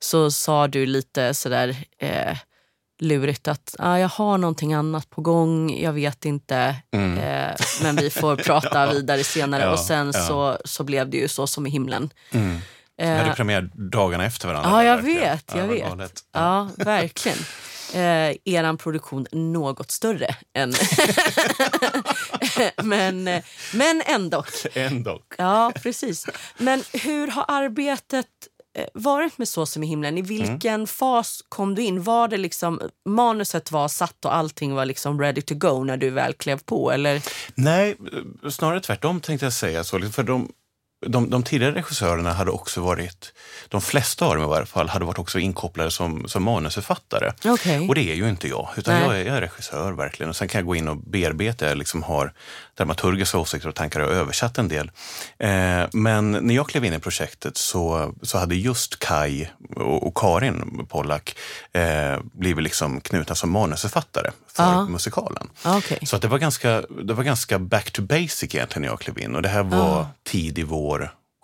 så 0.00 0.30
sa 0.30 0.68
du 0.68 0.86
lite 0.86 1.34
sådär 1.34 1.76
eh, 1.98 2.36
lurigt 3.00 3.48
att 3.48 3.74
ah, 3.78 3.96
jag 3.98 4.08
har 4.08 4.38
någonting 4.38 4.74
annat 4.74 5.10
på 5.10 5.20
gång, 5.20 5.78
jag 5.80 5.92
vet 5.92 6.24
inte, 6.24 6.76
eh, 6.92 7.56
men 7.82 7.96
vi 7.96 8.10
får 8.10 8.36
prata 8.44 8.92
vidare 8.92 9.24
senare. 9.24 9.62
Ja, 9.62 9.72
och 9.72 9.78
sen 9.78 10.10
ja. 10.14 10.26
så, 10.26 10.58
så 10.64 10.84
blev 10.84 11.10
det 11.10 11.16
ju 11.16 11.28
så 11.28 11.46
som 11.46 11.66
i 11.66 11.70
himlen. 11.70 12.10
Mm. 12.30 12.58
Vi 12.96 13.06
hade 13.06 13.34
premiär 13.34 13.70
dagarna 13.74 14.24
efter 14.24 14.48
varandra. 14.48 14.70
Ja, 14.70 14.84
jag 14.84 15.02
vet. 15.02 15.52
Ja, 15.54 15.58
Jag 15.58 15.66
vet. 15.66 16.24
Ja, 16.32 16.68
verkligen. 16.76 17.38
Eh, 17.94 18.36
eran 18.44 18.78
produktion 18.78 19.26
något 19.32 19.90
större 19.90 20.36
än... 20.54 20.72
men, 22.82 23.28
eh, 23.28 23.42
men 23.74 24.02
ändå. 24.06 24.44
Ändå. 24.74 25.22
Ja, 25.38 25.72
precis. 25.82 26.26
Men 26.58 26.82
hur 26.92 27.28
har 27.28 27.44
arbetet 27.48 28.26
eh, 28.78 28.86
varit 28.94 29.38
med 29.38 29.48
Så 29.48 29.66
som 29.66 29.82
i 29.82 29.86
himlen? 29.86 30.18
I 30.18 30.22
vilken 30.22 30.86
fas 30.86 31.44
kom 31.48 31.74
du 31.74 31.82
in? 31.82 32.02
Var 32.02 32.28
det 32.28 32.36
liksom 32.36 32.80
manuset 33.08 33.72
var 33.72 33.88
satt 33.88 34.24
och 34.24 34.34
allting 34.34 34.74
var 34.74 34.84
liksom 34.84 35.20
ready 35.20 35.42
to 35.42 35.54
go 35.54 35.84
när 35.84 35.96
du 35.96 36.10
väl 36.10 36.34
klev 36.34 36.58
på? 36.64 36.90
Eller? 36.90 37.22
Nej, 37.54 37.96
snarare 38.50 38.80
tvärtom 38.80 39.20
tänkte 39.20 39.46
jag 39.46 39.52
säga. 39.52 39.84
Så, 39.84 40.00
för 40.00 40.22
de, 40.22 40.48
de, 41.06 41.30
de 41.30 41.42
tidigare 41.42 41.74
regissörerna 41.74 42.32
hade 42.32 42.50
också 42.50 42.80
varit, 42.80 43.32
de 43.68 43.80
flesta 43.80 44.26
av 44.26 44.34
dem 44.34 44.44
i 44.44 44.48
varje 44.48 44.66
fall, 44.66 44.88
hade 44.88 45.04
varit 45.04 45.18
också 45.18 45.38
inkopplade 45.38 45.90
som, 45.90 46.28
som 46.28 46.42
manusförfattare. 46.42 47.32
Okej. 47.44 47.88
Och 47.88 47.94
det 47.94 48.10
är 48.10 48.14
ju 48.14 48.28
inte 48.28 48.48
jag, 48.48 48.68
utan 48.76 48.94
jag 48.94 49.18
är, 49.20 49.24
jag 49.26 49.36
är 49.36 49.40
regissör 49.40 49.92
verkligen. 49.92 50.30
Och 50.30 50.36
sen 50.36 50.48
kan 50.48 50.58
jag 50.58 50.66
gå 50.66 50.76
in 50.76 50.88
och 50.88 50.96
bearbeta, 50.96 51.68
jag 51.68 51.78
liksom 51.78 52.02
har 52.02 52.32
dramaturgiska 52.76 53.38
åsikter 53.38 53.68
och 53.68 53.74
tankar 53.74 54.00
och 54.00 54.12
översatt 54.12 54.58
en 54.58 54.68
del. 54.68 54.90
Eh, 55.38 55.84
men 55.92 56.30
när 56.32 56.54
jag 56.54 56.68
klev 56.68 56.84
in 56.84 56.94
i 56.94 56.98
projektet 56.98 57.56
så, 57.56 58.14
så 58.22 58.38
hade 58.38 58.54
just 58.54 58.98
Kai 58.98 59.48
och, 59.76 60.06
och 60.06 60.14
Karin 60.16 60.86
Pollack 60.90 61.36
eh, 61.72 62.18
blivit 62.32 62.64
liksom 62.64 63.00
knutna 63.00 63.34
som 63.34 63.50
manusförfattare 63.50 64.30
för 64.52 64.62
Ja. 64.62 64.84
musikalen. 64.88 65.50
Okej. 65.64 65.98
Så 66.06 66.16
att 66.16 66.22
det, 66.22 66.28
var 66.28 66.38
ganska, 66.38 66.82
det 67.04 67.14
var 67.14 67.24
ganska 67.24 67.58
back 67.58 67.90
to 67.90 68.02
basic 68.02 68.42
egentligen 68.54 68.82
när 68.82 68.88
jag 68.88 69.00
klev 69.00 69.18
in. 69.18 69.34
Och 69.34 69.42
det 69.42 69.48
här 69.48 69.62
var 69.62 70.00
Ah. 70.00 70.06
tidig 70.24 70.66
vår 70.66 70.87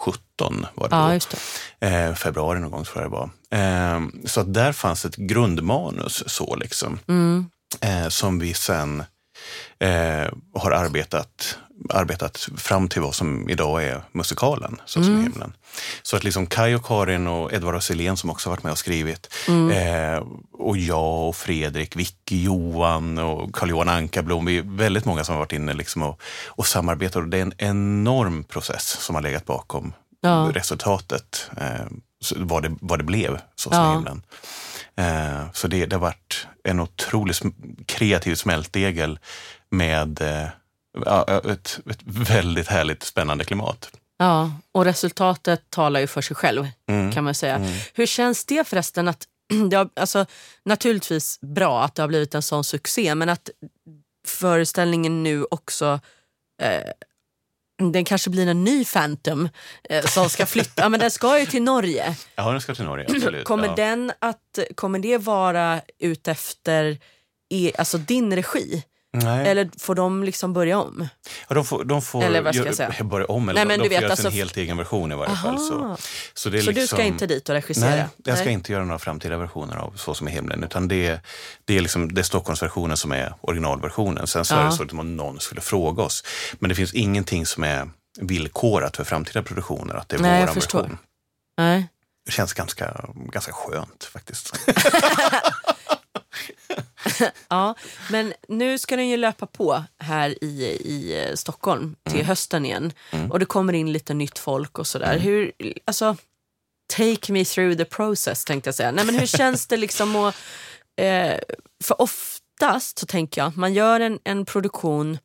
17 0.01 0.66
var 0.74 0.88
det 0.88 0.97
Ja, 0.97 1.20
då. 1.80 1.86
Eh, 1.86 2.14
februari 2.14 2.61
någon 2.61 2.70
gång 2.70 2.84
tror 2.84 3.03
jag 3.03 3.12
det 3.12 3.16
var. 3.16 3.30
Eh, 3.51 4.01
så 4.24 4.40
att 4.40 4.55
där 4.55 4.72
fanns 4.72 5.05
ett 5.05 5.16
grundmanus 5.16 6.24
så 6.26 6.57
liksom. 6.57 6.99
Mm. 7.09 7.47
Eh, 7.80 8.09
som 8.09 8.38
vi 8.38 8.55
sen 8.55 9.03
eh, 9.78 10.32
har 10.55 10.70
arbetat, 10.70 11.59
arbetat 11.90 12.49
fram 12.57 12.88
till 12.88 13.03
vad 13.03 13.14
som 13.14 13.49
idag 13.49 13.84
är 13.84 14.03
musikalen, 14.12 14.80
Så 14.86 15.03
som 15.03 15.12
Mm. 15.12 15.22
himlen. 15.22 15.53
Så 16.03 16.16
att 16.16 16.24
liksom 16.24 16.47
Kai 16.47 16.74
och 16.74 16.84
Karin 16.86 17.26
och 17.26 17.53
Edvard 17.53 17.82
Selén 17.82 18.16
som 18.16 18.30
också 18.30 18.51
varit 18.51 18.62
med 18.62 18.72
och 18.72 18.78
skrivit 18.78 19.34
Mm. 19.49 19.70
eh, 20.16 20.22
och 20.53 20.76
jag 20.76 21.28
och 21.28 21.36
Fredrik, 21.36 21.97
Vicky, 21.97 22.42
Johan 22.42 23.18
och 23.18 23.55
Carl-Johan 23.55 23.88
Ankarblom. 23.88 24.45
Vi 24.45 24.59
är 24.59 24.62
väldigt 24.62 25.05
många 25.05 25.24
som 25.24 25.32
har 25.34 25.40
varit 25.40 25.53
inne 25.53 25.74
liksom 25.74 26.03
och, 26.03 26.20
och 26.47 26.66
samarbetat 26.66 27.16
och 27.16 27.28
det 27.28 27.38
är 27.38 27.42
en 27.42 27.55
enorm 27.59 28.45
process 28.45 28.86
som 29.01 29.14
har 29.14 29.22
legat 29.22 29.45
bakom 29.47 29.92
Ja. 30.20 30.51
resultatet. 30.55 31.51
Eh, 31.57 31.86
vad, 32.36 32.62
det, 32.62 32.76
vad 32.80 32.99
det 32.99 33.05
blev, 33.05 33.38
så 33.57 33.70
som 33.70 33.84
Ja. 33.84 33.92
himlen. 33.92 34.22
Eh, 34.97 35.53
så 35.53 35.68
det, 35.68 35.86
det 35.86 35.97
har 35.97 36.01
varit 36.01 36.47
en 36.64 36.80
otroligt 36.80 37.42
kreativ 37.86 38.34
smältdegel 38.34 39.18
med 39.70 40.20
eh, 40.20 40.49
ja, 41.05 41.40
ett, 41.45 41.80
ett 41.90 42.01
väldigt 42.05 42.68
härligt 42.68 43.03
spännande 43.03 43.45
klimat. 43.45 43.90
Ja, 44.18 44.53
och 44.72 44.84
resultatet 44.84 45.70
talar 45.70 46.01
ju 46.01 46.07
för 46.07 46.20
sig 46.22 46.36
själv 46.36 46.68
Mm. 46.88 47.12
kan 47.12 47.24
man 47.24 47.34
säga. 47.34 47.57
Mm. 47.57 47.72
Hur 47.95 48.07
känns 48.07 48.45
det 48.45 48.68
förresten 48.68 49.09
att 49.09 49.26
det 49.70 49.76
har, 49.76 49.88
alltså, 49.97 50.26
naturligtvis 50.64 51.40
bra 51.40 51.84
att 51.84 51.95
det 51.95 52.03
har 52.03 52.09
blivit 52.09 52.34
en 52.34 52.42
sån 52.42 52.64
succé 52.64 53.14
men 53.14 53.28
att 53.28 53.51
föreställningen 54.26 55.22
nu 55.22 55.45
också 55.51 56.01
eh, 56.62 56.82
den 57.77 58.05
kanske 58.05 58.31
blir 58.31 58.47
en 58.47 58.64
ny 58.64 58.85
Phantom 58.85 59.49
eh, 59.89 60.05
som 60.05 60.31
ska 60.31 60.47
flytta. 60.47 60.83
ja, 60.83 60.89
men 60.89 61.01
den 61.01 61.11
ska 61.11 61.41
ju 61.41 61.47
till 61.47 61.62
Norge. 61.62 62.16
Ja, 62.37 62.51
den 62.53 62.61
ska 62.61 62.75
till 62.75 62.85
Norge, 62.85 63.07
absolut. 63.09 63.45
Kommer, 63.47 63.66
ja. 63.66 63.75
den 63.75 64.12
att, 64.18 64.59
kommer 64.75 64.99
det 64.99 65.18
vara 65.18 65.81
utefter 65.99 66.99
e, 67.51 67.72
alltså 67.79 67.99
din 67.99 68.37
regi? 68.37 68.85
Nej. 69.17 69.49
Eller 69.49 69.71
får 69.79 69.95
de 69.95 70.25
liksom 70.25 70.53
börja 70.53 70.79
om? 70.79 71.09
Ja, 71.49 71.55
de 71.55 71.65
får, 71.65 71.85
de 71.85 72.03
får 72.03 72.23
Eller 72.23 72.43
vad 72.43 72.55
ska 72.55 72.65
jag 72.67 72.75
säga? 72.75 73.05
börja 73.05 73.27
om, 73.27 73.49
eller 73.49 73.61
Nej, 73.61 73.67
men 73.67 73.79
de 73.79 73.83
du 73.83 73.89
får 73.89 73.95
vet, 73.95 74.03
göra 74.03 74.11
alltså- 74.12 74.31
sin 74.31 74.39
helt 74.39 74.57
egen 74.57 74.77
version 74.77 75.12
i 75.12 75.15
varje 75.15 75.37
fall. 75.37 75.59
Så, 75.59 75.85
Aha. 75.85 75.97
så, 76.35 76.49
det 76.51 76.59
är 76.59 76.62
Så 76.62 76.71
du 76.71 76.81
liksom, 76.81 76.97
ska 76.99 77.07
inte 77.07 77.27
dit 77.27 77.49
och 77.49 77.55
regissera? 77.55 77.91
Nej, 77.91 78.05
jag 78.25 78.37
ska 78.37 78.45
Nej. 78.45 78.55
inte 78.55 78.73
göra 78.73 78.85
några 78.85 78.99
framtida 78.99 79.37
versioner 79.37 79.77
av 79.77 79.93
Så 79.97 80.15
som 80.15 80.29
i 80.29 80.31
himlen. 80.31 80.65
Utan 80.65 80.89
det, 80.89 81.21
det 81.65 81.77
är 81.77 81.81
liksom 81.81 82.15
det 82.15 82.21
är 82.21 82.23
Stockholmsversionen 82.23 82.97
som 82.97 83.12
är 83.12 83.35
originalversionen. 83.41 84.27
Sen 84.27 84.45
så 84.45 84.55
är 84.55 84.59
Ja. 84.59 84.65
det 84.67 84.73
så 84.73 84.83
att 84.83 84.93
någon 84.93 85.41
skulle 85.41 85.61
fråga 85.61 86.03
oss. 86.03 86.25
Men 86.59 86.69
det 86.69 86.75
finns 86.75 86.95
ingenting 86.95 87.47
som 87.47 87.65
är 87.65 87.91
villkorat 88.21 88.97
för 88.97 89.05
framtida 89.05 89.43
produktioner. 89.43 89.95
Att 89.95 90.09
det 90.09 90.17
är 90.17 90.21
Nej, 90.21 90.47
förstår. 90.47 90.81
version. 90.83 90.99
Nej. 91.59 91.87
Det 92.27 92.33
känns 92.33 92.53
ganska, 92.53 93.05
ganska 93.33 93.53
skönt 93.53 94.05
faktiskt. 94.05 94.55
Ja, 97.48 97.74
men 98.11 98.32
nu 98.48 98.78
ska 98.78 98.96
den 98.96 99.09
ju 99.09 99.16
löpa 99.16 99.46
på 99.46 99.84
här 99.98 100.44
i, 100.44 100.64
i 100.84 101.24
eh, 101.28 101.34
Stockholm 101.34 101.96
till 102.05 102.14
Mm. 102.14 102.26
hösten 102.26 102.64
igen. 102.66 102.92
Och 103.30 103.38
det 103.38 103.46
kommer 103.46 103.72
in 103.72 103.92
lite 103.92 104.14
nytt 104.14 104.38
folk 104.38 104.78
och 104.78 104.86
sådär. 104.86 105.18
Hur, 105.18 105.52
alltså, 105.84 106.16
take 106.96 107.32
me 107.32 107.44
through 107.44 107.76
the 107.76 107.84
process 107.84 108.44
tänkte 108.44 108.68
jag 108.68 108.74
säga. 108.74 108.90
Nej, 108.90 109.05
men 109.07 109.18
hur 109.18 109.26
känns 109.38 109.66
det 109.66 109.76
liksom 109.76 110.16
att... 110.16 110.34
Eh, 110.96 111.38
för 111.84 112.02
oftast 112.02 112.98
så 112.98 113.07
tänker 113.07 113.40
jag, 113.40 113.57
man 113.57 113.74
gör 113.74 114.00
en, 114.00 114.18
en 114.24 114.44
produktion 114.44 115.18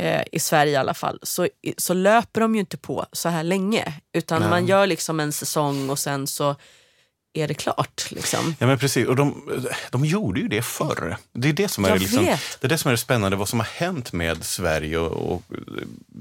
eh, 0.00 0.22
i 0.32 0.40
Sverige 0.40 0.72
i 0.72 0.76
alla 0.76 0.94
fall, 0.94 1.18
så, 1.22 1.48
så 1.76 1.94
löper 1.94 2.40
de 2.40 2.54
ju 2.54 2.60
inte 2.60 2.76
på 2.76 3.06
så 3.12 3.28
här 3.28 3.42
länge. 3.42 3.92
Utan 4.12 4.40
Nej. 4.40 4.50
man 4.50 4.66
gör 4.66 4.86
liksom 4.86 5.20
en 5.20 5.32
säsong 5.32 5.90
och 5.90 5.98
sen 5.98 6.26
så 6.26 6.56
är 7.32 7.48
det 7.48 7.54
klart. 7.54 8.06
Liksom. 8.10 8.54
Ja, 8.58 8.66
men 8.66 8.78
precis. 8.78 9.06
Och 9.06 9.16
de, 9.16 9.48
de 9.90 10.04
gjorde 10.04 10.40
ju 10.40 10.48
det 10.48 10.62
förr. 10.62 11.16
Det 11.32 11.48
är 11.48 11.52
det 11.52 11.68
som 11.68 11.84
är, 11.84 11.98
liksom, 11.98 12.24
det 12.24 12.66
är 12.66 12.68
det 12.68 12.78
som 12.78 12.88
är 12.88 12.92
det 12.92 12.98
spännande, 12.98 13.36
vad 13.36 13.48
som 13.48 13.60
har 13.60 13.66
hänt 13.66 14.12
med 14.12 14.44
Sverige 14.44 14.98
och, 14.98 15.32
och 15.32 15.42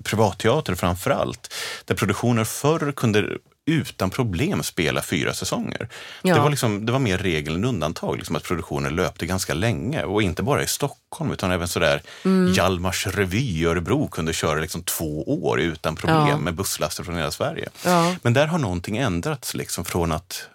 privatteater 0.04 0.76
framför 0.76 1.12
allt. 1.12 1.54
Där 1.86 1.96
produktioner 1.96 2.44
förr 2.44 2.92
kunde 2.92 3.38
utan 3.66 4.10
problem 4.10 4.64
spela 4.64 5.02
fyra 5.02 5.34
säsonger. 5.34 5.90
Ja. 6.22 6.36
Det, 6.36 6.42
var 6.42 6.50
liksom, 6.50 6.86
det 6.86 6.92
var 6.92 7.00
mer 7.00 7.18
regel 7.18 7.56
än 7.56 7.66
undantag, 7.66 8.18
liksom, 8.18 8.36
att 8.36 8.44
produktioner 8.44 8.90
löpte 8.90 9.26
ganska 9.26 9.54
länge. 9.54 10.04
Och 10.04 10.22
inte 10.22 10.44
bara 10.44 10.64
i 10.64 10.68
Stockholm, 10.68 11.32
utan 11.32 11.52
även 11.52 11.68
sådär 11.68 12.02
Mm. 12.26 12.54
Hjalmars 12.54 13.08
revy 13.08 13.60
i 13.60 13.66
Örebro 13.66 14.08
kunde 14.08 14.34
köra 14.34 14.60
liksom 14.60 14.84
två 14.84 15.44
år 15.44 15.60
utan 15.60 15.96
problem 15.96 16.28
Ja. 16.28 16.38
med 16.38 16.56
busslaster 16.56 17.04
från 17.04 17.16
hela 17.16 17.32
Sverige. 17.32 17.70
Ja. 17.86 18.16
Men 18.22 18.34
där 18.34 18.48
har 18.48 18.58
någonting 18.60 18.98
ändrats 18.98 19.56
liksom 19.56 19.86
från 19.86 20.12
att 20.12 20.48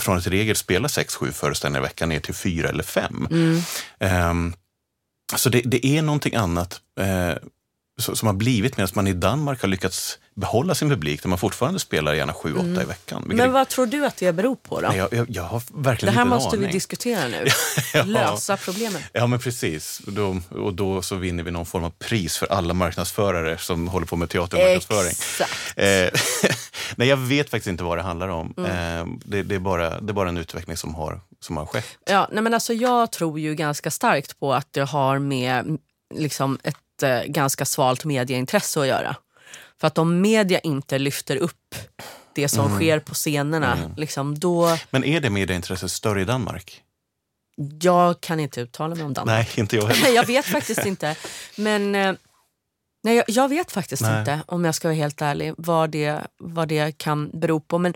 från 0.00 0.18
att 0.18 0.26
i 0.26 0.30
regel 0.30 0.56
spela 0.56 0.88
sex, 0.88 1.14
sju 1.14 1.32
föreställningar 1.32 1.80
i 1.80 1.88
veckan 1.88 2.08
ner 2.08 2.20
till 2.20 2.34
fyra 2.34 2.68
eller 2.68 2.82
fem. 2.82 3.28
Mm. 3.30 3.60
Ehm, 3.98 4.54
så 5.36 5.48
det, 5.48 5.60
det 5.64 5.86
är 5.86 6.02
någonting 6.02 6.34
annat 6.34 6.80
eh, 7.00 7.34
som 7.98 8.26
har 8.26 8.34
blivit 8.34 8.76
medan 8.76 8.88
man 8.94 9.06
i 9.06 9.12
Danmark 9.12 9.60
har 9.60 9.68
lyckats 9.68 10.18
behålla 10.36 10.74
sin 10.74 10.88
publik 10.90 11.22
där 11.22 11.28
man 11.28 11.38
fortfarande 11.38 11.78
spelar 11.78 12.14
gärna 12.14 12.32
sju, 12.32 12.54
åtta 12.54 12.82
i 12.82 12.84
veckan. 12.84 13.22
Mm. 13.24 13.36
Men 13.36 13.46
är- 13.48 13.52
vad 13.52 13.68
tror 13.68 13.86
du 13.86 14.06
att 14.06 14.16
det 14.16 14.32
beror 14.32 14.56
på 14.56 14.80
då? 14.80 14.90
Jag, 14.96 15.12
jag, 15.14 15.30
jag 15.30 15.42
har 15.42 15.58
Det 15.60 15.64
verkligen 15.88 16.14
här 16.14 16.22
inte 16.22 16.34
en 16.34 16.42
måste 16.42 16.56
vi 16.56 16.64
aning. 16.64 16.72
diskutera 16.74 17.28
nu. 17.28 17.46
Ja. 17.94 18.02
Lösa 18.02 18.56
problemen. 18.56 19.02
Ja, 19.12 19.26
men 19.26 19.38
precis. 19.38 20.00
Då, 20.06 20.36
och 20.50 20.74
då 20.74 21.02
så 21.02 21.16
vinner 21.16 21.42
vi 21.42 21.50
någon 21.50 21.66
form 21.66 21.84
av 21.84 21.90
pris 21.90 22.36
för 22.38 22.46
alla 22.52 22.74
marknadsförare 22.74 23.58
som 23.58 23.88
håller 23.88 24.06
på 24.06 24.16
med 24.16 24.28
teatermarknadsföring. 24.30 25.10
Exakt. 25.10 25.52
Eh, 25.76 26.50
nej, 26.96 27.08
jag 27.08 27.16
vet 27.16 27.50
faktiskt 27.50 27.66
inte 27.68 27.84
vad 27.84 27.98
det 27.98 28.02
handlar 28.02 28.28
om. 28.28 28.54
Mm. 28.56 28.70
Eh, 28.70 29.06
det, 29.24 29.42
det, 29.42 29.54
är 29.54 29.58
bara, 29.58 30.00
det 30.00 30.10
är 30.10 30.14
bara 30.14 30.28
en 30.28 30.36
utveckling 30.36 30.76
som 30.76 30.94
har, 30.94 31.20
som 31.40 31.56
har 31.56 31.66
skett. 31.66 31.86
Ja, 32.06 32.28
nej 32.32 32.42
men 32.42 32.54
alltså 32.54 32.72
jag 32.72 33.12
tror 33.12 33.40
ju 33.40 33.54
ganska 33.54 33.90
starkt 33.90 34.40
på 34.40 34.54
att 34.54 34.68
det 34.72 34.80
har 34.84 35.18
med 35.18 35.58
mm, 35.58 35.78
liksom, 36.14 36.58
ett 36.62 37.02
eh, 37.02 37.22
ganska 37.22 37.64
svalt 37.64 38.04
medieintresse 38.04 38.80
att 38.80 38.86
göra. 38.86 39.16
För 39.80 39.86
att 39.86 39.98
om 39.98 40.20
media 40.20 40.58
inte 40.58 40.98
lyfter 40.98 41.36
upp 41.36 41.74
det 42.34 42.48
som 42.48 42.66
Mm. 42.66 42.78
sker 42.78 42.98
på 42.98 43.14
scenerna, 43.14 43.90
liksom, 43.96 44.38
då... 44.38 44.76
Men 44.90 45.04
är 45.04 45.20
det 45.20 45.30
medieintresset 45.30 45.90
större 45.90 46.20
i 46.22 46.24
Danmark? 46.24 46.82
Jag 47.80 48.20
kan 48.20 48.40
inte 48.40 48.60
uttala 48.60 48.94
mig 48.94 49.04
om 49.04 49.12
Danmark. 49.12 49.48
Nej, 49.56 49.60
inte 49.62 49.76
jag 49.76 49.86
heller. 49.86 50.14
Jag 50.16 50.26
vet 50.26 50.44
faktiskt 50.44 50.86
inte. 50.86 51.16
Men 51.56 51.94
eh, 51.94 52.14
nej, 53.04 53.22
jag, 53.28 53.48
vet 53.48 53.72
faktiskt 53.72 54.02
Nej. 54.02 54.18
inte, 54.18 54.40
om 54.46 54.64
jag 54.64 54.74
ska 54.74 54.88
vara 54.88 54.96
helt 54.96 55.22
ärlig, 55.22 55.54
vad 55.58 55.90
det, 55.90 56.20
vad 56.38 56.68
det 56.68 56.98
kan 56.98 57.30
bero 57.40 57.60
på. 57.60 57.78
Men 57.78 57.94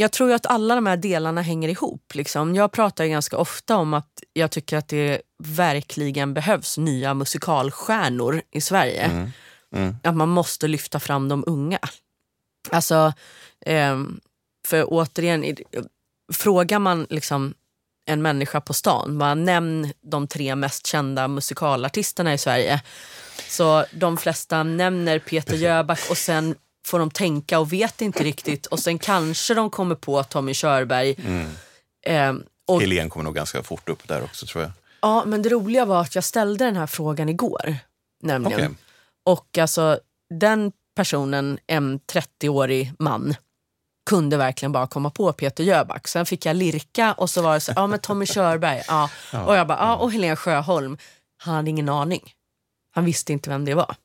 jag 0.00 0.12
tror 0.12 0.32
att 0.32 0.46
alla 0.46 0.74
de 0.74 0.86
här 0.86 0.96
delarna 0.96 1.42
hänger 1.42 1.68
ihop. 1.68 2.14
Liksom. 2.14 2.54
Jag 2.54 2.72
pratar 2.72 3.04
ju 3.04 3.10
ganska 3.10 3.36
ofta 3.36 3.76
om 3.76 3.94
att 3.94 4.22
jag 4.32 4.50
tycker 4.50 4.76
att 4.76 4.88
det 4.88 5.22
verkligen 5.44 6.34
behövs 6.34 6.78
nya 6.78 7.14
musikalstjärnor 7.14 8.42
i 8.52 8.60
Sverige. 8.60 9.02
Mm. 9.02 9.30
Mm. 9.74 9.96
Att 10.02 10.16
man 10.16 10.28
måste 10.28 10.68
lyfta 10.68 11.00
fram 11.00 11.28
de 11.28 11.44
unga. 11.46 11.78
Alltså, 12.70 13.12
ehm, 13.66 14.20
för 14.66 14.84
återigen, 14.88 15.56
frågar 16.32 16.78
man 16.78 17.06
liksom 17.10 17.54
en 18.06 18.22
människa 18.22 18.60
på 18.60 18.74
stan, 18.74 19.18
bara 19.18 19.34
nämn 19.34 19.92
de 20.00 20.26
tre 20.26 20.54
mest 20.54 20.86
kända 20.86 21.28
musikalartisterna 21.28 22.34
i 22.34 22.38
Sverige. 22.38 22.82
Så 23.48 23.84
de 23.92 24.16
flesta 24.16 24.62
nämner 24.62 25.18
Peter 25.18 25.54
Jöback 25.54 26.00
och 26.10 26.18
sen 26.18 26.54
får 26.86 26.98
de 26.98 27.10
tänka 27.10 27.58
och 27.58 27.72
vet 27.72 28.00
inte 28.00 28.24
riktigt 28.24 28.66
och 28.66 28.78
sen 28.78 28.98
kanske 28.98 29.54
de 29.54 29.70
kommer 29.70 29.94
på 29.94 30.22
Tommy 30.22 30.54
Körberg. 30.54 31.14
Mm. 31.18 31.46
Ehm, 32.06 32.42
och, 32.66 32.80
Helene 32.80 33.10
kommer 33.10 33.24
nog 33.24 33.34
ganska 33.34 33.62
fort 33.62 33.88
upp 33.88 34.08
där 34.08 34.24
också 34.24 34.46
tror 34.46 34.62
jag. 34.64 34.72
ja, 35.00 35.24
men 35.26 35.42
det 35.42 35.48
roliga 35.48 35.84
var 35.84 36.00
att 36.00 36.14
jag 36.14 36.24
ställde 36.24 36.64
den 36.64 36.76
här 36.76 36.86
frågan 36.86 37.28
igår. 37.28 37.76
Nämligen. 38.22 38.60
Okej. 38.60 38.85
Och 39.26 39.58
alltså 39.58 40.00
den 40.40 40.72
personen, 40.96 41.58
en 41.66 42.00
30-årig 42.00 42.92
man, 42.98 43.34
kunde 44.10 44.36
verkligen 44.36 44.72
bara 44.72 44.86
komma 44.86 45.10
på 45.10 45.32
Peter 45.32 45.64
Jöback. 45.64 46.08
Sen 46.08 46.26
fick 46.26 46.46
jag 46.46 46.56
lirka 46.56 47.12
och 47.12 47.30
så 47.30 47.42
var 47.42 47.54
det 47.54 47.60
så, 47.60 47.72
ja 47.76 47.86
men 47.86 47.98
Tommy 47.98 48.26
Körberg, 48.26 48.82
ja. 48.88 49.10
Och 49.46 49.56
jag 49.56 49.66
bara, 49.66 49.78
ja 49.78 49.96
och 49.96 50.12
Helene 50.12 50.36
Sjöholm. 50.36 50.98
Han 51.38 51.54
hade 51.54 51.70
ingen 51.70 51.88
aning. 51.88 52.32
Han 52.90 53.04
visste 53.04 53.32
inte 53.32 53.50
vem 53.50 53.64
det 53.64 53.74
var. 53.74 53.96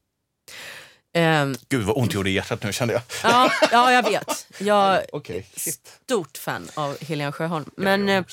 Ehm, 1.14 1.56
Gud 1.70 1.84
vad 1.86 1.98
ont 1.98 2.14
gjorde 2.14 2.30
i 2.30 2.34
hjärtat 2.34 2.64
nu 2.64 2.74
kände 2.74 2.94
jag. 2.94 3.04
ja, 3.24 3.52
ja, 3.72 3.92
jag 3.92 4.04
vet. 4.04 4.48
Jag 4.60 4.96
är 5.30 5.60
shit. 5.60 6.00
stort 6.04 6.38
fan 6.38 6.70
av 6.74 6.98
Helena 7.04 7.32
Sjöholm. 7.32 7.66
Ja, 7.78 7.84
Men, 7.84 8.08
jag 8.08 8.26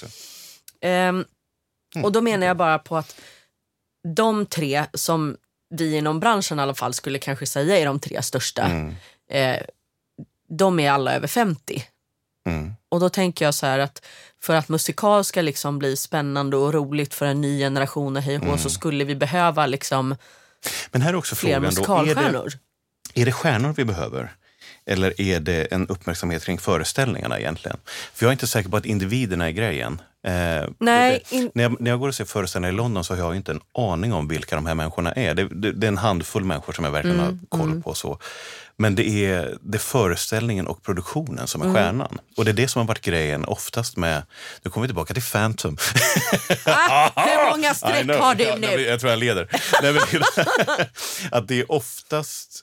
eh, 0.81 0.91
ehm, 0.91 1.25
Mm. 1.95 2.05
och 2.05 2.13
då 2.13 2.21
menar 2.21 2.47
jag 2.47 2.57
bara 2.57 2.79
på 2.79 2.97
att 2.97 3.21
de 4.17 4.47
tre 4.47 4.87
som 4.95 5.37
vi 5.71 5.97
inom 5.97 6.21
branschen 6.21 6.59
i 6.59 6.63
alla 6.63 6.75
fall 6.75 6.95
skulle 6.95 7.19
kanske 7.19 7.47
säga 7.47 7.79
är 7.79 7.87
de 7.87 8.01
tre 8.01 8.23
största, 8.23 8.63
Mm. 8.63 8.95
eh, 9.31 9.63
de 10.49 10.81
är 10.81 10.91
alla 10.91 11.15
över 11.15 11.27
50. 11.29 11.85
Mm. 12.49 12.73
Och 12.89 13.01
då 13.01 13.09
tänker 13.09 13.45
jag 13.45 13.55
så 13.55 13.67
här 13.67 13.79
att 13.79 14.05
för 14.43 14.55
att 14.55 14.69
musikal 14.69 15.25
ska 15.25 15.43
liksom 15.43 15.79
bli 15.79 15.97
spännande 15.97 16.57
och 16.57 16.73
roligt 16.75 17.15
för 17.15 17.27
en 17.27 17.41
ny 17.41 17.59
generation 17.59 18.17
och 18.17 18.23
hej 18.23 18.35
Mm. 18.35 18.59
så 18.59 18.71
skulle 18.71 19.05
vi 19.05 19.15
behöva 19.15 19.67
liksom 19.67 20.17
Men 20.91 21.03
här 21.03 21.11
är 21.11 21.17
också 21.17 21.35
fler 21.35 21.55
frågan 21.55 21.75
då, 21.75 21.97
är 22.11 22.15
det, 22.15 23.21
är 23.21 23.25
det 23.27 23.33
stjärnor 23.33 23.75
vi 23.77 23.85
behöver? 23.85 24.33
Eller 24.89 25.21
är 25.21 25.41
det 25.41 25.65
en 25.65 25.87
uppmärksamhet 25.89 26.45
kring 26.45 26.59
föreställningarna 26.59 27.39
egentligen? 27.39 27.77
För 28.15 28.27
jag 28.27 28.31
är 28.31 28.33
inte 28.33 28.47
säker 28.47 28.69
på 28.71 28.77
att 28.77 28.87
individerna 28.87 29.47
är 29.47 29.51
grejen. 29.51 30.01
Eh, 30.27 30.69
Nej, 30.79 31.23
in- 31.31 31.51
när, 31.55 31.63
jag, 31.63 31.81
när 31.81 31.91
jag 31.91 32.01
går 32.01 32.09
och 32.09 32.15
ser 32.15 32.25
föreställningar 32.25 32.73
i 32.75 32.77
London 32.77 33.05
så 33.05 33.15
har 33.15 33.21
jag 33.25 33.37
inte 33.37 33.53
en 33.53 33.61
aning 33.79 34.13
om 34.13 34.29
vilka 34.29 34.57
de 34.57 34.67
här 34.67 34.75
människorna 34.75 35.13
är. 35.13 35.35
Det, 35.35 35.49
det, 35.49 35.73
det 35.73 35.87
är 35.87 35.89
en 35.89 35.99
handfull 35.99 36.45
människor 36.45 36.73
som 36.73 36.85
jag 36.85 36.93
verkligen 36.93 37.21
Mm, 37.21 37.41
har 37.51 37.59
koll 37.59 37.83
på. 37.83 37.95
Så. 37.95 38.19
Men 38.77 38.95
det 38.95 39.09
är, 39.25 39.57
det 39.63 39.77
är 39.77 39.81
föreställningen 39.81 40.67
och 40.67 40.83
produktionen 40.83 41.47
som 41.47 41.63
är 41.63 41.75
stjärnan. 41.75 42.19
Och 42.37 42.45
det 42.45 42.51
är 42.51 42.53
det 42.53 42.69
som 42.69 42.81
har 42.81 42.87
varit 42.87 43.01
grejen 43.01 43.45
oftast 43.45 43.97
med... 43.97 44.23
Nu 44.63 44.71
kommer 44.71 44.83
vi 44.87 44.89
tillbaka 44.89 45.15
till 45.15 45.23
Phantom. 45.23 45.77
Ah, 46.65 47.11
hur 47.27 47.51
många 47.51 47.75
streck 47.75 48.11
har 48.21 48.35
du 48.35 48.45
nu? 48.45 48.59
nej, 48.67 48.83
Jag 48.83 49.01
tror 49.01 49.11
jag 49.13 49.19
leder. 49.19 49.49
Nej, 49.83 49.93
men, 49.93 50.23
att 51.33 51.49
det 51.49 51.61
är 51.61 51.73
oftast 51.73 52.61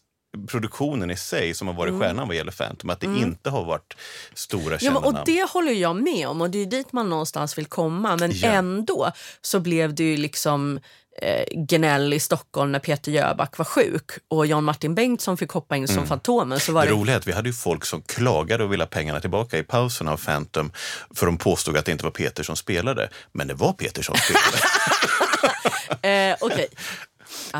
produktionen 0.47 1.11
i 1.11 1.15
sig 1.17 1.53
som 1.53 1.67
har 1.67 1.73
varit 1.75 1.99
stjärnan 2.01 2.27
vad 2.27 2.37
gäller 2.37 2.51
Phantom. 2.51 2.89
Att 2.89 2.99
det 2.99 3.05
inte 3.05 3.49
har 3.49 3.65
varit 3.65 3.93
stora 4.33 4.61
Mm. 4.65 4.73
Ja, 4.73 4.79
kända 4.79 4.99
men, 4.99 5.19
och 5.19 5.25
det 5.25 5.49
håller 5.49 5.71
jag 5.71 5.95
med 5.95 6.27
om 6.27 6.41
och 6.41 6.49
det 6.49 6.61
är 6.61 6.65
dit 6.65 6.91
man 6.93 7.09
någonstans 7.09 7.57
vill 7.57 7.65
komma. 7.65 8.17
Men 8.19 8.31
Ja. 8.35 8.47
ändå 8.47 9.11
så 9.41 9.59
blev 9.59 9.95
det 9.95 10.03
ju 10.03 10.17
liksom 10.17 10.79
eh, 11.21 11.43
gnäll 11.51 12.13
i 12.13 12.19
Stockholm 12.19 12.71
när 12.71 12.79
Peter 12.79 13.11
Jöback 13.11 13.57
var 13.57 13.65
sjuk 13.65 14.11
och 14.27 14.45
Jan 14.45 14.63
Martin 14.63 14.95
Bengtsson 14.95 15.37
fick 15.37 15.49
hoppa 15.51 15.75
in 15.75 15.87
som 15.87 16.07
Fantomen. 16.07 16.59
Så 16.59 16.71
var 16.71 16.81
Mm. 16.81 16.89
Det 16.91 16.95
det, 16.95 17.01
roliga 17.01 17.15
är 17.15 17.19
att 17.19 17.27
vi 17.27 17.31
hade 17.31 17.49
ju 17.49 17.53
folk 17.53 17.85
som 17.85 18.01
klagade 18.01 18.63
och 18.63 18.71
ville 18.73 18.83
ha 18.83 18.89
pengarna 18.89 19.19
tillbaka 19.19 19.57
i 19.57 19.63
pausen 19.63 20.07
av 20.07 20.17
Phantom 20.17 20.71
för 21.15 21.25
de 21.25 21.37
påstod 21.37 21.77
att 21.77 21.85
det 21.85 21.91
inte 21.91 22.03
var 22.03 22.11
Peter 22.11 22.43
som 22.43 22.55
spelade. 22.55 23.09
Men 23.31 23.47
det 23.47 23.53
var 23.53 23.73
Peter 23.73 24.01
som 24.01 24.15
spelade. 24.15 24.57
eh, 26.31 26.37
Okej. 26.41 26.67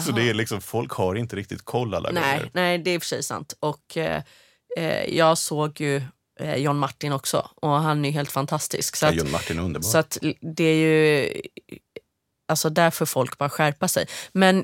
Så 0.06 0.12
det 0.12 0.30
är 0.30 0.34
liksom, 0.34 0.62
folk 0.62 0.92
har 0.92 1.16
inte 1.16 1.36
riktigt 1.36 1.66
koll 1.66 1.94
alla 1.96 2.10
Nej, 2.12 2.38
gånger. 2.38 2.52
nej, 2.54 2.78
det 2.78 2.92
är 2.92 3.00
för 3.00 3.06
sig 3.06 3.24
sant. 3.24 3.54
Och 3.60 3.98
eh, 3.98 4.22
eh, 4.78 5.16
jag 5.16 5.38
såg 5.38 5.82
ju 5.82 6.02
eh, 6.40 6.56
John 6.56 6.78
Martin 6.78 7.12
också 7.12 7.50
och 7.56 7.70
han 7.70 8.06
är 8.06 8.10
ju 8.10 8.14
helt 8.16 8.32
fantastisk. 8.32 8.96
Så 8.96 9.06
Ja, 9.06 9.10
att, 9.10 9.16
John 9.16 9.32
Martin 9.32 9.60
är 9.60 9.64
underbar. 9.64 9.84
så 9.90 9.98
att 9.98 10.18
det 10.56 10.64
är 10.64 10.76
ju... 10.76 11.42
Alltså 12.48 12.70
där 12.70 12.92
får 12.92 13.06
folk 13.06 13.38
bara 13.38 13.50
skärpa 13.50 13.88
sig. 13.88 14.08
Men 14.34 14.64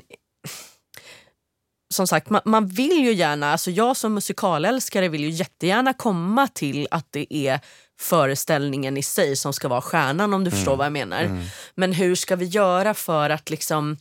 som 1.94 2.06
sagt, 2.06 2.30
man, 2.30 2.40
man 2.44 2.66
vill 2.66 3.04
ju 3.04 3.12
gärna, 3.12 3.52
alltså 3.52 3.70
jag 3.70 3.96
som 3.96 4.14
musikalälskare 4.14 5.08
vill 5.08 5.20
ju 5.20 5.30
jättegärna 5.30 5.92
komma 5.94 6.48
till 6.48 6.88
att 6.90 7.06
det 7.10 7.34
är 7.34 7.60
föreställningen 8.00 8.96
i 8.96 9.02
sig 9.02 9.36
som 9.36 9.52
ska 9.52 9.68
vara 9.68 9.80
stjärnan 9.80 10.34
om 10.34 10.44
du 10.44 10.50
förstår 10.50 10.76
vad 10.76 10.86
jag 10.86 10.92
menar. 10.92 11.46
Men 11.74 11.92
hur 11.92 12.14
ska 12.14 12.36
vi 12.36 12.44
göra 12.46 12.94
för 12.94 13.30
att 13.30 13.50
liksom 13.50 13.96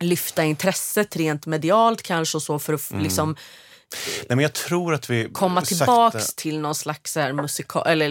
lyfta 0.00 0.44
intresset 0.44 1.16
rent 1.16 1.46
medialt 1.46 2.02
kanske 2.02 2.36
och 2.36 2.42
så 2.42 2.58
för 2.58 2.72
att 2.72 2.90
liksom 2.90 3.36
Nej, 4.18 4.36
men 4.36 4.38
jag 4.38 4.52
tror 4.52 4.94
att 4.94 5.10
vi 5.10 5.28
komma 5.32 5.60
sakta- 5.60 5.66
tillbaks 5.66 6.34
till 6.34 6.60
någon 6.60 6.74
slags 6.74 7.16
musikal... 7.32 7.86
Eller, 7.86 8.10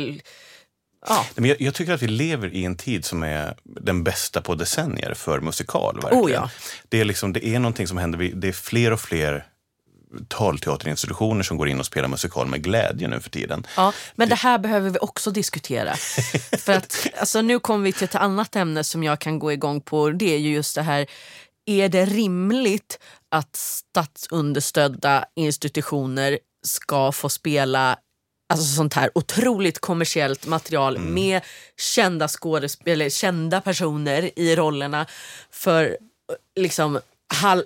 ja. 1.07 1.15
Nej, 1.15 1.25
Men 1.35 1.45
jag, 1.45 1.61
jag 1.61 1.73
tycker 1.73 1.93
att 1.93 2.01
vi 2.01 2.07
lever 2.07 2.53
i 2.53 2.65
en 2.65 2.77
tid 2.77 3.05
som 3.05 3.23
är 3.23 3.55
den 3.63 4.03
bästa 4.03 4.41
på 4.41 4.55
decennier 4.55 5.13
för 5.13 5.39
musikal. 5.39 5.99
Verkligen. 6.01 6.25
Oh, 6.25 6.31
ja. 6.31 6.49
det, 6.89 6.99
är 6.99 7.05
liksom, 7.05 7.33
det 7.33 7.47
är 7.47 7.59
någonting 7.59 7.87
som 7.87 7.97
händer. 7.97 8.31
Det 8.33 8.47
är 8.47 8.51
fler 8.51 8.93
och 8.93 8.99
fler 8.99 9.45
talteaterinstitutioner 10.27 11.43
som 11.43 11.57
går 11.57 11.69
in 11.69 11.79
och 11.79 11.85
spelar 11.85 12.07
musikal 12.07 12.47
med 12.47 12.63
glädje 12.63 13.07
nu 13.07 13.19
för 13.19 13.29
tiden. 13.29 13.67
Ja, 13.77 13.93
men 14.15 14.29
det 14.29 14.35
här 14.35 14.57
behöver 14.57 14.89
vi 14.89 14.99
också 15.01 15.31
diskutera. 15.31 15.95
För 16.57 16.73
att, 16.73 17.07
alltså, 17.19 17.41
nu 17.41 17.59
kommer 17.59 17.83
vi 17.85 17.93
till 17.93 18.03
ett 18.03 18.15
annat 18.15 18.55
ämne 18.55 18.83
som 18.83 19.03
jag 19.03 19.19
kan 19.19 19.39
gå 19.39 19.51
igång 19.51 19.81
på. 19.81 20.09
Det 20.09 20.33
är 20.33 20.37
ju 20.37 20.53
just 20.53 20.75
det 20.75 20.81
här, 20.81 21.07
är 21.65 21.89
det 21.89 22.05
rimligt 22.05 22.99
att 23.29 23.55
statsunderstödda 23.55 25.25
institutioner 25.35 26.39
ska 26.65 27.11
få 27.11 27.29
spela 27.29 27.99
alltså 28.53 28.75
sånt 28.75 28.93
här 28.93 29.11
otroligt 29.15 29.79
kommersiellt 29.79 30.47
material 30.47 30.97
med 30.99 31.41
kända 31.77 32.27
skådespelare, 32.27 33.09
kända 33.09 33.61
personer 33.61 34.39
i 34.39 34.55
rollerna 34.55 35.05
för 35.51 35.97
liksom 36.55 36.99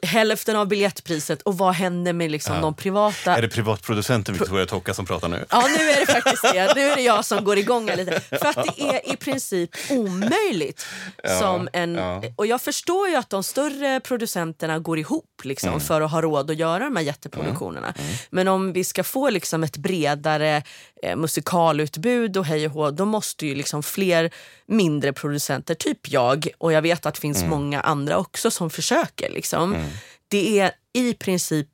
hälften 0.01 0.55
av 0.55 0.68
biljettpriset 0.68 1.41
och 1.41 1.57
vad 1.57 1.74
händer 1.74 2.13
med 2.13 2.32
liksom 2.32 2.61
de 2.61 2.74
privata 2.74 3.38
Är 3.38 3.41
det 3.41 3.47
privatproducenten 3.47 4.34
Victoria 4.36 4.65
Tocka 4.65 4.93
som 4.93 5.05
pratar 5.05 5.28
nu? 5.28 5.45
Ja, 5.49 5.63
nu 5.78 5.84
är 5.89 5.99
det 5.99 6.05
faktiskt 6.13 6.43
det. 6.43 6.74
Nu 6.76 6.82
är 6.82 6.95
det 6.95 7.01
jag 7.01 7.26
som 7.26 7.43
går 7.43 7.57
igång 7.57 7.86
lite. 7.86 8.20
För 8.30 8.45
att 8.45 8.55
det 8.78 8.82
är 8.84 9.13
i 9.13 9.18
princip 9.18 9.70
omöjligt. 9.89 10.86
som 11.39 11.70
en, 11.74 11.95
ja. 11.95 12.24
Och 12.36 12.45
jag 12.47 12.61
förstår 12.61 13.09
ju 13.09 13.15
att 13.15 13.30
de 13.30 13.43
större 13.43 13.99
producenterna 13.99 14.80
går 14.80 14.99
ihop 14.99 15.26
liksom, 15.43 15.68
Mm. 15.70 15.80
för 15.80 16.01
att 16.01 16.11
ha 16.11 16.22
råd 16.22 16.51
att 16.51 16.57
göra 16.57 16.84
de 16.84 16.95
här 16.95 17.03
jätteproduktionerna. 17.03 17.93
Men 18.30 18.47
om 18.47 18.74
vi 18.74 18.84
ska 18.84 19.03
få 19.03 19.30
liksom, 19.30 19.63
ett 19.63 19.78
bredare 19.78 20.63
eh, 21.04 21.16
musikalutbud 21.16 22.38
och 22.38 22.45
hej 22.45 22.66
och 22.66 22.72
hå, 22.72 22.91
då 22.91 23.06
måste 23.06 23.48
ju 23.48 23.56
liksom 23.56 23.84
fler 23.84 24.34
mindre 24.66 25.14
producenter, 25.14 25.76
typ 25.76 26.12
jag, 26.12 26.48
och 26.58 26.74
jag 26.74 26.82
vet 26.82 27.06
att 27.06 27.14
det 27.14 27.22
finns 27.22 27.43
många 27.43 27.82
andra 27.82 28.18
också 28.18 28.52
som 28.52 28.70
försöker. 28.70 29.30
Liksom. 29.30 29.76
Det 30.28 30.60
är 30.60 30.72
i 30.93 31.14
princip 31.14 31.68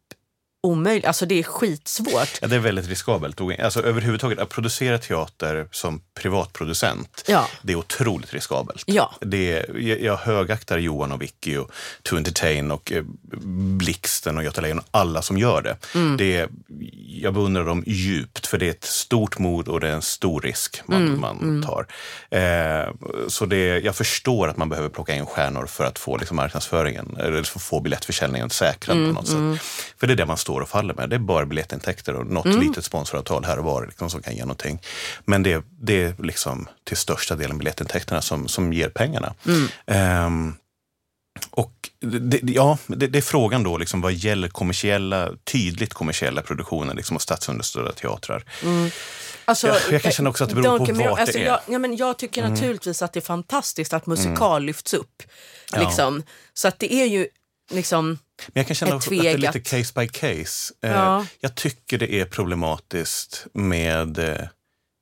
omöjligt, 0.68 1.06
alltså 1.06 1.26
det 1.26 1.40
är 1.40 1.44
skitsvårt. 1.44 2.40
Ja, 2.42 2.48
det 2.48 2.56
är 2.56 2.60
väldigt 2.60 2.88
riskabelt. 2.88 3.42
Alltså, 3.42 3.82
överhuvudtaget, 3.82 4.40
att 4.40 4.50
producera 4.50 4.98
teater 4.98 5.68
som 5.72 6.02
privatproducent, 6.14 7.24
Ja. 7.28 7.48
det 7.62 7.74
är 7.74 7.78
otroligt 7.78 8.34
riskabelt. 8.34 8.84
Ja. 8.86 9.14
Det 9.22 9.52
är, 9.52 9.78
jag, 10.04 10.18
högaktar 10.18 10.78
Johan 10.78 11.12
och 11.12 11.22
Vicky 11.22 11.58
och 11.58 11.72
To 12.04 12.18
Entertain 12.18 12.72
och 12.72 12.92
eh, 12.92 13.04
Blixten 13.78 14.38
och 14.38 14.44
Göta 14.44 14.62
Lejon 14.62 14.80
och 14.80 14.86
alla 14.92 15.22
som 15.22 15.38
gör 15.38 15.62
det. 15.62 15.78
Mm. 15.96 16.18
det 16.18 16.38
är, 16.38 16.50
jag 17.08 17.34
beundrar 17.34 17.66
dem 17.66 17.84
djupt, 17.88 18.48
för 18.48 18.58
det 18.58 18.66
är 18.66 18.70
ett 18.72 18.84
stort 18.84 19.40
mod 19.40 19.68
och 19.68 19.80
det 19.80 19.88
är 19.88 19.94
en 19.94 20.02
stor 20.02 20.42
risk 20.42 20.82
man, 20.86 21.04
Mm, 21.08 21.20
man 21.22 21.64
tar. 21.64 21.88
Eh, 22.40 22.94
så 23.28 23.46
det, 23.46 23.80
jag 23.80 23.96
förstår 23.96 24.48
att 24.48 24.58
man 24.58 24.70
behöver 24.70 24.90
plocka 24.90 25.16
in 25.16 25.26
stjärnor 25.26 25.66
för 25.66 25.84
att 25.86 26.00
få 26.00 26.18
liksom, 26.18 26.36
marknadsföringen, 26.38 27.18
eller 27.20 27.44
få 27.60 27.80
biljettförsäljningen 27.82 28.50
säkrad 28.50 28.98
Mm, 28.98 29.10
på 29.16 29.22
något 29.22 29.28
sätt. 29.28 29.68
För 30.00 30.08
det 30.08 30.14
är 30.14 30.18
det 30.18 30.26
man 30.26 30.38
står 30.38 30.53
och 30.62 30.70
faller 30.70 30.94
med. 30.94 31.10
Det 31.10 31.16
är 31.16 31.20
bara 31.20 31.46
biljettintäkter 31.46 32.14
och 32.16 32.26
något 32.26 32.46
Mm. 32.46 32.60
litet 32.60 32.86
sponsoravtal 32.86 33.46
här 33.46 33.60
och 33.60 33.66
var 33.66 33.86
liksom, 33.86 34.10
som 34.10 34.22
kan 34.22 34.36
ge 34.36 34.42
någonting. 34.42 34.82
Men 35.26 35.44
det, 35.44 35.64
det 35.82 36.04
är 36.04 36.16
liksom 36.24 36.68
till 36.84 36.98
största 36.98 37.36
delen 37.36 37.58
biljettintäkterna 37.58 38.22
som, 38.22 38.48
som 38.48 38.74
ger 38.74 38.90
pengarna. 38.90 39.34
Mm. 39.46 39.68
Ehm, 39.86 40.56
och 41.52 41.90
det, 42.00 42.40
ja, 42.44 42.78
det, 42.88 43.08
det 43.08 43.18
är 43.18 43.22
frågan 43.22 43.64
då 43.64 43.78
liksom, 43.78 44.02
vad 44.02 44.14
gäller 44.14 44.48
kommersiella, 44.48 45.32
tydligt 45.44 45.94
kommersiella 45.94 46.42
produktioner 46.42 46.94
liksom, 46.94 47.16
och 47.16 47.22
statsunderstödda 47.22 47.92
teatrar. 47.92 48.44
Alltså, 49.46 49.68
Ja, 49.68 49.78
jag 49.92 50.02
kan 50.02 50.12
känna 50.12 50.30
också 50.30 50.44
att 50.44 50.50
det 50.50 50.56
beror 50.56 50.86
på 50.86 50.94
vart 50.94 51.20
alltså, 51.20 51.38
det 51.38 51.44
är. 51.44 51.48
Mm. 51.48 51.60
Jag, 51.66 51.76
ja, 51.76 51.80
men 51.80 51.96
jag 51.98 52.18
tycker 52.18 52.50
naturligtvis 52.50 53.02
att 53.02 53.14
det 53.14 53.20
är 53.20 53.22
fantastiskt 53.22 53.94
att 53.94 54.06
musikal 54.06 54.64
lyfts 54.64 54.94
upp. 54.94 55.24
Liksom. 55.78 56.24
Så 56.54 56.68
att 56.68 56.80
det 56.80 56.94
är 56.94 57.06
ju 57.06 57.28
liksom... 57.72 58.18
Men 58.48 58.54
jag 58.62 58.68
kan 58.68 58.76
känna 58.76 58.96
att 58.96 59.10
det 59.10 59.28
är 59.28 59.38
lite 59.38 59.60
case 59.60 59.94
by 60.00 60.08
case. 60.08 60.74
Eh, 60.84 60.92
Ja. 60.92 61.26
Jag 61.40 61.56
tycker 61.56 61.98
det 61.98 62.14
är 62.14 62.26
problematiskt 62.26 63.46
med... 63.54 64.18
eh, 64.20 64.48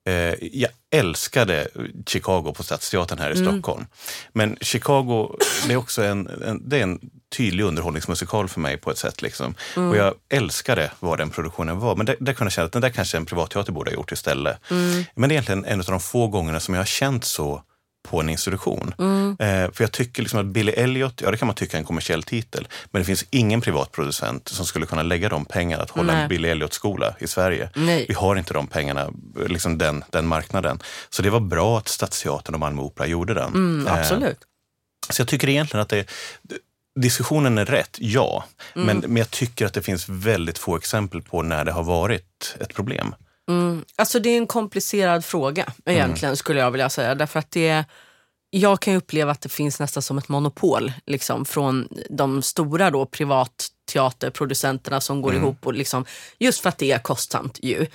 Eh, 0.10 0.36
jag 0.42 0.72
älskade 0.96 1.68
Chicago 2.08 2.54
på 2.56 2.64
Stadsteatern 2.64 3.20
här 3.20 3.32
i 3.32 3.40
Mm. 3.40 3.46
Stockholm. 3.54 3.86
Men 4.34 4.58
Chicago, 4.62 5.36
det 5.68 5.74
är 5.74 5.78
också 5.78 6.04
en, 6.04 6.28
en, 6.46 6.70
det 6.70 6.78
är 6.80 6.84
en 6.84 7.00
tydlig 7.38 7.64
underhållningsmusikal 7.64 8.50
för 8.50 8.60
mig 8.60 8.78
på 8.78 8.92
ett 8.92 8.98
sätt. 8.98 9.22
Liksom. 9.22 9.56
Mm. 9.76 9.90
Och 9.90 9.96
jag 9.98 10.14
älskade 10.30 10.92
vad 11.00 11.18
den 11.18 11.30
produktionen 11.30 11.80
var. 11.80 11.96
Men 11.96 12.06
där, 12.06 12.16
där 12.20 12.34
kunde 12.34 12.46
jag 12.46 12.52
känna 12.54 12.66
att 12.66 12.72
den 12.72 12.82
där 12.82 12.90
kanske 12.90 13.18
en 13.18 13.26
privatteater 13.26 13.72
borde 13.72 13.92
ha 13.92 13.96
gjort 13.96 14.12
istället. 14.12 14.58
Mm. 14.72 15.04
Men 15.16 15.30
det 15.30 15.34
är 15.34 15.36
egentligen 15.36 15.66
en 15.66 15.80
av 15.80 15.86
de 15.86 16.00
få 16.00 16.28
gångerna 16.28 16.60
som 16.60 16.74
jag 16.74 16.82
har 16.82 16.86
känt 16.86 17.26
så 17.26 17.64
på 18.04 18.20
en 18.20 18.30
institution. 18.30 18.94
Mm. 19.00 19.30
Eh, 19.40 19.72
för 19.72 19.84
jag 19.84 19.92
tycker 19.92 20.22
liksom 20.22 20.40
att 20.40 20.46
Billy 20.46 20.72
Elliot, 20.72 21.22
ja 21.22 21.32
det 21.32 21.38
kan 21.38 21.46
man 21.46 21.56
tycka 21.56 21.78
är 21.78 21.80
en 21.80 21.86
kommersiell 21.86 22.24
titel, 22.24 22.68
men 22.92 23.02
det 23.02 23.06
finns 23.06 23.26
ingen 23.30 23.62
privatproducent 23.62 24.50
som 24.50 24.66
skulle 24.66 24.86
kunna 24.86 25.04
lägga 25.04 25.30
de 25.30 25.46
pengarna 25.46 25.84
att 25.84 25.90
hålla 25.90 26.14
Nej. 26.14 26.22
en 26.22 26.30
Billy 26.30 26.50
Elliot-skola 26.50 27.16
i 27.20 27.28
Sverige. 27.28 27.70
Nej. 27.76 28.06
Vi 28.08 28.14
har 28.14 28.36
inte 28.36 28.54
de 28.54 28.68
pengarna, 28.68 29.12
liksom 29.48 29.78
den, 29.78 30.04
den 30.10 30.28
marknaden. 30.28 30.80
Så 31.10 31.22
det 31.22 31.30
var 31.30 31.40
bra 31.40 31.78
att 31.78 31.88
Stadsteatern 31.88 32.54
och 32.54 32.60
Malmö 32.60 32.82
Opera 32.82 33.08
gjorde 33.08 33.34
den. 33.34 33.48
Mm, 33.48 33.88
Eh, 33.88 33.94
absolut. 33.94 34.40
så 35.10 35.22
jag 35.22 35.28
tycker 35.28 35.50
egentligen 35.50 35.82
att 35.82 35.90
det, 35.90 36.10
diskussionen 36.96 37.58
är 37.58 37.66
rätt, 37.66 37.98
ja. 38.00 38.46
Mm. 38.76 38.88
Men, 38.88 38.98
men 38.98 39.18
jag 39.18 39.32
tycker 39.32 39.66
att 39.66 39.74
det 39.74 39.82
finns 39.82 40.10
väldigt 40.10 40.58
få 40.58 40.76
exempel 40.78 41.22
på 41.22 41.42
när 41.42 41.66
det 41.66 41.72
har 41.72 41.84
varit 41.84 42.56
ett 42.60 42.74
problem. 42.74 43.16
Alltså 43.96 44.20
det 44.20 44.30
är 44.30 44.38
en 44.38 44.48
komplicerad 44.48 45.26
fråga 45.26 45.74
egentligen 45.86 46.38
skulle 46.38 46.60
jag 46.60 46.72
vilja 46.72 46.90
säga. 46.90 47.16
Därför 47.16 47.40
att 47.40 47.52
det, 47.52 47.86
jag 48.50 48.80
kan 48.80 48.94
ju 48.94 48.98
uppleva 48.98 49.32
att 49.32 49.42
det 49.42 49.50
finns 49.50 49.80
nästan 49.80 50.04
som 50.04 50.18
ett 50.18 50.30
monopol 50.30 50.94
liksom, 51.06 51.46
från 51.46 51.88
de 52.10 52.42
stora 52.42 52.90
då, 52.92 53.06
privatteaterproducenterna 53.06 55.02
som 55.02 55.22
går 55.22 55.32
ihop. 55.36 55.66
Och 55.68 55.74
liksom, 55.74 56.06
just 56.40 56.62
för 56.62 56.70
att 56.70 56.78
det 56.78 56.92
är 56.92 57.00
kostsamt 57.00 57.60
ju. 57.62 57.88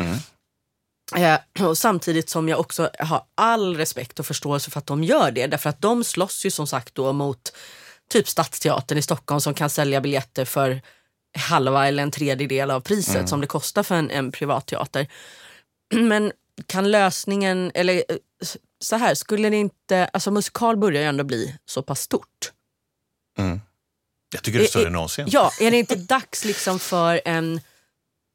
Eh, 1.16 1.38
och 1.66 1.78
samtidigt 1.78 2.28
som 2.28 2.48
jag 2.48 2.60
också 2.60 2.90
har 2.98 3.22
all 3.34 3.76
respekt 3.76 4.20
och 4.20 4.26
förståelse 4.26 4.70
för 4.70 4.78
att 4.78 4.86
de 4.86 5.04
gör 5.04 5.30
det. 5.30 5.46
Därför 5.46 5.70
att 5.70 5.82
de 5.82 6.04
slåss 6.04 6.46
ju 6.46 6.50
som 6.50 6.66
sagt 6.66 6.94
då 6.94 7.12
mot 7.12 7.52
typ 8.10 8.28
Stadsteatern 8.28 8.98
i 8.98 9.02
Stockholm 9.02 9.40
som 9.40 9.54
kan 9.54 9.70
sälja 9.70 10.00
biljetter 10.00 10.44
för 10.44 10.80
halva 11.38 11.88
eller 11.88 12.02
en 12.02 12.10
tredjedel 12.10 12.70
av 12.70 12.80
priset 12.80 13.28
som 13.28 13.40
det 13.40 13.46
kostar 13.46 13.82
för 13.82 13.94
en, 13.94 14.10
en 14.10 14.32
privatteater. 14.32 15.06
Men 15.94 16.32
kan 16.66 16.90
lösningen, 16.90 17.70
eller 17.74 18.04
eh, 18.08 18.16
så 18.80 18.96
här, 18.96 19.14
skulle 19.14 19.50
det 19.50 19.56
inte, 19.56 20.06
alltså 20.06 20.30
musikal 20.30 20.76
börjar 20.76 21.02
ju 21.02 21.08
ändå 21.08 21.24
bli 21.24 21.56
så 21.66 21.82
pass 21.82 22.00
stort. 22.00 22.52
Jag 24.34 24.42
tycker 24.42 24.58
det 24.58 24.64
är 24.64 24.68
större 24.68 24.82
Eh, 24.82 24.86
än 24.86 24.92
någonsin. 24.92 25.26
Ja, 25.30 25.50
är 25.60 25.70
det 25.70 25.76
inte 25.76 25.94
dags 26.08 26.44
liksom 26.44 26.78
för 26.78 27.20
en 27.24 27.60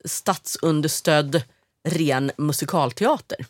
statsunderstödd 0.06 1.44
ren 1.90 2.32
musikalteater 2.38 3.46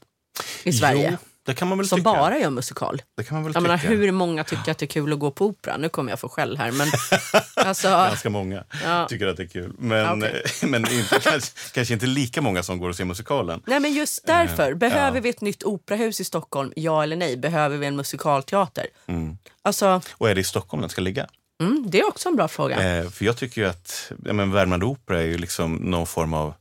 i 0.64 0.74
Sverige? 0.74 1.18
Jo, 1.22 1.28
det 1.46 1.54
kan 1.54 1.68
man 1.68 1.78
väl 1.78 1.88
som 1.88 2.00
tycka. 2.00 2.10
bara 2.12 2.38
gör 2.40 2.50
musikal. 2.50 3.02
Det 3.18 3.24
kan 3.24 3.36
man 3.36 3.44
väl 3.44 3.52
Jag 3.56 3.64
menar, 3.64 3.78
tycka. 3.78 3.90
hur 3.90 4.12
många 4.12 4.44
tycker 4.44 4.72
att 4.72 4.78
det 4.78 4.86
är 4.86 4.88
kul 4.88 5.14
att 5.14 5.20
gå 5.20 5.32
på 5.32 5.46
opera? 5.46 5.78
Nu 5.78 5.90
kommer 5.90 6.10
jag 6.12 6.20
få 6.20 6.30
skäll 6.30 6.58
här. 6.58 6.72
Men, 6.72 6.88
alltså, 7.68 7.88
Ganska 7.88 8.30
många 8.30 8.64
Ja. 8.84 9.08
tycker 9.10 9.28
att 9.28 9.38
det 9.38 9.44
är 9.44 9.48
kul. 9.48 9.74
Men, 9.80 10.18
Okej. 10.24 10.44
men 10.70 10.92
inte, 10.92 11.20
kanske, 11.20 11.52
kanske 11.74 11.94
inte 11.94 12.06
lika 12.06 12.42
många 12.42 12.64
som 12.64 12.80
går 12.80 12.90
och 12.90 12.96
ser 12.96 13.06
musikalen. 13.06 13.62
nej, 13.68 13.80
men 13.80 13.94
just 13.94 14.28
därför. 14.28 14.74
Behöver 14.74 15.18
ja. 15.18 15.22
vi 15.22 15.30
ett 15.30 15.42
nytt 15.42 15.64
operahus 15.64 16.20
i 16.20 16.24
Stockholm? 16.24 16.74
Ja 16.76 17.04
eller 17.04 17.16
nej? 17.16 17.38
Behöver 17.38 17.78
vi 17.78 17.88
en 17.88 17.96
musikalteater? 17.96 18.86
Alltså, 19.62 20.02
Och 20.14 20.30
är 20.30 20.36
det 20.36 20.42
i 20.42 20.44
Stockholm 20.44 20.82
den 20.82 20.90
ska 20.90 21.02
ligga? 21.02 21.28
Mm, 21.62 21.84
det 21.88 22.00
är 22.00 22.08
också 22.08 22.30
en 22.30 22.36
bra 22.36 22.48
fråga. 22.48 22.98
Eh, 23.00 23.10
för 23.10 23.26
jag 23.26 23.38
tycker 23.38 23.62
ju 23.62 23.68
att 23.68 24.12
ja, 24.26 24.34
men 24.34 24.52
Värmland 24.52 24.84
Opera 24.84 25.20
är 25.22 25.26
ju 25.26 25.38
liksom 25.38 25.76
någon 25.76 26.08
form 26.08 26.34
av 26.34 26.54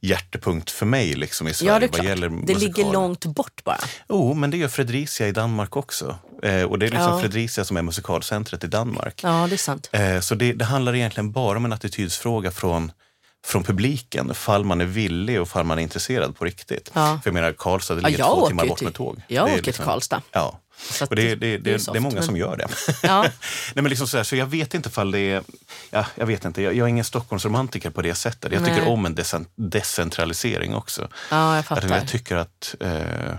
hjärtepunkt 0.00 0.70
för 0.70 0.86
mig 0.86 1.14
liksom, 1.14 1.48
i 1.48 1.54
Sverige. 1.54 1.72
Ja, 1.72 1.78
det 1.78 1.86
är 1.86 1.90
vad 1.98 2.04
gäller 2.04 2.28
Det 2.46 2.54
ligger 2.54 2.92
långt 2.92 3.24
bort 3.26 3.64
bara. 3.64 3.78
Jo, 4.08 4.34
men 4.34 4.50
det 4.50 4.56
gör 4.56 4.68
Fredricia 4.68 5.28
i 5.28 5.32
Danmark 5.32 5.76
också. 5.76 6.16
Eh, 6.42 6.62
och 6.62 6.78
det 6.78 6.86
är 6.86 6.90
liksom 6.90 7.12
Ja. 7.12 7.20
Fredricia 7.20 7.64
som 7.64 7.76
är 7.76 7.82
musikalcentret 7.82 8.64
i 8.64 8.66
Danmark. 8.66 9.20
Ja, 9.22 9.46
det 9.48 9.54
är 9.54 9.56
sant. 9.56 9.88
Eh, 9.92 10.20
så 10.20 10.34
det, 10.34 10.52
det 10.52 10.64
handlar 10.64 10.94
egentligen 10.94 11.32
bara 11.32 11.56
om 11.56 11.64
en 11.64 11.72
attitydsfråga 11.72 12.50
från, 12.50 12.92
från 13.46 13.64
publiken. 13.64 14.34
Fall 14.34 14.64
man 14.64 14.80
är 14.80 14.84
villig 14.84 15.40
och 15.40 15.48
fall 15.48 15.64
man 15.64 15.78
är 15.78 15.82
intresserad 15.82 16.36
på 16.36 16.44
riktigt. 16.44 16.90
Ja. 16.94 17.20
För 17.22 17.30
jag 17.30 17.34
menar, 17.34 17.52
Karlstad 17.52 17.94
det 17.94 18.00
Ja, 18.00 18.08
ligger 18.08 18.18
jag 18.24 18.34
två 18.38 18.46
timmar 18.48 18.66
bort 18.66 18.78
till- 18.78 18.86
med 18.86 18.94
tåg. 18.94 19.22
jag 19.28 19.44
åker 19.44 19.54
till 19.56 19.64
liksom- 19.66 19.84
Karlstad. 19.84 20.22
Ja. 20.32 20.60
Att 21.02 21.08
Och 21.10 21.16
det, 21.16 21.22
det, 21.22 21.34
det, 21.34 21.54
är 21.54 21.58
det, 21.58 21.78
soft, 21.78 21.96
är 21.96 22.00
många 22.00 22.14
men- 22.14 22.22
som 22.24 22.36
gör 22.36 22.56
det. 22.56 22.68
Ja. 23.02 23.22
Nej, 23.74 23.82
men 23.82 23.84
liksom 23.88 24.06
så, 24.06 24.16
här, 24.16 24.24
så 24.24 24.36
jag 24.36 24.46
vet 24.46 24.74
inte 24.74 24.90
fall 24.90 25.10
det 25.10 25.18
är... 25.20 25.42
Ja, 25.90 26.06
jag 26.14 26.26
vet 26.26 26.44
inte, 26.44 26.62
jag, 26.62 26.74
jag 26.74 26.84
är 26.84 26.88
ingen 26.88 27.04
Stockholmsromantiker 27.04 27.90
på 27.90 28.02
det 28.02 28.14
sättet. 28.14 28.52
Jag 28.52 28.64
tycker 28.64 28.80
Nej. 28.80 28.88
om 28.90 29.06
en 29.06 29.14
decent, 29.14 29.48
decentralisering 29.56 30.74
också. 30.74 31.08
Ja, 31.30 31.50
jag 31.50 31.58
Att 31.58 31.66
fattar. 31.66 31.88
jag 31.88 32.08
tycker 32.08 32.36
att 32.36 32.74
eh, 32.80 33.34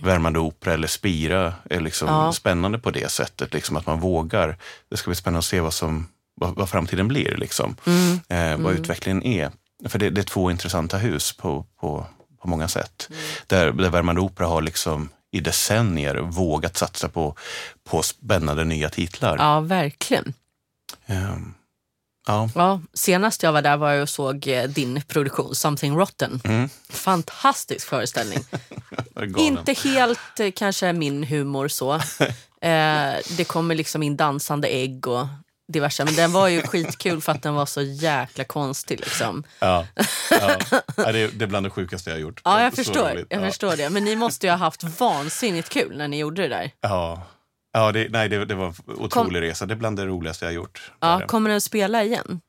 Värmande 0.00 0.38
Opera 0.38 0.74
eller 0.74 0.88
Spira 0.88 1.54
är 1.70 1.80
liksom 1.80 2.08
Ja. 2.08 2.32
spännande 2.32 2.78
på 2.78 2.90
det 2.90 3.10
sättet. 3.10 3.54
Liksom 3.54 3.76
att 3.76 3.86
man 3.86 4.00
vågar. 4.00 4.56
Det 4.90 4.96
ska 4.96 5.10
bli 5.10 5.16
spännande 5.16 5.38
att 5.38 5.44
se 5.44 5.60
vad, 5.60 5.74
som, 5.74 6.08
vad, 6.36 6.54
vad 6.54 6.68
framtiden 6.68 7.08
blir. 7.08 7.36
Liksom. 7.36 7.76
Mm. 7.86 8.20
Eh, 8.28 8.64
vad 8.64 8.74
utvecklingen 8.74 9.22
är. 9.22 9.50
För 9.88 9.98
det, 9.98 10.10
det 10.10 10.20
är 10.20 10.22
två 10.24 10.50
intressanta 10.50 10.98
hus 10.98 11.36
på, 11.36 11.66
på, 11.80 12.06
på 12.42 12.48
många 12.48 12.68
sätt. 12.68 13.06
Mm. 13.10 13.20
Där, 13.46 13.72
där 13.72 13.90
Värmande 13.90 14.20
Opera 14.20 14.46
har 14.46 14.62
liksom 14.62 15.08
i 15.32 15.40
decennier 15.40 16.16
vågat 16.16 16.76
satsa 16.76 17.08
på, 17.08 17.36
på 17.84 18.02
spännande 18.02 18.64
nya 18.64 18.88
titlar. 18.88 19.36
Ja, 19.38 19.60
verkligen. 19.60 20.34
Ehm, 21.06 21.54
ja. 22.26 22.48
Ja, 22.54 22.80
senast 22.94 23.42
jag 23.42 23.52
var 23.52 23.62
där 23.62 23.76
var 23.76 23.92
jag 23.92 24.02
och 24.02 24.08
såg 24.08 24.48
eh, 24.48 24.64
din 24.64 25.02
produktion 25.08 25.54
Something 25.54 25.96
Rotten. 25.96 26.40
Mm. 26.44 26.68
Fantastisk 26.88 27.88
föreställning. 27.88 28.38
Inte 29.36 29.72
helt 29.72 30.40
eh, 30.40 30.50
kanske 30.50 30.92
min 30.92 31.24
humor 31.24 31.68
så. 31.68 32.00
Eh, 32.62 33.14
det 33.36 33.44
kommer 33.44 33.74
liksom 33.74 34.02
in 34.02 34.16
dansande 34.16 34.68
ägg 34.68 35.06
och 35.06 35.26
diverse. 35.72 36.04
Men 36.04 36.14
den 36.14 36.32
var 36.32 36.48
ju 36.48 36.62
skitkul 36.62 37.20
för 37.20 37.32
att 37.32 37.42
den 37.42 37.54
var 37.54 37.66
så 37.66 37.82
jäkla 37.82 38.44
konstig. 38.44 39.00
Liksom. 39.00 39.44
Ja, 39.58 39.86
ja. 40.30 40.56
ja 40.96 41.12
det, 41.12 41.18
är, 41.18 41.30
det 41.32 41.44
är 41.44 41.46
bland 41.46 41.66
det 41.66 41.70
sjukaste 41.70 42.10
jag 42.10 42.16
har 42.16 42.20
gjort. 42.20 42.40
Ja, 42.44 42.62
jag 42.62 42.74
förstår. 42.74 43.10
roligt. 43.10 43.26
Jag 43.30 43.42
ja. 43.42 43.46
förstår 43.46 43.76
det. 43.76 43.90
Men 43.90 44.04
ni 44.04 44.16
måste 44.16 44.46
ju 44.46 44.50
ha 44.50 44.56
haft 44.56 44.84
vansinnigt 45.00 45.68
kul 45.68 45.96
när 45.96 46.08
ni 46.08 46.18
gjorde 46.18 46.42
det 46.42 46.48
där. 46.48 46.70
Ja, 46.80 47.22
ja 47.72 47.92
det, 47.92 48.08
nej, 48.10 48.28
det, 48.28 48.44
det 48.44 48.54
var 48.54 48.66
en 48.66 48.74
otrolig 48.86 49.40
resa. 49.40 49.66
Det 49.66 49.74
är 49.74 49.76
bland 49.76 49.96
det 49.96 50.06
roligaste 50.06 50.44
jag 50.44 50.50
har 50.50 50.54
gjort. 50.54 50.92
Ja, 51.00 51.22
kommer 51.26 51.50
den 51.50 51.56
att 51.56 51.62
spela 51.62 52.04
igen? 52.04 52.40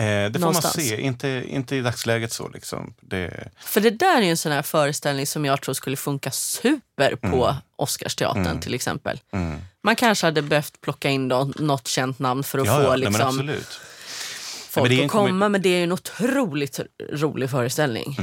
Eh, 0.00 0.30
det 0.30 0.32
får 0.32 0.40
någonstans. 0.40 0.76
man 0.76 0.84
se, 0.84 1.00
inte, 1.00 1.44
inte 1.48 1.76
i 1.76 1.80
dagsläget 1.80 2.32
så. 2.32 2.48
Liksom. 2.48 2.94
Det, 3.00 3.48
För 3.58 3.80
det 3.80 3.90
där 3.90 4.16
är 4.18 4.22
ju 4.22 4.30
en 4.30 4.36
sån 4.36 4.52
här 4.52 4.62
föreställning 4.62 5.26
som 5.26 5.44
jag 5.44 5.60
tror 5.62 5.72
skulle 5.74 5.96
funka 5.96 6.30
super 6.30 7.16
på 7.16 7.26
Mm. 7.46 7.54
Oscarsteatern 7.76 8.60
till 8.60 8.74
exempel. 8.74 9.20
Man 9.82 9.96
kanske 9.96 10.26
hade 10.26 10.42
behövt 10.42 10.80
plocka 10.80 11.08
in 11.10 11.28
då 11.28 11.50
något 11.56 11.88
känt 11.88 12.18
namn 12.18 12.42
för 12.44 12.58
att 12.58 12.66
ja, 12.66 12.76
få 12.76 12.82
ja, 12.82 12.88
nej, 12.90 12.98
men 12.98 13.12
liksom, 13.12 13.28
absolut. 13.28 13.80
folk 14.70 14.88
det 14.88 14.98
en 14.98 15.04
att 15.04 15.10
komma. 15.10 15.48
Men 15.48 15.62
det 15.62 15.68
är 15.68 15.82
en 15.84 15.92
otroligt 15.92 16.80
rolig 17.12 17.50
föreställning. 17.50 18.16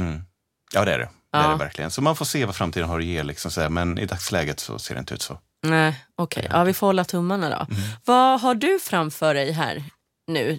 Ja, 0.74 0.84
det 0.84 0.92
är 0.94 0.98
det. 0.98 1.04
Det 1.04 1.10
Ja. 1.38 1.44
är 1.44 1.48
det 1.48 1.56
verkligen. 1.64 1.90
Så 1.90 2.02
man 2.02 2.16
får 2.16 2.24
se 2.24 2.44
vad 2.44 2.56
framtiden 2.56 2.88
har 2.88 2.98
att 2.98 3.04
ge. 3.04 3.22
Liksom, 3.22 3.50
så 3.50 3.60
här. 3.60 3.68
Men 3.68 3.98
i 3.98 4.06
dagsläget 4.06 4.60
så 4.60 4.78
ser 4.78 4.94
det 4.94 4.98
inte 4.98 5.14
ut 5.14 5.22
så. 5.22 5.38
Nej, 5.62 6.04
okej. 6.16 6.46
Ja, 6.50 6.64
vi 6.64 6.74
får 6.74 6.86
hålla 6.86 7.04
tummarna 7.04 7.50
då. 7.50 7.74
Vad 8.04 8.40
har 8.40 8.54
du 8.54 8.78
framför 8.82 9.34
dig 9.34 9.52
här 9.52 9.84
nu? 10.26 10.58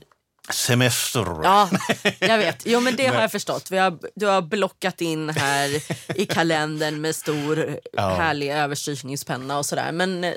Semester. 0.53 1.25
Ja, 1.43 1.69
jag 2.19 2.37
vet. 2.37 2.63
Jo, 2.65 2.79
men 2.79 2.95
det 2.95 3.07
har 3.07 3.21
jag 3.21 3.31
förstått. 3.31 3.71
Vi 3.71 3.77
har, 3.77 3.97
du 4.15 4.25
har 4.25 4.41
blockat 4.41 5.01
in 5.01 5.29
här 5.29 5.69
i 6.15 6.25
kalendern 6.25 7.01
med 7.01 7.15
stor 7.15 7.77
Ja. 7.93 8.09
härlig 8.09 8.49
överstrykningspenna 8.51 9.57
och 9.57 9.65
sådär. 9.65 9.91
Men 9.91 10.23
eh, 10.23 10.33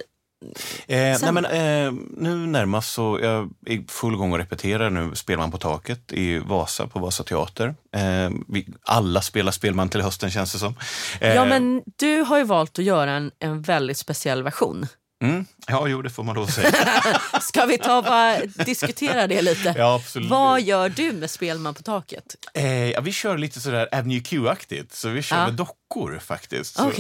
Eh, 0.89 1.19
nej, 1.23 1.33
men, 1.33 1.45
eh, 1.45 1.93
nu 2.17 2.37
närmast 2.37 2.93
så 2.93 3.19
jag 3.23 3.51
är 3.67 3.73
i 3.73 3.85
full 3.89 4.17
gång 4.17 4.33
och 4.33 4.39
repeterar 4.39 4.91
nu 4.91 5.15
Spelman 5.15 5.51
på 5.51 5.59
taket 5.59 6.13
i 6.13 6.39
Vasa 6.39 6.87
på 6.87 6.99
Vasa 6.99 7.23
teater. 7.25 7.75
Eh, 7.97 8.31
vi, 8.49 8.69
alla 8.87 9.23
spelar 9.23 9.53
Spelman 9.53 9.89
till 9.89 10.01
hösten 10.03 10.31
känns 10.31 10.53
det 10.53 10.59
som. 10.59 10.75
Eh, 11.21 11.35
Ja, 11.35 11.45
men 11.45 11.83
du 11.99 12.21
har 12.23 12.39
ju 12.39 12.45
valt 12.45 12.79
att 12.79 12.85
göra 12.85 13.11
en, 13.13 13.31
en 13.39 13.63
väldigt 13.63 13.99
speciell 13.99 14.43
version. 14.43 14.87
Mm, 15.23 15.45
ja, 15.67 15.89
jo, 15.89 16.03
det 16.03 16.11
får 16.11 16.25
man 16.25 16.35
då 16.35 16.47
säga. 16.47 16.73
Ska 17.41 17.65
vi 17.67 17.79
ta 17.79 18.03
bara 18.03 18.41
diskutera 18.47 19.27
det 19.27 19.43
lite? 19.43 19.75
ja, 19.79 19.95
absolut. 19.95 20.31
Vad 20.31 20.63
gör 20.63 20.89
du 20.89 21.13
med 21.13 21.31
Spelman 21.31 21.75
på 21.75 21.83
taket? 21.83 22.25
Eh, 22.55 22.91
ja, 22.91 23.01
vi 23.01 23.13
kör 23.13 23.39
lite 23.39 23.61
sådär 23.61 23.89
Avenue 23.93 24.21
Q-aktigt, 24.21 24.95
så 24.95 25.09
vi 25.09 25.23
kör 25.23 25.37
Ja. 25.37 25.45
med 25.45 25.55
dockor 25.55 26.19
faktiskt. 26.25 26.77
Så, 26.77 26.93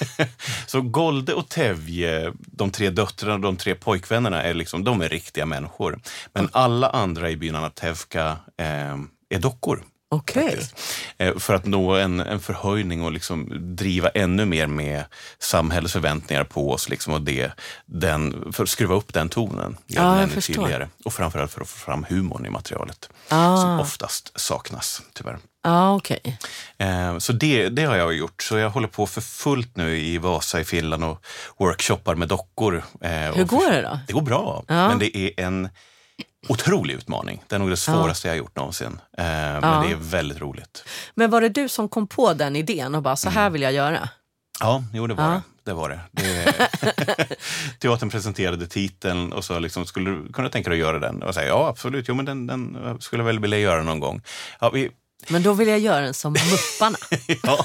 så 0.66 0.80
Golde 0.80 1.34
och 1.34 1.48
Tevje, 1.48 2.32
de 2.38 2.70
tre 2.70 2.90
döttrarna 2.90 3.34
och 3.34 3.40
de 3.40 3.56
tre 3.56 3.74
pojkvännerna, 3.74 4.42
är 4.42 4.54
liksom, 4.54 4.84
de 4.84 5.00
är 5.00 5.08
riktiga 5.08 5.46
människor. 5.46 6.00
Men 6.32 6.48
alla 6.52 6.88
andra 6.90 7.30
i 7.30 7.36
byn 7.36 7.56
Anatevka 7.56 8.36
eh, 8.58 8.66
är 9.34 9.38
dockor. 9.38 9.82
Faktiskt. 10.10 10.74
Eh, 11.18 11.38
För 11.38 11.54
att 11.54 11.64
nå 11.64 11.94
en, 11.94 12.20
en 12.20 12.40
förhöjning 12.40 13.02
och 13.02 13.12
liksom 13.12 13.48
driva 13.76 14.08
ännu 14.08 14.44
mer 14.44 14.66
med 14.66 15.04
samhällets 15.38 15.92
förväntningar 15.92 16.44
på 16.44 16.70
oss. 16.70 16.88
Liksom, 16.88 17.12
och 17.14 17.20
det, 17.22 17.52
den, 17.86 18.52
för 18.52 18.62
att 18.62 18.68
skruva 18.68 18.94
upp 18.94 19.12
den 19.12 19.28
tonen. 19.28 19.76
Ja, 19.86 20.02
den 20.02 20.18
ännu 20.18 20.28
förstår. 20.32 20.54
tydligare. 20.54 20.88
Och 21.04 21.12
framförallt 21.12 21.52
för 21.52 21.60
att 21.60 21.68
få 21.68 21.78
fram 21.78 22.06
humorn 22.08 22.46
i 22.46 22.50
materialet. 22.50 23.08
Ah. 23.28 23.56
Som 23.56 23.80
oftast 23.80 24.40
saknas, 24.40 25.02
tyvärr. 25.14 25.38
Ja, 25.62 25.94
okej. 25.96 26.38
Eh, 26.78 27.18
Så 27.18 27.32
det, 27.32 27.68
det 27.68 27.84
har 27.84 27.96
jag 27.96 28.14
gjort. 28.14 28.42
Så 28.42 28.56
jag 28.58 28.70
håller 28.70 28.88
på 28.88 29.06
för 29.06 29.20
fullt 29.20 29.76
nu 29.76 29.98
i 29.98 30.18
Vasa 30.18 30.60
i 30.60 30.64
Finland 30.64 31.04
och 31.04 31.24
workshoppar 31.58 32.14
med 32.14 32.28
dockor. 32.28 32.84
Eh, 33.00 33.10
Hur 33.10 33.42
och 33.42 33.48
går 33.48 33.70
det 33.70 33.82
då? 33.82 33.98
Det 34.06 34.12
går 34.12 34.22
bra, 34.22 34.64
Ja. 34.68 34.88
men 34.88 34.98
det 34.98 35.16
är 35.16 35.30
en 35.36 35.68
otrolig 36.48 36.94
utmaning. 36.94 37.42
Det 37.48 37.54
är 37.54 37.58
nog 37.58 37.70
det 37.70 37.76
svåraste 37.76 38.28
jag 38.28 38.32
har 38.32 38.38
gjort 38.38 38.56
någonsin. 38.56 39.00
Eh, 39.18 39.24
Men 39.24 39.62
Ja. 39.62 39.82
det 39.86 39.92
är 39.92 39.96
väldigt 39.96 40.40
roligt. 40.40 40.84
Men 41.14 41.30
var 41.30 41.40
det 41.40 41.48
du 41.48 41.68
som 41.68 41.88
kom 41.88 42.06
på 42.06 42.34
den 42.34 42.56
idén 42.56 42.94
och 42.94 43.02
bara 43.02 43.16
så 43.16 43.30
här 43.30 43.50
vill 43.50 43.62
jag 43.62 43.72
göra? 43.72 44.08
Ja, 44.60 44.82
jo 44.92 45.06
det 45.06 45.14
var 45.14 45.24
Ja. 45.24 45.30
det. 45.30 45.40
Det 45.64 45.72
var 45.72 45.88
det. 45.88 46.00
det 46.12 47.36
teatern 47.80 48.10
presenterade 48.10 48.66
titeln 48.66 49.32
och 49.32 49.44
så 49.44 49.58
liksom, 49.58 49.86
skulle 49.86 50.10
du 50.10 50.32
kunna 50.32 50.48
tänka 50.48 50.70
dig 50.70 50.76
att 50.76 50.86
göra 50.86 50.98
den? 50.98 51.22
Och 51.22 51.28
jag 51.28 51.34
säger, 51.34 51.48
ja, 51.48 51.68
absolut. 51.68 52.08
Jo, 52.08 52.14
men 52.14 52.24
den, 52.24 52.46
den 52.46 52.76
skulle 53.00 53.20
jag 53.20 53.26
väl 53.26 53.38
vilja 53.38 53.58
göra 53.58 53.82
någon 53.82 54.00
gång. 54.00 54.22
Ja, 54.60 54.70
vi, 54.70 54.90
Men 55.28 55.42
då 55.42 55.52
vill 55.52 55.68
jag 55.68 55.78
göra 55.78 56.00
den 56.00 56.14
som 56.14 56.32
Mupparna. 56.32 56.98
ja. 57.42 57.64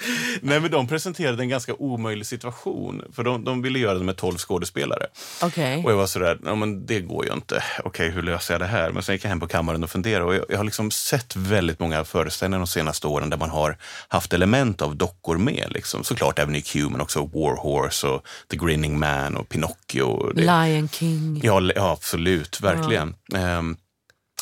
Nej, 0.40 0.60
men 0.60 0.70
de 0.70 0.86
presenterade 0.86 1.42
en 1.42 1.48
ganska 1.48 1.74
omöjlig 1.74 2.26
situation. 2.26 3.04
För 3.12 3.24
de, 3.24 3.44
de 3.44 3.62
ville 3.62 3.78
göra 3.78 3.98
det 3.98 4.04
med 4.04 4.16
tolv 4.16 4.36
skådespelare. 4.36 5.06
Okej. 5.42 5.84
Och 5.84 5.90
jag 5.90 5.96
var 5.96 6.06
sådär, 6.06 6.38
ja 6.44 6.54
men 6.54 6.86
det 6.86 7.00
går 7.00 7.26
ju 7.26 7.32
inte. 7.32 7.62
Okej, 7.84 8.10
hur 8.10 8.22
löser 8.22 8.54
jag 8.54 8.60
det 8.60 8.66
här? 8.66 8.90
Men 8.90 9.02
sen 9.02 9.14
gick 9.14 9.24
jag 9.24 9.28
hem 9.28 9.40
på 9.40 9.46
kammaren 9.46 9.84
och 9.84 9.90
funderade. 9.90 10.24
Och 10.24 10.34
jag, 10.34 10.44
jag 10.48 10.56
har 10.56 10.64
liksom 10.64 10.90
sett 10.90 11.36
väldigt 11.36 11.80
många 11.80 12.04
föreställningar 12.04 12.58
de 12.58 12.66
senaste 12.66 13.06
åren 13.06 13.30
där 13.30 13.36
man 13.36 13.50
har 13.50 13.76
haft 14.08 14.32
element 14.32 14.82
av 14.82 14.96
dockor 14.96 15.38
med. 15.38 15.66
Liksom. 15.70 16.04
Såklart 16.04 16.38
även 16.38 16.54
i 16.54 16.62
Q, 16.62 16.88
men 16.88 17.00
också 17.00 17.20
War 17.20 17.56
Horse 17.56 18.06
och 18.06 18.26
The 18.50 18.56
Grinning 18.56 18.98
Man 18.98 19.36
och 19.36 19.48
Pinocchio. 19.48 20.02
Och 20.02 20.34
Lion 20.34 20.88
King. 20.88 21.40
Ja, 21.42 21.60
ja 21.74 21.92
absolut. 21.92 22.60
Verkligen. 22.60 23.14
Ehm, 23.34 23.76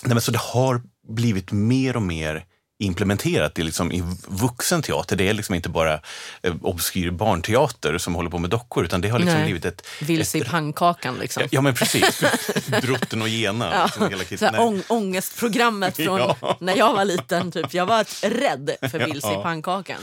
nej, 0.02 0.14
men 0.14 0.20
så 0.20 0.30
det 0.30 0.40
har 0.40 0.82
blivit 1.08 1.52
mer 1.52 1.96
och 1.96 2.02
mer 2.02 2.44
implementerat 2.80 3.58
i, 3.58 3.62
liksom, 3.62 3.92
i 3.92 4.02
vuxen 4.28 4.82
teater. 4.82 5.16
Det 5.16 5.28
är 5.28 5.34
liksom 5.34 5.54
inte 5.54 5.68
bara 5.68 6.00
eh, 6.42 6.54
obskyr 6.62 7.10
barnteater 7.10 7.98
som 7.98 8.14
håller 8.14 8.30
på 8.30 8.38
med 8.38 8.50
dockor, 8.50 8.84
utan 8.84 9.00
det 9.00 9.08
har 9.08 9.18
liksom 9.18 9.34
Nej. 9.34 9.44
blivit 9.44 9.64
ett... 9.64 9.86
Vilse 10.00 10.38
i 10.38 10.44
pannkakan 10.44 11.14
liksom. 11.14 11.42
ja, 11.50 11.60
men 11.60 11.74
precis. 11.74 12.22
Drutten 12.82 13.22
och 13.22 13.28
Gena. 13.28 13.88
Ja, 14.00 14.08
liksom, 14.08 14.46
hela 14.46 14.60
ång, 14.60 14.82
ångestprogrammet 14.88 15.96
från 15.96 16.18
Ja. 16.18 16.56
när 16.60 16.76
jag 16.76 16.92
var 16.92 17.04
liten. 17.04 17.52
Typ. 17.52 17.74
Jag 17.74 17.86
var 17.86 18.28
rädd 18.40 18.70
för 18.90 18.98
vilse 19.06 19.28
i 19.30 19.32
Ja. 19.32 19.42
pannkakan. 19.42 19.96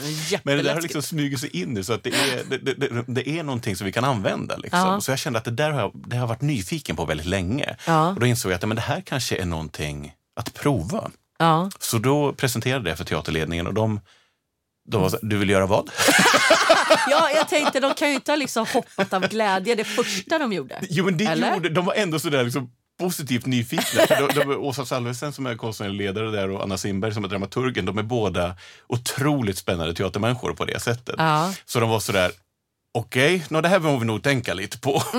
Men 0.43 0.57
det 0.57 0.63
där 0.63 0.73
har 0.73 0.81
liksom 0.81 1.01
smugit 1.01 1.39
sig 1.39 1.61
in 1.61 1.69
nu, 1.73 1.83
så 1.83 1.93
att 1.93 2.03
det 2.03 2.09
är, 2.09 2.43
det, 2.49 2.57
det, 2.57 2.73
det, 2.73 3.03
det 3.07 3.29
är 3.29 3.43
någonting 3.43 3.75
som 3.75 3.85
vi 3.85 3.91
kan 3.91 4.03
använda. 4.03 4.57
Liksom. 4.57 4.79
Ja. 4.79 5.01
Så 5.01 5.11
jag 5.11 5.19
kände 5.19 5.39
att 5.39 5.45
det 5.45 5.51
där 5.51 5.71
har 5.71 5.79
jag, 5.81 5.91
det 5.93 6.17
har 6.17 6.27
varit 6.27 6.41
nyfiken 6.41 6.95
på 6.95 7.05
väldigt 7.05 7.27
länge. 7.27 7.75
Och 8.13 8.19
då 8.19 8.25
insåg 8.25 8.51
jag 8.51 8.55
att 8.55 8.67
men 8.67 8.75
det 8.75 8.81
här 8.81 9.01
kanske 9.05 9.35
är 9.37 9.45
någonting 9.45 10.13
att 10.39 10.53
prova. 10.53 11.11
Ja. 11.37 11.69
Så 11.79 11.97
då 11.97 12.33
presenterade 12.33 12.89
jag 12.89 12.93
det 12.93 12.97
för 12.97 13.05
teaterledningen 13.05 13.67
och 13.67 13.73
de, 13.73 13.99
de 14.89 15.01
var 15.01 15.09
så, 15.09 15.17
du 15.21 15.37
vill 15.37 15.49
göra 15.49 15.65
vad? 15.65 15.89
ja, 17.09 17.31
jag 17.31 17.49
tänkte 17.49 17.79
de 17.79 17.93
kan 17.93 18.09
ju 18.09 18.15
inte 18.15 18.31
ha 18.31 18.35
liksom 18.37 18.65
hoppat 18.73 19.13
av 19.13 19.27
glädje 19.27 19.75
det 19.75 19.83
första 19.83 20.39
de 20.39 20.53
gjorde. 20.53 20.79
Jo, 20.89 21.05
men 21.05 21.17
det 21.17 21.25
Eller? 21.25 21.53
gjorde, 21.53 21.69
de 21.69 21.85
var 21.85 21.93
ändå 21.93 22.19
sådär 22.19 22.43
liksom 22.43 22.71
positivt 22.99 23.45
nyfikna. 23.45 24.05
De, 24.09 24.39
de, 24.39 24.57
Åsa 24.57 24.85
Salvesen 24.85 25.33
som 25.33 25.45
är 25.45 25.55
konstnärlig 25.55 25.97
ledare 25.97 26.31
där 26.31 26.49
och 26.49 26.63
Anna 26.63 26.77
Simberg 26.77 27.13
som 27.13 27.23
är 27.23 27.27
dramaturgen, 27.27 27.85
de 27.85 27.97
är 27.97 28.03
båda 28.03 28.55
otroligt 28.87 29.57
spännande 29.57 29.93
teatermänniskor 29.93 30.53
på 30.53 30.65
det 30.65 30.79
sättet. 30.79 31.15
Ja. 31.17 31.53
Så 31.65 31.79
de 31.79 31.89
var 31.89 31.99
sådär, 31.99 32.31
okej, 32.93 33.43
nå 33.49 33.61
det 33.61 33.69
här 33.69 33.79
behöver 33.79 33.99
vi 33.99 34.05
nog 34.05 34.23
tänka 34.23 34.53
lite 34.53 34.79
på. 34.79 35.01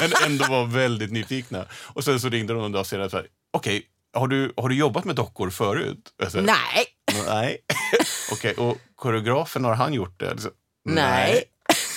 men 0.00 0.12
ändå 0.26 0.44
var 0.44 0.66
väldigt 0.66 1.12
nyfikna. 1.12 1.64
Och 1.72 2.04
sen 2.04 2.20
så 2.20 2.28
ringde 2.28 2.54
de 2.54 2.64
en 2.64 2.72
dag 2.72 2.86
senare 2.86 3.06
och 3.06 3.10
sa, 3.10 3.22
okej, 3.52 3.82
har, 4.14 4.28
du, 4.28 4.52
har 4.56 4.68
du 4.68 4.74
jobbat 4.74 5.04
med 5.04 5.16
dockor 5.16 5.50
förut? 5.50 6.10
Sa, 6.28 6.40
Nej. 6.40 6.86
Nej. 7.26 7.58
Okej, 8.32 8.54
och 8.54 8.78
koreografen, 8.94 9.64
har 9.64 9.74
han 9.74 9.94
gjort 9.94 10.20
det? 10.20 10.40
Så, 10.40 10.48
Nej. 10.84 11.44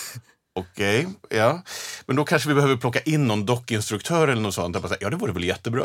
Okej, 0.55 1.07
ja. 1.29 1.61
Men 2.07 2.15
då 2.15 2.23
kanske 2.23 2.49
vi 2.49 2.55
behöver 2.55 2.75
plocka 2.75 2.99
in 2.99 3.27
någon 3.27 3.45
dockinstruktör 3.45 4.27
eller 4.27 4.41
något 4.41 4.53
sånt. 4.53 4.75
Jag 4.75 4.83
bara 4.83 4.95
Ja, 4.99 5.09
det 5.09 5.15
vore 5.15 5.31
väl 5.33 5.43
jättebra. 5.43 5.83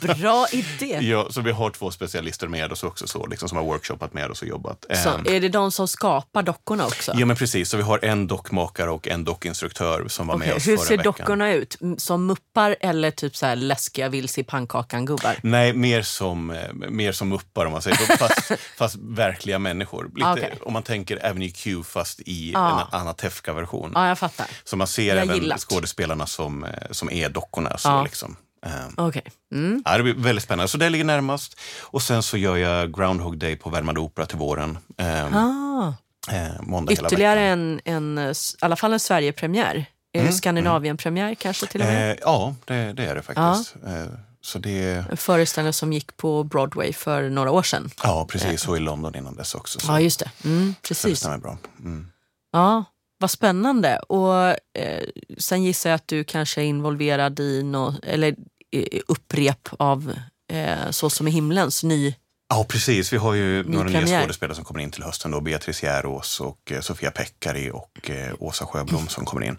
Bra 0.00 0.46
idé. 0.52 0.98
ja, 1.02 1.26
så 1.30 1.40
vi 1.40 1.52
har 1.52 1.70
två 1.70 1.90
specialister 1.90 2.48
med 2.48 2.72
oss 2.72 2.82
också, 2.82 3.06
så, 3.06 3.26
liksom, 3.26 3.48
som 3.48 3.58
har 3.58 3.64
workshoppat 3.64 4.14
med 4.14 4.30
oss 4.30 4.42
och 4.42 4.48
jobbat. 4.48 4.84
Så, 5.04 5.08
Ehm, 5.10 5.24
är 5.26 5.40
det 5.40 5.48
de 5.48 5.72
som 5.72 5.88
skapar 5.88 6.42
dockorna 6.42 6.86
också? 6.86 7.12
Ja, 7.16 7.26
men 7.26 7.36
precis. 7.36 7.68
Så 7.68 7.76
vi 7.76 7.82
har 7.82 8.04
en 8.04 8.26
dockmakare 8.26 8.90
och 8.90 9.08
en 9.08 9.24
dockinstruktör 9.24 10.08
som 10.08 10.26
var 10.26 10.34
Okej, 10.36 10.48
med 10.48 10.56
oss 10.56 10.66
Hur 10.68 10.76
förra 10.76 10.86
ser 10.86 10.96
veckan. 10.96 11.12
dockorna 11.18 11.52
ut? 11.52 11.76
Som 11.98 12.26
muppar 12.26 12.76
eller 12.80 13.10
typ 13.10 13.36
så 13.36 13.46
här 13.46 13.56
läskiga 13.56 14.08
vilse 14.08 14.40
i 14.40 14.44
pannkakan-gubbar? 14.44 15.36
Nej, 15.42 15.72
mer 15.72 16.02
som, 16.02 16.50
eh, 16.50 16.72
mer 16.72 17.12
som 17.12 17.28
muppar 17.28 17.66
om 17.66 17.72
man 17.72 17.82
säger. 17.82 17.96
Fast, 18.18 18.52
fast 18.78 18.96
verkliga 19.00 19.58
människor. 19.58 20.10
Lite, 20.14 20.26
Ah, 20.28 20.32
okej. 20.32 20.54
Om 20.62 20.72
man 20.72 20.82
tänker 20.82 21.26
Avenue 21.30 21.50
Q 21.50 21.82
fast 21.84 22.20
i 22.26 22.52
Ah. 22.56 22.80
en 22.80 22.86
Anna 23.00 23.12
Tefka-version. 23.12 23.92
Ja, 23.94 24.08
jag 24.08 24.18
fattar. 24.18 24.46
Så 24.64 24.76
man 24.76 24.86
ser 24.86 25.06
Jag 25.16 25.24
även 25.24 25.45
gillat. 25.46 25.60
skådespelarna 25.60 26.26
som, 26.26 26.64
eh, 26.64 26.70
som 26.90 27.10
är 27.10 27.28
dockorna. 27.28 27.78
Så 27.78 27.88
Ja. 27.88 28.02
liksom. 28.02 28.36
Ehm, 28.66 28.94
Okej. 28.96 29.22
Mm. 29.52 29.82
Ja, 29.84 29.96
det 29.96 30.02
blir 30.02 30.14
väldigt 30.14 30.44
spännande. 30.44 30.68
Så 30.68 30.78
det 30.78 30.90
ligger 30.90 31.04
närmast. 31.04 31.60
Och 31.82 32.02
sen 32.02 32.22
så 32.22 32.36
gör 32.36 32.56
jag 32.56 32.94
Groundhog 32.94 33.38
Day 33.38 33.56
på 33.56 33.70
Värmande 33.70 34.00
Opera 34.00 34.26
till 34.26 34.38
våren. 34.38 34.78
Eh, 34.98 35.36
Ah. 35.36 35.94
eh, 36.32 36.48
måndag 36.62 36.92
hela 36.92 37.08
Ytterligare 37.08 37.40
veckan. 37.40 37.80
en, 37.84 38.18
en, 38.18 38.30
i 38.30 38.34
alla 38.60 38.76
fall 38.76 38.92
en 38.92 39.00
Sverigepremiär. 39.00 39.86
Mm. 40.16 40.32
Skandinavien-premiär 40.32 41.34
kanske 41.34 41.66
till 41.66 41.80
och 41.80 41.86
med. 41.86 42.10
Eh, 42.10 42.16
ja, 42.20 42.54
det, 42.64 42.92
det 42.92 43.04
är 43.06 43.14
det 43.14 43.22
faktiskt. 43.22 43.74
Eh, 43.86 44.04
så 44.40 44.58
det, 44.58 45.04
En 45.10 45.16
föreställning 45.16 45.72
som 45.72 45.92
gick 45.92 46.16
på 46.16 46.44
Broadway 46.44 46.92
för 46.92 47.30
några 47.30 47.50
år 47.50 47.62
sedan. 47.62 47.90
ja, 48.02 48.26
precis. 48.30 48.68
Och 48.68 48.76
i 48.76 48.80
London 48.80 49.14
innan 49.16 49.36
dess 49.36 49.54
också. 49.54 49.80
Så, 49.80 49.92
Ja, 49.92 50.00
just 50.00 50.18
det. 50.20 50.30
Mm, 50.44 50.74
så 50.74 50.80
det 50.82 50.88
precis. 50.88 51.18
stämmer 51.18 51.38
bra. 51.38 51.58
Mm. 51.80 52.10
Ja, 52.52 52.84
vad 53.18 53.30
spännande. 53.30 53.98
Och 53.98 54.44
eh, 54.78 55.04
sen 55.38 55.62
gissar 55.62 55.90
jag 55.90 55.94
att 55.94 56.08
du 56.08 56.24
kanske 56.24 56.60
är 56.60 56.64
involverad 56.64 57.40
i 57.40 57.62
nå, 57.62 57.94
eller 58.02 58.34
upprep 59.06 59.68
av 59.78 60.12
eh, 60.52 60.90
Så 60.90 61.10
som 61.10 61.28
i 61.28 61.30
himlens 61.30 61.84
ny... 61.84 62.14
Ja, 62.48 62.66
precis. 62.68 63.12
Vi 63.12 63.16
har 63.16 63.34
ju 63.34 63.64
några 63.64 63.88
nya 63.88 63.98
premiär. 64.00 64.20
skådespelare 64.20 64.54
som 64.54 64.64
kommer 64.64 64.80
in 64.80 64.90
till 64.90 65.02
hösten. 65.02 65.30
Då. 65.30 65.40
Beatrice 65.40 65.82
Järås 65.82 66.40
och 66.40 66.72
eh, 66.72 66.80
Sofia 66.80 67.10
Pekkari 67.10 67.70
och 67.70 68.10
eh, 68.10 68.34
Åsa 68.38 68.66
Sjöblom 68.66 69.08
som 69.08 69.24
kommer 69.24 69.44
in. 69.46 69.58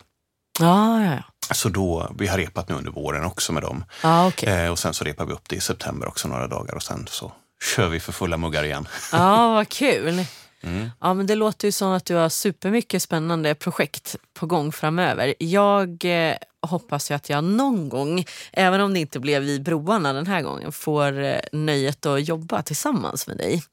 Ja, 0.60 1.04
ja, 1.04 1.14
ja. 1.16 1.56
Så 1.56 1.70
då, 1.70 2.12
vi 2.20 2.28
har 2.28 2.38
repat 2.38 2.70
nu 2.70 2.76
under 2.76 2.92
våren 2.92 3.26
också 3.26 3.54
med 3.54 3.64
dem. 3.64 3.84
Ja, 4.04 4.28
okej. 4.28 4.66
Eh, 4.66 4.72
och 4.72 4.80
sen 4.80 4.94
så 4.94 5.04
repar 5.04 5.26
vi 5.26 5.34
upp 5.34 5.50
det 5.50 5.56
i 5.56 5.60
september 5.62 6.08
också 6.08 6.28
några 6.28 6.48
dagar 6.48 6.76
och 6.76 6.84
sen 6.84 7.08
så 7.10 7.32
kör 7.76 7.90
vi 7.90 8.00
för 8.00 8.12
fulla 8.12 8.38
muggar 8.38 8.64
igen. 8.64 8.88
Ja, 9.12 9.54
vad 9.54 9.70
kul. 9.70 10.26
Mm. 10.68 10.90
Ja, 11.02 11.14
men 11.14 11.28
det 11.28 11.36
låter 11.36 11.68
ju 11.68 11.72
som 11.72 11.92
att 11.92 12.06
du 12.06 12.16
har 12.16 12.30
supermycket 12.30 13.02
spännande 13.02 13.56
projekt 13.56 14.16
på 14.34 14.46
gång 14.46 14.72
framöver. 14.72 15.34
Jag 15.40 16.06
eh, 16.06 16.36
hoppas 16.62 17.12
ju 17.12 17.16
att 17.16 17.30
jag 17.30 17.44
någon 17.44 17.90
gång, 17.90 18.26
även 18.52 18.82
om 18.82 18.94
det 18.94 19.00
inte 19.00 19.20
blev 19.20 19.42
vid 19.42 19.64
broarna 19.64 20.14
den 20.14 20.28
här 20.28 20.42
gången, 20.42 20.72
får 20.72 21.24
eh, 21.24 21.40
nöjet 21.52 22.06
att 22.06 22.28
jobba 22.28 22.62
tillsammans 22.62 23.28
med 23.28 23.38
dig. 23.38 23.64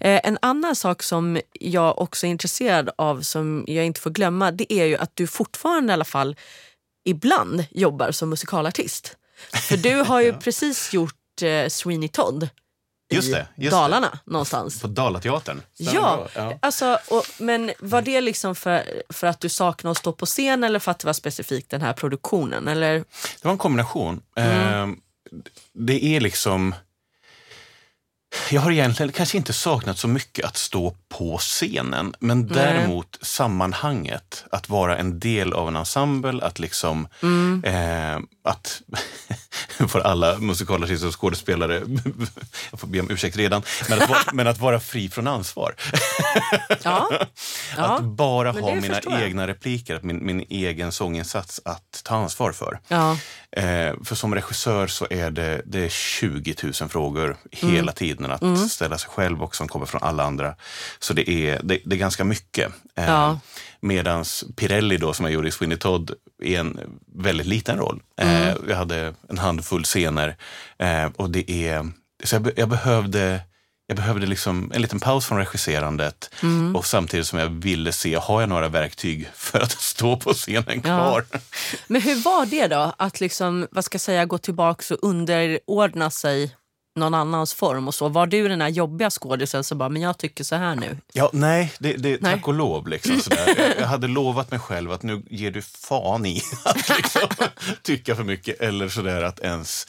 Eh, 0.00 0.20
en 0.24 0.38
annan 0.42 0.76
sak 0.76 1.02
som 1.02 1.40
jag 1.52 1.98
också 1.98 2.26
är 2.26 2.30
intresserad 2.30 2.90
av, 2.98 3.20
som 3.20 3.64
jag 3.66 3.86
inte 3.86 4.00
får 4.00 4.10
glömma, 4.10 4.50
det 4.50 4.72
är 4.72 4.84
ju 4.84 4.96
att 4.96 5.10
du 5.14 5.26
fortfarande 5.26 5.92
i 5.92 5.94
alla 5.94 6.04
fall 6.04 6.36
ibland 7.04 7.64
jobbar 7.70 8.10
som 8.10 8.30
musikalartist. 8.30 9.16
För 9.52 9.76
du 9.76 9.94
har 9.94 10.20
ju 10.20 10.32
precis 10.44 10.92
gjort 10.92 11.42
eh, 11.42 11.68
Sweeney 11.68 12.08
Todd 12.08 12.48
Just 13.14 13.32
det, 13.32 13.46
just 13.56 13.70
det. 13.70 13.76
Dalarna 13.76 14.18
någonstans. 14.24 14.80
På 14.80 14.88
Dalateatern. 14.88 15.62
Ja, 15.76 16.28
ja. 16.34 16.58
Alltså, 16.62 16.98
och, 17.08 17.24
men 17.38 17.72
var 17.78 18.02
det 18.02 18.20
liksom 18.20 18.54
för, 18.54 19.02
för 19.08 19.26
att 19.26 19.40
du 19.40 19.48
saknar 19.48 19.90
att 19.90 19.98
stå 19.98 20.12
på 20.12 20.26
scen 20.26 20.64
eller 20.64 20.78
för 20.78 20.90
att 20.90 20.98
det 20.98 21.06
var 21.06 21.12
specifikt 21.12 21.70
den 21.70 21.82
här 21.82 21.92
produktionen? 21.92 22.68
Eller? 22.68 22.94
Det 22.94 23.44
var 23.44 23.52
en 23.52 23.58
kombination. 23.58 24.22
Mm. 24.36 24.90
Eh, 24.90 24.96
det 25.72 26.04
är 26.04 26.20
liksom... 26.20 26.74
Jag 28.50 28.60
har 28.60 28.70
egentligen 28.70 29.12
kanske 29.12 29.36
inte 29.36 29.52
saknat 29.52 29.98
så 29.98 30.08
mycket 30.08 30.44
att 30.44 30.56
stå 30.56 30.96
på 31.08 31.38
scenen, 31.38 32.14
men 32.18 32.46
däremot 32.48 33.18
sammanhanget. 33.22 34.44
Att 34.50 34.68
vara 34.68 34.98
en 34.98 35.18
del 35.18 35.52
av 35.52 35.68
en 35.68 35.76
ensemble, 35.76 36.44
att 36.44 36.58
liksom... 36.58 37.08
Mm. 37.22 37.64
Eh, 37.64 38.22
att 38.42 38.82
för 39.88 40.00
alla 40.00 40.38
musikalartister 40.38 41.06
och 41.08 41.20
skådespelare, 41.20 41.74
jag 42.70 42.80
får 42.80 42.86
be 42.88 43.00
om 43.00 43.10
ursäkt 43.10 43.36
redan, 43.36 43.62
men 43.88 44.02
att, 44.02 44.08
vara, 44.08 44.18
men 44.32 44.46
att 44.46 44.58
vara 44.58 44.80
fri 44.80 45.08
från 45.08 45.26
ansvar. 45.26 45.74
Ja, 46.82 47.10
ja, 47.76 47.82
att 47.82 48.02
bara 48.04 48.52
ha 48.52 48.74
mina 48.74 49.00
egna 49.22 49.46
repliker, 49.46 50.00
min, 50.02 50.26
min 50.26 50.44
egen 50.48 50.92
sånginsats 50.92 51.60
att 51.64 52.00
ta 52.04 52.14
ansvar 52.16 52.52
för. 52.52 52.80
ja, 52.88 53.16
Eh, 53.56 53.94
för 54.04 54.14
som 54.14 54.34
regissör 54.34 54.86
så 54.86 55.06
är 55.10 55.30
det, 55.30 55.62
det 55.66 55.84
är 55.84 55.88
20 55.88 56.54
000 56.62 56.72
frågor 56.72 57.36
hela 57.50 57.78
Mm. 57.82 57.94
tiden 57.94 58.30
att 58.30 58.70
ställa 58.70 58.98
sig 58.98 59.10
själv 59.10 59.42
och 59.42 59.56
som 59.56 59.68
kommer 59.68 59.86
från 59.86 60.02
alla 60.02 60.22
andra. 60.24 60.54
Så 60.98 61.14
det 61.14 61.30
är, 61.30 61.60
det, 61.62 61.78
det 61.84 61.94
är 61.96 61.98
ganska 61.98 62.24
mycket. 62.24 62.72
Eh, 62.96 63.04
Ja. 63.04 63.40
Medans 63.80 64.44
Pirelli 64.56 64.96
då, 64.96 65.12
som 65.12 65.24
jag 65.24 65.32
gjorde 65.34 65.48
i 65.48 65.52
Sweeney 65.52 65.78
Todd, 65.78 66.10
är 66.42 66.58
en 66.60 66.78
väldigt 67.16 67.46
liten 67.46 67.78
roll. 67.78 68.02
Eh, 68.22 68.48
Mm. 68.50 68.64
jag 68.68 68.76
hade 68.76 69.14
en 69.28 69.38
handfull 69.38 69.84
scener 69.84 70.36
eh, 70.78 71.04
och 71.16 71.30
det 71.30 71.50
är... 71.50 71.90
Så 72.24 72.34
jag, 72.36 72.50
jag 72.56 72.68
behövde 72.68 73.40
jag 73.86 73.96
behövde 73.96 74.26
liksom 74.26 74.72
en 74.74 74.82
liten 74.82 75.00
paus 75.00 75.26
från 75.26 75.38
regisserandet 75.38 76.30
Mm. 76.42 76.76
och 76.76 76.86
samtidigt 76.86 77.26
som 77.26 77.38
jag 77.38 77.48
ville 77.48 77.92
se, 77.92 78.14
har 78.14 78.40
jag 78.40 78.48
några 78.48 78.68
verktyg 78.68 79.28
för 79.34 79.60
att 79.60 79.70
stå 79.80 80.16
på 80.16 80.32
scenen 80.34 80.82
kvar? 80.82 81.24
Men 81.86 82.02
hur 82.02 82.14
var 82.16 82.46
det 82.46 82.66
då? 82.66 82.92
Att 82.98 83.20
liksom, 83.20 83.68
vad 83.70 83.84
ska 83.84 83.94
jag 83.94 84.00
säga, 84.00 84.24
gå 84.24 84.38
tillbaka 84.38 84.94
och 84.94 85.08
underordna 85.08 86.10
sig 86.10 86.56
någon 86.94 87.14
annans 87.14 87.54
form 87.54 87.88
och 87.88 87.94
så. 87.94 88.08
Var 88.08 88.26
du 88.26 88.48
den 88.48 88.60
här 88.60 88.68
jobbiga 88.68 89.10
skådisen 89.10 89.64
som 89.64 89.78
bara, 89.78 89.88
men 89.88 90.02
jag 90.02 90.18
tycker 90.18 90.44
så 90.44 90.56
här 90.56 90.76
nu? 90.76 90.96
Ja, 91.12 91.30
nej, 91.32 91.72
det, 91.78 91.92
det, 91.92 92.08
Nej. 92.20 92.34
tack 92.34 92.48
och 92.48 92.54
lov. 92.54 92.88
Liksom, 92.88 93.20
sådär. 93.20 93.54
Jag, 93.56 93.80
jag 93.80 93.86
hade 93.86 94.08
lovat 94.08 94.50
mig 94.50 94.60
själv 94.60 94.92
att 94.92 95.02
nu 95.02 95.22
ger 95.30 95.50
du 95.50 95.62
fan 95.62 96.26
i 96.26 96.42
att 96.64 96.88
liksom, 96.96 97.28
tycka 97.82 98.16
för 98.16 98.24
mycket 98.24 98.60
eller 98.60 98.88
sådär 98.88 99.22
att 99.22 99.40
ens 99.40 99.86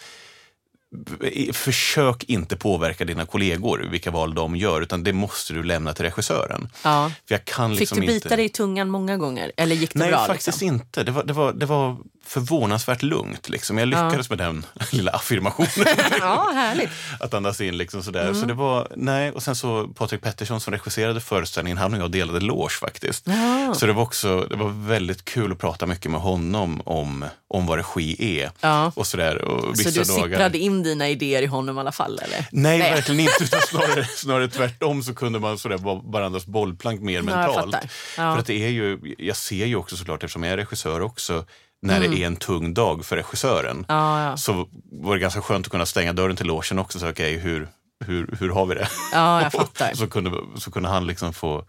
försök 1.53 2.23
inte 2.23 2.55
påverka 2.55 3.05
dina 3.05 3.25
kollegor, 3.25 3.87
vilka 3.91 4.11
val 4.11 4.33
de 4.33 4.55
gör, 4.55 4.81
utan 4.81 5.03
det 5.03 5.13
måste 5.13 5.53
du 5.53 5.63
lämna 5.63 5.93
till 5.93 6.05
regissören. 6.05 6.69
Ja. 6.83 7.11
För 7.27 7.35
jag 7.35 7.45
kan 7.45 7.75
liksom 7.75 7.95
Fick 7.95 8.07
du 8.07 8.13
bita 8.13 8.27
inte... 8.27 8.35
dig 8.35 8.45
i 8.45 8.49
tungan 8.49 8.89
många 8.89 9.17
gånger? 9.17 9.51
Eller 9.57 9.75
gick 9.75 9.93
det 9.93 9.99
Nej, 9.99 10.09
bra? 10.09 10.25
faktiskt 10.25 10.47
liksom? 10.61 10.67
inte. 10.67 11.03
Det 11.03 11.11
var, 11.11 11.23
det, 11.23 11.33
var, 11.33 11.53
det 11.53 11.65
var 11.65 11.97
förvånansvärt 12.25 13.01
lugnt. 13.01 13.49
Liksom. 13.49 13.77
Jag 13.77 13.87
lyckades 13.87 14.29
med 14.29 14.37
den 14.39 14.65
lilla 14.91 15.11
affirmationen. 15.11 15.69
Ja, 16.19 16.51
härligt. 16.53 16.89
att 17.19 17.33
andas 17.33 17.61
in 17.61 17.77
liksom 17.77 18.03
sådär. 18.03 18.21
Mm. 18.23 18.35
Så 18.35 18.45
det 18.45 18.53
var, 18.53 18.87
nej. 18.95 19.31
Och 19.31 19.43
sen 19.43 19.55
så 19.55 19.87
Patrik 19.87 20.21
Pettersson 20.21 20.59
som 20.59 20.73
regisserade 20.73 21.19
föreställningen, 21.21 21.77
han 21.77 21.93
och 21.93 21.99
jag 21.99 22.11
delade 22.11 22.39
loge 22.39 22.69
faktiskt. 22.79 23.27
Ja. 23.27 23.73
Så 23.73 23.85
det 23.85 23.93
var 23.93 24.03
också, 24.03 24.47
det 24.49 24.55
var 24.55 24.87
väldigt 24.87 25.25
kul 25.25 25.51
att 25.51 25.57
prata 25.59 25.85
mycket 25.85 26.11
med 26.11 26.21
honom 26.21 26.81
om, 26.85 27.25
om 27.47 27.65
vad 27.65 27.77
regi 27.77 28.39
är. 28.41 28.51
Ja. 28.61 28.91
Och 28.95 29.07
sådär. 29.07 29.41
Och 29.41 29.77
Så 29.77 29.83
vissa 29.83 29.89
du 29.89 30.03
dagar. 30.03 30.23
sipprade 30.29 30.57
in 30.57 30.83
dina 30.83 31.09
idéer 31.09 31.41
i 31.41 31.45
honom 31.45 31.77
i 31.77 31.79
alla 31.79 31.91
fall? 31.91 32.19
Eller? 32.23 32.45
Nej, 32.51 32.79
Nej. 32.79 32.91
verkligen 32.91 33.19
inte. 33.19 33.43
Utan 33.43 33.59
snarare, 33.67 34.05
snarare 34.05 34.47
tvärtom 34.47 35.03
så 35.03 35.15
kunde 35.15 35.39
man 35.39 35.57
sådär 35.57 35.77
vara 35.77 36.01
varandras 36.03 36.45
bollplank 36.45 37.01
mer 37.01 37.21
mentalt. 37.21 37.75
Ja. 38.17 38.33
För 38.33 38.37
att 38.39 38.45
det 38.45 38.63
är 38.65 38.69
ju, 38.69 39.15
jag 39.17 39.35
ser 39.37 39.65
ju 39.65 39.75
också 39.75 39.97
såklart, 39.97 40.23
eftersom 40.23 40.43
jag 40.43 40.53
är 40.53 40.57
regissör 40.57 41.01
också, 41.01 41.45
när 41.83 41.97
Mm. 41.97 42.11
det 42.11 42.23
är 42.23 42.27
en 42.27 42.35
tung 42.35 42.73
dag 42.73 43.05
för 43.05 43.15
regissören. 43.15 43.85
Ja, 43.87 44.23
ja. 44.23 44.37
Så 44.37 44.67
var 44.91 45.15
det 45.15 45.21
ganska 45.21 45.41
skönt 45.41 45.65
att 45.65 45.71
kunna 45.71 45.85
stänga 45.85 46.13
dörren 46.13 46.35
till 46.35 46.45
logen 46.47 46.79
också. 46.79 46.99
Så 46.99 47.09
okej, 47.09 47.37
hur, 47.37 47.67
hur, 48.05 48.35
hur 48.39 48.49
har 48.49 48.65
vi 48.65 48.75
det? 48.75 48.87
ja, 49.13 49.41
jag 49.41 49.51
fattar. 49.61 49.93
så, 49.93 50.07
kunde, 50.07 50.31
så 50.55 50.71
kunde 50.71 50.89
han 50.89 51.07
liksom 51.07 51.33
få, 51.33 51.65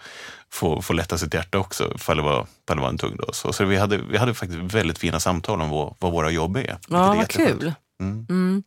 få, 0.52 0.82
få 0.82 0.92
lätta 0.92 1.18
sitt 1.18 1.34
hjärta 1.34 1.58
också, 1.58 1.92
ifall 1.94 2.16
det 2.16 2.22
var, 2.22 2.46
ifall 2.64 2.76
det 2.76 2.82
var 2.82 2.88
en 2.88 2.98
tung 2.98 3.16
dag. 3.16 3.34
Så, 3.34 3.52
så 3.52 3.64
vi, 3.64 3.76
hade, 3.76 3.98
vi 3.98 4.16
hade 4.18 4.34
faktiskt 4.34 4.60
väldigt 4.74 4.98
fina 4.98 5.20
samtal 5.20 5.60
om 5.60 5.70
vad, 5.70 5.94
vad 5.98 6.12
våra 6.12 6.30
jobb 6.30 6.56
är. 6.56 6.60
vilket 6.60 6.90
är 6.90 6.96
Ja, 6.96 7.14
vad 7.14 7.28
kul. 7.28 7.72
Mm. 8.00 8.26
Mm. 8.30 8.62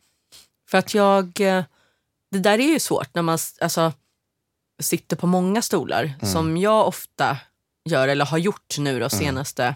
För 0.72 0.78
att 0.78 0.94
jag... 0.94 1.42
eh, 1.42 1.64
Det 2.32 2.40
där 2.40 2.60
är 2.60 2.68
ju 2.74 2.80
svårt 2.80 3.10
när 3.16 3.22
man 3.22 3.38
alltså, 3.62 3.94
sitter 4.82 5.16
på 5.16 5.28
många 5.28 5.62
stolar, 5.62 6.04
Mm. 6.04 6.34
som 6.34 6.58
jag 6.58 6.88
ofta 6.88 7.38
gör, 7.90 8.08
eller 8.08 8.26
har 8.26 8.38
gjort 8.38 8.78
nu 8.78 9.00
de 9.00 9.10
senaste 9.10 9.76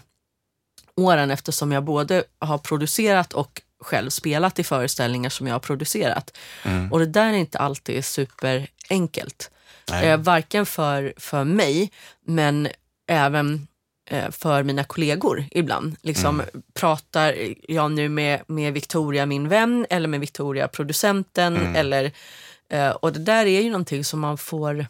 åren 0.96 1.30
eftersom 1.30 1.72
jag 1.72 1.84
både 1.84 2.24
har 2.38 2.58
producerat 2.58 3.32
och 3.32 3.62
själv 3.80 4.10
spelat 4.10 4.58
i 4.58 4.64
föreställningar 4.64 5.30
som 5.30 5.46
jag 5.46 5.54
har 5.54 5.60
producerat. 5.60 6.36
Mm. 6.64 6.92
Och 6.92 6.98
det 6.98 7.06
där 7.06 7.26
är 7.26 7.32
inte 7.32 7.58
alltid 7.58 8.04
superenkelt. 8.04 9.50
Eh, 9.92 10.16
varken 10.16 10.66
för, 10.66 11.14
för 11.16 11.44
mig, 11.44 11.90
men 12.26 12.68
även 13.08 13.66
eh, 14.10 14.30
för 14.30 14.62
mina 14.62 14.84
kollegor 14.84 15.44
ibland. 15.50 15.96
Liksom, 16.02 16.40
Mm. 16.40 16.62
Pratar 16.74 17.54
jag 17.68 17.90
nu 17.90 18.08
med, 18.08 18.42
med 18.46 18.72
Victoria, 18.72 19.26
min 19.26 19.48
vän, 19.48 19.86
eller 19.90 20.08
med 20.08 20.20
Victoria, 20.20 20.68
producenten? 20.68 21.56
Mm. 21.56 21.76
Eller, 21.76 22.12
eh, 22.68 22.90
och 22.90 23.12
det 23.12 23.18
där 23.18 23.46
är 23.46 23.60
ju 23.60 23.70
någonting 23.70 24.04
som 24.04 24.20
man 24.20 24.38
får 24.38 24.86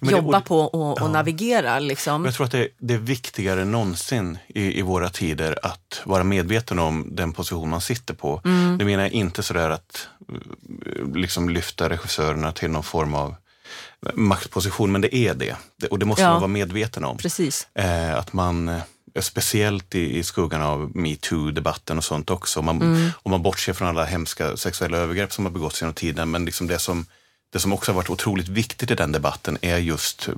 Men 0.00 0.08
det- 0.08 0.16
jobba 0.16 0.38
och- 0.38 0.44
på 0.44 0.60
och, 0.60 0.92
och 0.92 0.98
ja. 1.00 1.08
navigera. 1.08 1.78
Liksom. 1.78 2.24
Jag 2.24 2.34
tror 2.34 2.44
att 2.46 2.52
det, 2.52 2.68
det 2.78 2.94
är 2.94 2.98
viktigare 2.98 3.62
än 3.62 3.72
någonsin 3.72 4.38
i, 4.48 4.78
i 4.78 4.82
våra 4.82 5.08
tider 5.08 5.58
att 5.62 6.00
vara 6.04 6.24
medveten 6.24 6.78
om 6.78 7.08
den 7.16 7.32
position 7.32 7.68
man 7.68 7.80
sitter 7.80 8.14
på. 8.14 8.40
Mm. 8.44 8.78
Det 8.78 8.84
menar 8.84 9.02
jag 9.02 9.12
inte 9.12 9.42
sådär 9.42 9.70
att 9.70 10.08
eh, 10.32 11.14
liksom 11.14 11.48
lyfta 11.48 11.88
regissörerna 11.88 12.52
till 12.52 12.70
någon 12.70 12.82
form 12.82 13.14
av 13.14 13.34
maktposition, 14.14 14.92
men 14.92 15.00
det 15.00 15.16
är 15.16 15.34
det. 15.34 15.56
det 15.76 15.86
och 15.86 15.98
det 15.98 16.06
måste 16.06 16.22
Ja. 16.22 16.30
man 16.30 16.40
vara 16.40 16.48
medveten 16.48 17.04
om. 17.04 17.16
Precis. 17.18 17.68
Eh, 17.74 18.14
att 18.18 18.32
man, 18.32 18.68
eh, 18.68 18.80
speciellt 19.20 19.94
i, 19.94 20.18
i 20.18 20.22
skuggan 20.22 20.62
av 20.62 20.90
metoo-debatten 20.96 21.98
och 21.98 22.04
sånt 22.04 22.30
också, 22.30 22.58
om 22.60 22.64
man, 22.66 22.82
Mm. 22.82 23.10
om 23.22 23.30
man 23.30 23.42
bortser 23.42 23.72
från 23.72 23.88
alla 23.88 24.04
hemska 24.04 24.56
sexuella 24.56 24.96
övergrepp 24.98 25.32
som 25.32 25.44
har 25.44 25.52
begåtts 25.52 25.80
genom 25.82 25.94
tiden, 25.94 26.30
men 26.30 26.44
liksom 26.44 26.66
det 26.66 26.78
som 26.78 27.06
det 27.50 27.58
som 27.58 27.72
också 27.72 27.92
har 27.92 27.96
varit 27.96 28.10
otroligt 28.10 28.48
viktigt 28.48 28.90
i 28.90 28.94
den 28.94 29.12
debatten 29.12 29.58
är 29.60 29.78
just 29.78 30.28
eh, 30.28 30.34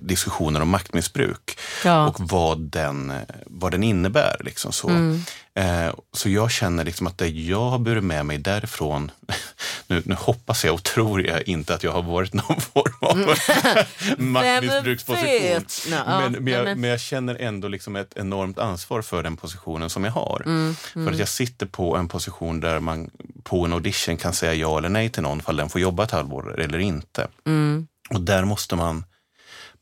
diskussionen 0.00 0.62
om 0.62 0.68
maktmissbruk 0.68 1.58
Ja. 1.84 2.06
och 2.08 2.16
vad 2.20 2.58
den, 2.60 3.12
vad 3.46 3.72
den 3.72 3.82
innebär. 3.82 4.36
Liksom 4.44 4.72
så. 4.72 4.88
Mm. 4.88 5.22
Eh, 5.54 5.94
så 6.12 6.28
jag 6.28 6.50
känner 6.50 6.84
liksom 6.84 7.06
att 7.06 7.18
det 7.18 7.28
jag 7.28 7.70
har 7.70 7.78
burit 7.78 8.04
med 8.04 8.26
mig 8.26 8.38
därifrån, 8.38 9.10
nu, 9.86 10.02
nu 10.04 10.14
hoppas 10.14 10.64
jag 10.64 10.74
och 10.74 10.82
tror 10.82 11.26
jag 11.26 11.48
inte 11.48 11.74
att 11.74 11.82
jag 11.82 11.92
har 11.92 12.02
varit 12.02 12.32
någon 12.32 12.60
form 12.74 12.92
av 13.00 13.16
maktmissbruksposition. 14.18 15.24
vet? 15.42 15.86
Nå, 15.90 15.96
ja, 16.06 16.20
men, 16.20 16.32
men, 16.32 16.52
jag, 16.52 16.64
men- 16.78 16.90
jag 16.90 17.00
känner 17.00 17.34
ändå 17.34 17.68
liksom 17.68 17.96
ett 17.96 18.12
enormt 18.16 18.58
ansvar 18.58 19.02
för 19.02 19.22
den 19.22 19.36
positionen 19.36 19.90
som 19.90 20.04
jag 20.04 20.12
har. 20.12 20.42
Mm, 20.46 20.74
För 20.92 21.10
att 21.12 21.18
jag 21.18 21.28
sitter 21.28 21.66
på 21.66 21.96
en 21.96 22.08
position 22.08 22.60
där 22.60 22.80
man 22.80 23.10
på 23.42 23.64
en 23.64 23.72
audition 23.72 24.16
kan 24.16 24.32
säga 24.32 24.54
ja 24.54 24.78
eller 24.78 24.88
nej 24.88 25.08
till 25.10 25.22
någon, 25.22 25.40
fall 25.42 25.56
den 25.56 25.68
får 25.68 25.80
jobba 25.80 26.04
ett 26.04 26.10
halvår 26.10 26.60
eller 26.60 26.78
inte. 26.78 27.26
Mm. 27.46 27.86
Och 28.10 28.20
där 28.20 28.44
måste 28.44 28.76
man, 28.76 29.04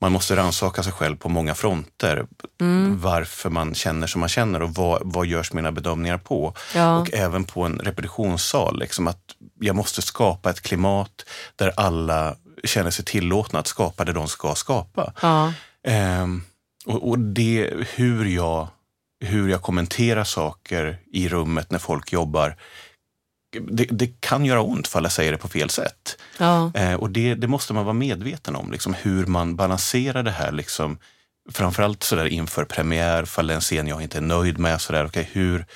man 0.03 0.13
måste 0.13 0.37
rannsaka 0.37 0.83
sig 0.83 0.93
själv 0.93 1.17
på 1.17 1.29
många 1.29 1.55
fronter. 1.55 2.27
Mm. 2.61 3.01
Varför 3.01 3.51
man 3.51 3.75
känner 3.75 4.07
som 4.07 4.21
man 4.21 4.29
känner 4.29 4.63
och 4.63 4.75
vad, 4.75 5.03
vad 5.05 5.27
görs 5.27 5.53
mina 5.53 5.73
bedömningar 5.73 6.19
på. 6.19 6.55
Ja. 6.75 6.99
Och 6.99 7.13
även 7.13 7.45
på 7.45 7.63
en 7.63 7.79
repetitionssal. 7.79 8.79
Liksom 8.79 9.09
att 9.09 9.21
jag 9.61 9.77
måste 9.77 10.03
skapa 10.03 10.51
ett 10.51 10.61
klimat 10.61 11.25
där 11.57 11.73
alla 11.77 12.37
känner 12.65 12.91
sig 12.91 13.05
tillåtna 13.05 13.59
att 13.59 13.67
skapa 13.67 14.05
det 14.05 14.13
de 14.13 14.29
ska 14.29 14.55
skapa. 14.55 15.13
Ja. 15.23 15.53
Ehm, 15.89 16.43
och, 16.87 17.09
och 17.09 17.19
det, 17.19 17.71
hur 17.95 18.25
jag, 18.25 18.69
hur 19.21 19.49
jag 19.49 19.63
kommenterar 19.63 20.25
saker 20.25 20.99
i 21.13 21.29
rummet 21.29 21.71
när 21.71 21.79
folk 21.79 22.13
jobbar, 22.13 22.57
det, 23.61 23.85
det 23.85 24.21
kan 24.21 24.45
göra 24.45 24.63
ont 24.63 24.89
för 24.89 25.03
jag 25.03 25.13
säger 25.13 25.33
det 25.33 25.39
på 25.39 25.49
fel 25.49 25.71
sätt. 25.71 26.17
Ja. 26.39 26.73
Eh, 26.75 26.95
och 26.95 27.11
det, 27.11 27.35
det 27.35 27.47
måste 27.49 27.73
man 27.73 27.85
vara 27.85 27.95
medveten 27.95 28.57
om, 28.57 28.73
liksom, 28.73 28.95
hur 28.95 29.27
man 29.27 29.57
balanserar 29.57 30.23
det 30.23 30.31
här. 30.31 30.53
Liksom, 30.53 30.99
framförallt 31.53 32.03
sådär 32.03 32.27
inför 32.27 32.65
premiär, 32.65 33.25
fall 33.25 33.51
en 33.51 33.61
scen 33.61 33.87
jag 33.87 34.03
inte 34.03 34.19
är 34.19 34.23
nöjd 34.23 34.59
med. 34.59 34.81
Sådär, 34.81 35.07
okay, 35.07 35.25
hur, 35.33 35.67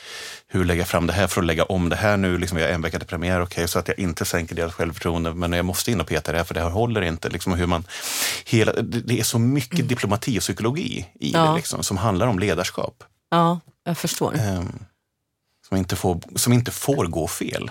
hur 0.47 0.65
lägger 0.65 0.81
jag 0.81 0.89
fram 0.89 1.07
det 1.07 1.13
här 1.13 1.27
för 1.27 1.41
att 1.41 1.47
lägga 1.47 1.65
om 1.65 1.89
det 1.89 1.97
här 1.97 2.17
nu? 2.17 2.39
Liksom, 2.39 2.59
jag 2.59 2.67
har 2.67 2.75
en 2.75 2.83
vecka 2.83 2.99
till 2.99 3.09
premiär, 3.09 3.43
okay, 3.43 3.67
så 3.67 3.79
att 3.79 3.89
jag 3.89 3.99
inte 3.99 4.25
sänker 4.25 4.55
deras 4.55 4.75
självförtroende. 4.75 5.35
Men 5.35 5.53
jag 5.53 5.65
måste 5.65 5.91
in 5.93 6.01
och 6.01 6.07
peta 6.07 6.33
det 6.33 6.39
här 6.39 6.45
för 6.45 6.55
det 6.55 6.61
här 6.61 6.71
håller 6.71 7.03
inte. 7.03 7.29
Liksom, 7.29 7.53
hur 7.53 7.67
man, 7.67 7.85
hela, 8.45 8.73
det, 8.73 9.21
är 9.21 9.25
så 9.25 9.39
mycket 9.39 9.89
diplomati 9.89 10.39
och 10.39 10.43
psykologi 10.43 11.07
i 11.21 11.33
Ja. 11.33 11.43
det 11.43 11.57
liksom, 11.57 11.83
som 11.83 11.97
handlar 11.97 12.27
om 12.27 12.39
ledarskap. 12.39 13.05
ja, 13.31 13.61
jag 13.85 13.99
förstår. 13.99 14.35
Ehm, 14.39 14.79
som, 15.69 15.77
inte 15.77 15.97
får, 15.97 16.21
som 16.35 16.53
inte 16.53 16.71
får 16.71 17.07
gå 17.07 17.29
fel. 17.29 17.71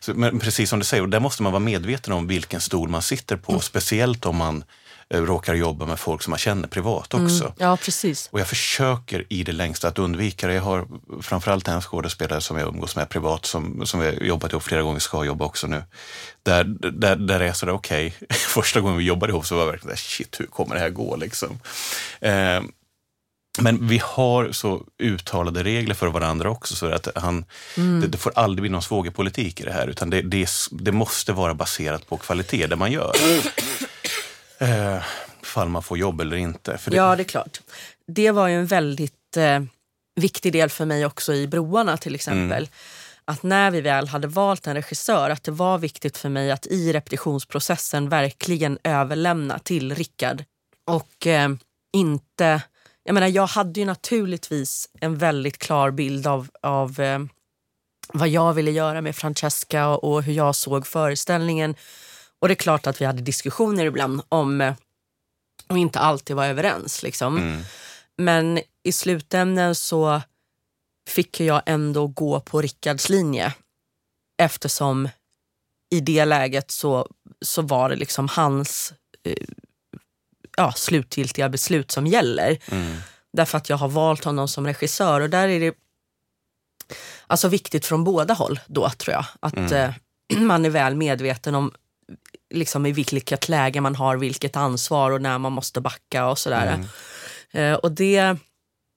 Så, 0.00 0.14
men 0.14 0.38
precis 0.38 0.70
som 0.70 0.78
du 0.78 0.84
säger, 0.84 1.02
och 1.02 1.08
där 1.08 1.20
måste 1.20 1.42
man 1.42 1.52
vara 1.52 1.60
medveten 1.60 2.12
om 2.12 2.26
vilken 2.26 2.60
stol 2.60 2.88
man 2.88 3.02
sitter 3.02 3.36
på. 3.36 3.60
Speciellt 3.60 4.26
om 4.26 4.36
man 4.36 4.64
eh, 5.08 5.20
råkar 5.20 5.54
jobba 5.54 5.86
med 5.86 5.98
folk 5.98 6.22
som 6.22 6.30
man 6.30 6.38
känner 6.38 6.68
privat 6.68 7.14
också. 7.14 7.44
Mm. 7.44 7.54
Ja, 7.58 7.76
precis. 7.76 8.28
Och 8.32 8.40
jag 8.40 8.48
försöker 8.48 9.24
i 9.28 9.42
det 9.42 9.52
längsta 9.52 9.88
att 9.88 9.98
undvika 9.98 10.46
det. 10.46 10.54
Jag 10.54 10.62
har 10.62 10.86
framförallt 11.22 11.68
en 11.68 11.80
skådespelare 11.80 12.40
som 12.40 12.58
jag 12.58 12.68
umgås 12.68 12.96
med 12.96 13.08
privat 13.08 13.46
som, 13.46 13.86
som 13.86 14.00
har 14.00 14.06
jobbat 14.06 14.52
ihop 14.52 14.62
flera 14.62 14.82
gånger, 14.82 15.00
ska 15.00 15.24
jobba 15.24 15.44
också 15.44 15.66
nu. 15.66 15.82
Där, 16.42 16.64
där, 16.90 17.16
där 17.16 17.40
är 17.40 17.46
jag 17.46 17.56
sådär, 17.56 17.72
okej, 17.72 18.14
första 18.30 18.80
gången 18.80 18.98
vi 18.98 19.04
jobbade 19.04 19.32
ihop 19.32 19.46
så 19.46 19.54
var 19.54 19.62
jag 19.62 19.70
verkligen 19.70 19.88
där, 19.88 19.96
shit, 19.96 20.40
hur 20.40 20.46
kommer 20.46 20.74
det 20.74 20.80
här 20.80 20.90
gå 20.90 21.16
liksom? 21.16 21.60
Eh, 22.20 22.60
men 23.58 23.88
vi 23.88 24.00
har 24.04 24.52
så 24.52 24.82
uttalade 24.98 25.62
regler 25.62 25.94
för 25.94 26.06
varandra 26.06 26.50
också 26.50 26.74
så 26.74 26.86
att 26.86 27.08
han, 27.14 27.44
det, 27.74 28.06
det 28.06 28.18
får 28.18 28.32
aldrig 28.36 28.62
bli 28.62 28.70
någon 28.70 28.82
svågerpolitik 28.82 29.60
i 29.60 29.64
det 29.64 29.72
här 29.72 29.86
utan 29.86 30.10
det, 30.10 30.22
det, 30.22 30.48
det 30.70 30.92
måste 30.92 31.32
vara 31.32 31.54
baserat 31.54 32.08
på 32.08 32.16
kvalitet 32.16 32.66
det 32.66 32.76
man 32.76 32.92
gör. 32.92 33.12
Eh, 34.58 35.02
fall 35.42 35.68
man 35.68 35.82
får 35.82 35.98
jobb 35.98 36.20
eller 36.20 36.36
inte. 36.36 36.78
Ja, 36.90 37.16
det 37.16 37.22
är 37.22 37.24
klart. 37.24 37.60
Det 38.06 38.30
var 38.30 38.48
ju 38.48 38.54
en 38.54 38.66
väldigt 38.66 39.36
eh, 39.36 39.60
viktig 40.14 40.52
del 40.52 40.70
för 40.70 40.84
mig 40.84 41.06
också 41.06 41.34
i 41.34 41.46
Broarna 41.46 41.96
till 41.96 42.14
exempel. 42.14 42.62
Mm. 42.62 42.68
Att 43.24 43.42
när 43.42 43.70
vi 43.70 43.80
väl 43.80 44.08
hade 44.08 44.28
valt 44.28 44.66
en 44.66 44.74
regissör, 44.74 45.30
att 45.30 45.44
det 45.44 45.50
var 45.50 45.78
viktigt 45.78 46.16
för 46.16 46.28
mig 46.28 46.50
att 46.50 46.66
i 46.66 46.92
repetitionsprocessen 46.92 48.08
verkligen 48.08 48.78
överlämna 48.84 49.58
till 49.58 49.94
Rickard. 49.94 50.44
Och 50.86 51.26
eh, 51.26 51.48
inte... 51.92 52.62
Jag 53.06 53.14
menar, 53.14 53.26
jag 53.26 53.46
hade 53.46 53.80
ju 53.80 53.86
naturligtvis 53.86 54.88
en 55.00 55.18
väldigt 55.18 55.58
klar 55.58 55.90
bild 55.90 56.26
av, 56.26 56.48
av 56.62 57.00
eh, 57.00 57.18
vad 58.12 58.28
jag 58.28 58.52
ville 58.52 58.70
göra 58.70 59.00
med 59.00 59.16
Francesca 59.16 59.88
och, 59.88 60.04
och 60.04 60.22
hur 60.22 60.32
jag 60.32 60.54
såg 60.56 60.86
föreställningen. 60.86 61.74
Och 62.38 62.48
det 62.48 62.54
är 62.54 62.56
klart 62.56 62.86
att 62.86 63.00
vi 63.00 63.04
hade 63.04 63.22
diskussioner 63.22 63.86
ibland 63.86 64.22
om 64.28 64.60
eh, 64.60 64.74
och 65.66 65.78
inte 65.78 65.98
alltid 65.98 66.36
var 66.36 66.46
överens. 66.46 67.02
Liksom. 67.02 67.36
Mm. 67.36 67.62
Men 68.16 68.60
i 68.82 68.92
slutänden 68.92 69.74
så 69.74 70.22
fick 71.08 71.40
jag 71.40 71.62
ändå 71.66 72.06
gå 72.06 72.40
på 72.40 72.60
Rickards 72.62 73.08
linje 73.08 73.54
eftersom 74.42 75.08
i 75.90 76.00
det 76.00 76.24
läget 76.24 76.70
så, 76.70 77.08
så 77.40 77.62
var 77.62 77.88
det 77.88 77.96
liksom 77.96 78.28
hans 78.28 78.92
eh, 79.22 79.46
ja, 80.56 80.72
slutgiltiga 80.72 81.48
beslut 81.48 81.90
som 81.90 82.06
gäller. 82.06 82.58
Mm. 82.70 82.96
Därför 83.32 83.58
att 83.58 83.68
jag 83.68 83.76
har 83.76 83.88
valt 83.88 84.24
honom 84.24 84.48
som 84.48 84.66
regissör 84.66 85.20
och 85.20 85.30
där 85.30 85.48
är 85.48 85.60
det 85.60 85.74
alltså 87.26 87.48
viktigt 87.48 87.86
från 87.86 88.04
båda 88.04 88.34
håll 88.34 88.60
då 88.66 88.90
tror 88.90 89.14
jag. 89.14 89.24
Att 89.40 89.72
eh, 89.72 89.90
man 90.36 90.64
är 90.64 90.70
väl 90.70 90.94
medveten 90.94 91.54
om 91.54 91.72
liksom 92.54 92.86
i 92.86 92.92
vilket 92.92 93.48
läge 93.48 93.80
man 93.80 93.94
har 93.94 94.16
vilket 94.16 94.56
ansvar 94.56 95.10
och 95.10 95.22
när 95.22 95.38
man 95.38 95.52
måste 95.52 95.80
backa 95.80 96.28
och 96.28 96.38
sådär. 96.38 96.84
Eh, 97.50 97.74
och 97.74 97.92
det, 97.92 98.36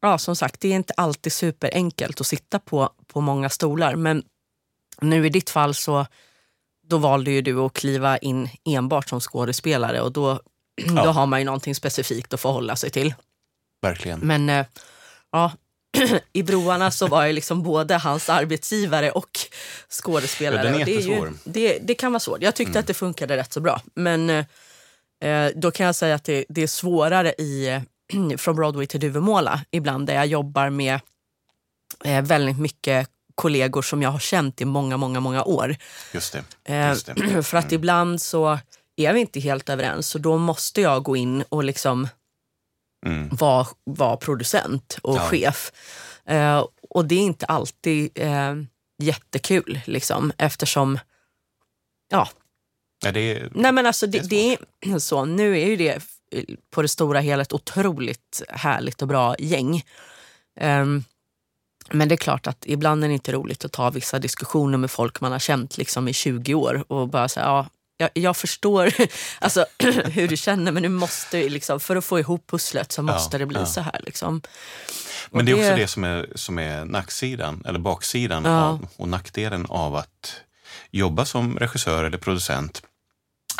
ja 0.01 0.17
som 0.17 0.35
sagt, 0.35 0.61
det 0.61 0.67
är 0.67 0.75
inte 0.75 0.93
alltid 0.97 1.33
superenkelt 1.33 2.21
att 2.21 2.27
sitta 2.27 2.59
på, 2.59 2.89
på 3.07 3.21
många 3.21 3.49
stolar. 3.49 3.95
Men 3.95 4.23
nu 5.01 5.25
i 5.25 5.29
ditt 5.29 5.49
fall 5.49 5.75
så 5.75 6.05
då 6.87 6.97
valde 6.97 7.31
ju 7.31 7.41
du 7.41 7.59
att 7.59 7.73
kliva 7.73 8.17
in 8.17 8.49
enbart 8.65 9.09
som 9.09 9.19
skådespelare 9.19 10.01
och 10.01 10.11
då, 10.11 10.41
då 10.87 11.11
har 11.11 11.25
man 11.25 11.39
ju 11.39 11.45
någonting 11.45 11.75
specifikt 11.75 12.33
att 12.33 12.41
förhålla 12.41 12.75
sig 12.75 12.89
till. 12.89 13.13
Verkligen. 13.81 14.19
Men 14.19 14.49
eh, 14.49 14.65
ja, 15.31 15.51
i 16.33 16.43
Broarna 16.43 16.91
så 16.91 17.07
var 17.07 17.25
jag 17.25 17.33
liksom 17.35 17.63
både 17.63 17.95
hans 17.95 18.29
arbetsgivare 18.29 19.11
och 19.11 19.39
skådespelare. 19.89 20.65
Ja, 20.65 20.71
den 20.71 20.81
är 20.81 20.85
det. 20.85 21.05
Mm. 21.05 21.25
ju, 21.25 21.33
det, 21.43 21.79
det 21.79 21.95
kan 21.95 22.11
vara 22.11 22.19
svårt. 22.19 22.41
Jag 22.41 22.55
tyckte 22.55 22.79
att 22.79 22.87
det 22.87 22.93
funkade 22.93 23.37
rätt 23.37 23.53
så 23.53 23.59
bra. 23.59 23.81
Men 23.93 24.29
eh, 24.29 24.45
eh, 25.23 25.51
då 25.55 25.71
kan 25.71 25.85
jag 25.85 25.95
säga 25.95 26.15
att 26.15 26.23
det, 26.23 26.45
det 26.49 26.61
är 26.61 26.67
svårare 26.67 27.29
i, 27.31 27.81
från 28.37 28.55
Broadway 28.55 28.87
till 28.87 28.99
Duvemåla 28.99 29.61
ibland 29.71 30.07
där 30.07 30.13
jag 30.13 30.27
jobbar 30.27 30.69
med 30.69 30.99
eh, 32.05 32.21
väldigt 32.21 32.59
mycket 32.59 33.09
kollegor 33.35 33.81
som 33.81 34.01
jag 34.01 34.09
har 34.09 34.19
känt 34.19 34.61
i 34.61 34.65
många, 34.65 34.97
många, 34.97 35.19
många 35.19 35.43
år. 35.43 35.75
Just 36.13 36.33
det. 36.33 36.73
Eh, 36.73 36.89
Just 36.89 37.05
det. 37.05 37.43
För 37.43 37.57
att 37.57 37.71
ibland 37.71 38.21
så 38.21 38.59
är 38.99 39.13
vi 39.13 39.19
inte 39.19 39.39
helt 39.39 39.69
överens 39.69 40.15
och 40.15 40.21
då 40.21 40.37
måste 40.37 40.81
jag 40.81 41.03
gå 41.03 41.15
in 41.15 41.43
och 41.49 41.63
liksom 41.63 42.07
Mm. 43.05 43.29
vara 43.31 43.67
var 43.83 44.17
producent 44.17 44.97
och 45.03 45.15
Ja. 45.15 45.19
chef. 45.21 45.71
Eh, 46.25 46.65
och 46.89 47.05
det 47.05 47.15
är 47.15 47.19
inte 47.19 47.45
alltid 47.45 48.11
eh, 48.15 48.55
jättekul 49.03 49.79
liksom 49.85 50.31
eftersom 50.37 50.99
ja, 52.11 52.29
Ja, 53.05 53.11
det 53.11 53.19
är, 53.19 53.49
nej 53.55 53.71
men 53.71 53.85
alltså 53.85 54.07
det, 54.07 54.29
Det 54.29 54.53
är 54.53 54.57
det 54.79 54.91
är 54.91 54.99
så. 54.99 55.25
Nu 55.25 55.59
är 55.59 55.65
ju 55.65 55.75
det 55.75 56.01
eh, 56.31 56.43
på 56.69 56.81
det 56.81 56.87
stora 56.87 57.19
hela 57.19 57.41
ett 57.41 57.53
otroligt 57.53 58.41
härligt 58.49 59.01
och 59.01 59.07
bra 59.07 59.35
gäng. 59.39 59.83
Ehm, 60.59 61.03
men 61.91 62.07
det 62.09 62.15
är 62.15 62.17
klart 62.17 62.47
att 62.47 62.63
ibland 62.67 63.03
är 63.03 63.07
det 63.07 63.13
inte 63.13 63.31
roligt 63.31 63.65
att 63.65 63.71
ta 63.71 63.89
vissa 63.89 64.19
diskussioner 64.19 64.77
med 64.77 64.91
folk 64.91 65.21
man 65.21 65.31
har 65.31 65.39
känt 65.39 65.77
liksom 65.77 66.07
i 66.07 66.13
20 66.13 66.53
år 66.53 66.83
och 66.91 67.07
bara 67.09 67.27
säga 67.29 67.45
ja, 67.45 67.67
jag, 67.99 68.09
jag 68.13 68.37
förstår 68.37 68.93
alltså, 69.39 69.65
hur 70.05 70.27
du 70.27 70.37
känner 70.37 70.71
men 70.71 70.83
nu 70.83 70.89
måste 70.89 71.49
liksom, 71.49 71.79
för 71.79 71.95
att 71.95 72.05
få 72.05 72.19
ihop 72.19 72.47
pusslet 72.47 72.91
så 72.91 73.01
måste 73.01 73.37
det 73.37 73.45
bli 73.45 73.59
ja. 73.59 73.65
så 73.65 73.81
här. 73.81 74.01
Liksom. 74.05 74.41
Men 75.31 75.45
det 75.45 75.51
är 75.51 75.55
också 75.55 75.69
det- 75.69 75.75
det 75.75 75.87
som 75.87 76.03
är, 76.03 76.27
som 76.35 76.59
är 76.59 76.85
nacksidan, 76.85 77.63
eller 77.65 77.79
baksidan 77.79 78.45
Ja. 78.45 78.61
av, 78.63 78.87
och 78.95 79.07
nackdelen 79.07 79.65
av 79.69 79.95
att 79.95 80.35
jobba 80.91 81.25
som 81.25 81.59
regissör 81.59 82.03
eller 82.03 82.17
producent. 82.17 82.81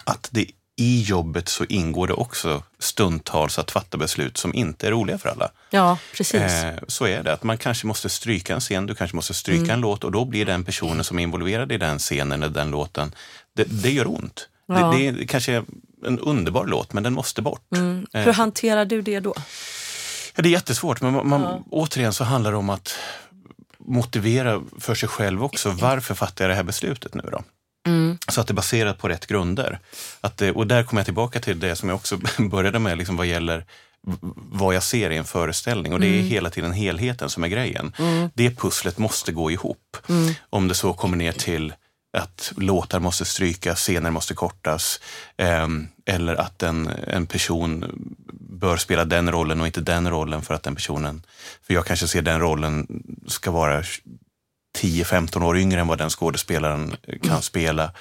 Att 0.03 0.29
det 0.31 0.45
i 0.79 1.01
jobbet 1.01 1.49
så 1.49 1.65
ingår 1.65 2.07
det 2.07 2.13
också 2.13 2.63
stundtals 2.79 3.59
att 3.59 3.71
fatta 3.71 3.97
beslut 3.97 4.37
som 4.37 4.53
inte 4.53 4.87
är 4.87 4.91
roliga 4.91 5.17
för 5.17 5.29
alla. 5.29 5.51
Ja, 5.69 5.97
precis. 6.17 6.41
Eh, 6.41 6.73
så 6.87 7.05
är 7.05 7.23
det. 7.23 7.33
Att 7.33 7.43
man 7.43 7.57
kanske 7.57 7.87
måste 7.87 8.09
stryka 8.09 8.53
en 8.53 8.59
scen, 8.59 8.85
du 8.85 8.95
kanske 8.95 9.15
måste 9.15 9.33
stryka 9.33 9.59
Mm. 9.63 9.69
en 9.73 9.81
låt 9.81 10.03
och 10.03 10.11
då 10.11 10.25
blir 10.25 10.45
den 10.45 10.63
personen 10.63 11.03
som 11.03 11.19
är 11.19 11.23
involverad 11.23 11.71
i 11.71 11.77
den 11.77 11.99
scenen 11.99 12.43
eller 12.43 12.53
den 12.53 12.71
låten, 12.71 13.15
det, 13.55 13.63
det 13.63 13.91
gör 13.91 14.07
ont. 14.07 14.49
Ja. 14.65 14.75
Det, 14.91 15.11
det 15.11 15.23
är 15.23 15.27
kanske 15.27 15.63
en 16.05 16.19
underbar 16.19 16.65
låt, 16.65 16.93
men 16.93 17.03
den 17.03 17.13
måste 17.13 17.41
bort. 17.41 17.61
Mm. 17.75 18.07
Eh, 18.13 18.21
Hur 18.21 18.33
hanterar 18.33 18.85
du 18.85 19.01
det 19.01 19.19
då? 19.19 19.33
Ja, 20.35 20.41
det 20.41 20.49
är 20.49 20.51
jättesvårt, 20.51 21.01
men 21.01 21.13
man, 21.13 21.29
man, 21.29 21.41
Ja. 21.41 21.63
återigen 21.71 22.13
så 22.13 22.23
handlar 22.23 22.51
det 22.51 22.57
om 22.57 22.69
att 22.69 22.95
motivera 23.77 24.61
för 24.79 24.95
sig 24.95 25.09
själv 25.09 25.43
också. 25.43 25.69
Varför 25.71 26.13
fattar 26.15 26.43
jag 26.45 26.51
det 26.51 26.55
här 26.55 26.63
beslutet 26.63 27.13
nu 27.13 27.23
då? 27.31 27.43
Mm. 27.87 28.17
Så 28.27 28.41
att 28.41 28.47
det 28.47 28.51
är 28.51 28.55
baserat 28.55 28.97
på 28.97 29.09
rätt 29.09 29.27
grunder. 29.27 29.79
Att 30.21 30.37
det, 30.37 30.51
och 30.51 30.67
där 30.67 30.83
kommer 30.83 30.99
jag 30.99 31.05
tillbaka 31.05 31.39
till 31.39 31.59
det 31.59 31.75
som 31.75 31.89
jag 31.89 31.95
också 31.95 32.17
började 32.37 32.79
med, 32.79 32.97
liksom 32.97 33.17
vad 33.17 33.27
gäller 33.27 33.65
vad 34.51 34.75
jag 34.75 34.83
ser 34.83 35.09
i 35.09 35.17
en 35.17 35.25
föreställning. 35.25 35.93
Och 35.93 35.99
det 35.99 36.07
är 36.07 36.21
hela 36.21 36.49
tiden 36.49 36.73
helheten 36.73 37.29
som 37.29 37.43
är 37.43 37.47
grejen. 37.47 37.93
Det 38.33 38.49
pusslet 38.51 38.97
måste 38.97 39.31
gå 39.31 39.51
ihop. 39.51 39.97
Om 40.49 40.67
det 40.67 40.73
så 40.73 40.93
kommer 40.93 41.17
ner 41.17 41.31
till 41.31 41.73
att 42.17 42.53
låtar 42.57 42.99
måste 42.99 43.25
strykas, 43.25 43.79
scener 43.79 44.11
måste 44.11 44.33
kortas. 44.33 44.99
ehm, 45.37 45.87
eller 46.05 46.35
att 46.35 46.63
en, 46.63 46.87
en 47.07 47.27
person 47.27 47.85
bör 48.33 48.77
spela 48.77 49.05
den 49.05 49.31
rollen 49.31 49.61
och 49.61 49.67
inte 49.67 49.81
den 49.81 50.09
rollen 50.09 50.41
för 50.41 50.53
att 50.53 50.63
den 50.63 50.75
personen... 50.75 51.21
För 51.67 51.73
jag 51.73 51.85
kanske 51.85 52.07
ser 52.07 52.21
den 52.21 52.39
rollen 52.39 53.03
ska 53.27 53.51
vara 53.51 53.83
10-15 54.79 55.43
år 55.43 55.57
yngre 55.57 55.79
än 55.81 55.87
vad 55.87 55.97
den 55.97 56.09
skådespelaren 56.09 56.95
kan 57.23 57.41
spela. 57.41 57.91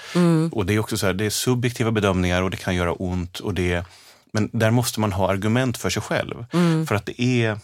Och 0.52 0.66
det 0.66 0.74
är 0.74 0.78
också 0.78 0.96
så 0.96 1.06
här, 1.06 1.12
det 1.12 1.24
är 1.24 1.30
subjektiva 1.30 1.90
bedömningar 1.90 2.42
och 2.42 2.50
det 2.50 2.56
kan 2.56 2.74
göra 2.74 2.92
ont. 2.92 3.38
Och 3.40 3.54
det, 3.54 3.84
men 4.32 4.50
där 4.52 4.70
måste 4.70 5.00
man 5.00 5.12
ha 5.12 5.30
argument 5.30 5.78
för 5.78 5.90
sig 5.90 6.02
själv. 6.02 6.46
För 6.88 6.94
att 6.94 7.06
det 7.06 7.22
är 7.22 7.58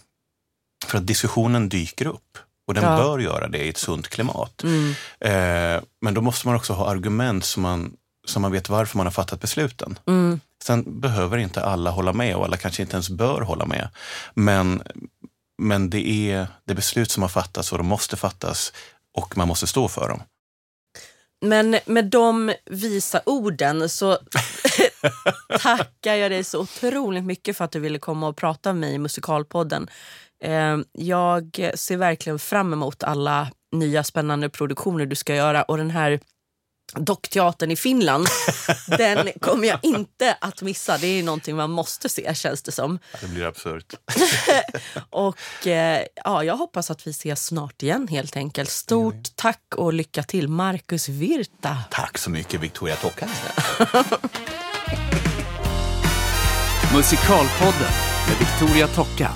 för 0.87 0.99
att 0.99 1.07
diskussionen 1.07 1.69
dyker 1.69 2.07
upp. 2.07 2.39
Och 2.67 2.75
den 2.75 2.85
Ja. 2.85 2.97
bör 2.97 3.19
göra 3.19 3.49
det 3.49 3.59
i 3.59 3.69
ett 3.69 3.77
sunt 3.79 4.09
klimat. 4.09 4.62
Mm. 4.62 4.91
Eh, 5.21 5.83
men 6.01 6.15
då 6.15 6.21
måste 6.21 6.47
man 6.49 6.57
också 6.57 6.73
ha 6.73 6.91
argument 6.91 7.45
som 7.45 7.62
man, 7.62 7.93
som 8.27 8.43
man 8.43 8.53
vet 8.53 8.69
varför 8.69 8.97
man 8.97 9.07
har 9.07 9.11
fattat 9.12 9.41
besluten. 9.41 9.99
Mm. 10.07 10.41
Sen 10.62 11.01
behöver 11.01 11.39
inte 11.39 11.65
alla 11.65 11.91
hålla 11.91 12.12
med 12.12 12.37
och 12.37 12.45
alla 12.45 12.57
kanske 12.57 12.83
inte 12.83 12.95
ens 12.95 13.11
bör 13.11 13.41
hålla 13.41 13.67
med. 13.67 13.89
Men, 14.35 14.83
men 15.62 15.91
det 15.91 16.09
är 16.09 16.47
det 16.65 16.75
beslut 16.75 17.11
som 17.11 17.23
har 17.23 17.29
fattats 17.31 17.73
och 17.73 17.79
de 17.79 17.87
måste 17.87 18.17
fattas 18.17 18.73
och 19.15 19.37
man 19.37 19.49
måste 19.49 19.67
stå 19.67 19.89
för 19.89 20.09
dem. 20.09 20.23
Men 21.41 21.77
med 21.87 22.05
de 22.05 22.53
visa 22.65 23.21
orden 23.27 23.89
så 23.89 24.19
tackar 25.61 26.15
jag 26.15 26.31
dig 26.31 26.45
så 26.45 26.61
otroligt 26.61 27.25
mycket 27.25 27.57
för 27.57 27.65
att 27.65 27.73
du 27.73 27.81
ville 27.81 27.99
komma 27.99 28.29
och 28.29 28.37
prata 28.37 28.73
med 28.73 28.81
mig 28.81 28.95
i 28.95 28.99
Musikalpodden. 28.99 29.89
Eh, 30.45 30.79
Jag 30.93 31.71
ser 31.75 31.97
verkligen 31.97 32.39
fram 32.39 32.73
emot 32.73 33.03
alla 33.03 33.51
nya 33.73 34.05
spännande 34.05 34.49
produktioner 34.49 35.07
du 35.07 35.17
ska 35.17 35.35
göra 35.35 35.62
och 35.62 35.77
den 35.77 35.91
här 35.91 36.21
dockteatern 36.97 37.71
i 37.71 37.77
Finland, 37.77 38.27
den 38.87 39.29
kommer 39.41 39.69
jag 39.69 39.79
inte 39.83 40.37
att 40.41 40.63
missa. 40.63 40.99
Det 40.99 41.07
är 41.07 41.23
någonting 41.23 41.57
man 41.57 41.71
måste 41.71 42.09
se 42.09 42.35
känns 42.35 42.63
det 42.63 42.73
som. 42.73 42.99
Det 43.21 43.27
blir 43.27 43.45
absurt. 43.45 43.95
Och 45.11 45.67
eh, 45.67 46.07
ja, 46.25 46.45
jag 46.45 46.57
hoppas 46.57 46.91
att 46.91 47.07
vi 47.07 47.11
ses 47.11 47.47
snart 47.47 47.83
igen 47.83 48.09
helt 48.09 48.37
enkelt. 48.37 48.71
Stort 48.71 49.37
tack 49.37 49.75
och 49.77 49.93
lycka 49.93 50.23
till 50.23 50.49
Marcus 50.49 51.09
Virta. 51.09 51.77
Tack 51.91 52.19
så 52.19 52.31
mycket 52.31 52.61
Victoria 52.61 52.97
Tocka. 52.97 53.29
Musikalpodden 56.95 57.93
med 58.29 58.39
Victoria 58.39 58.89
Tocka. 58.89 59.31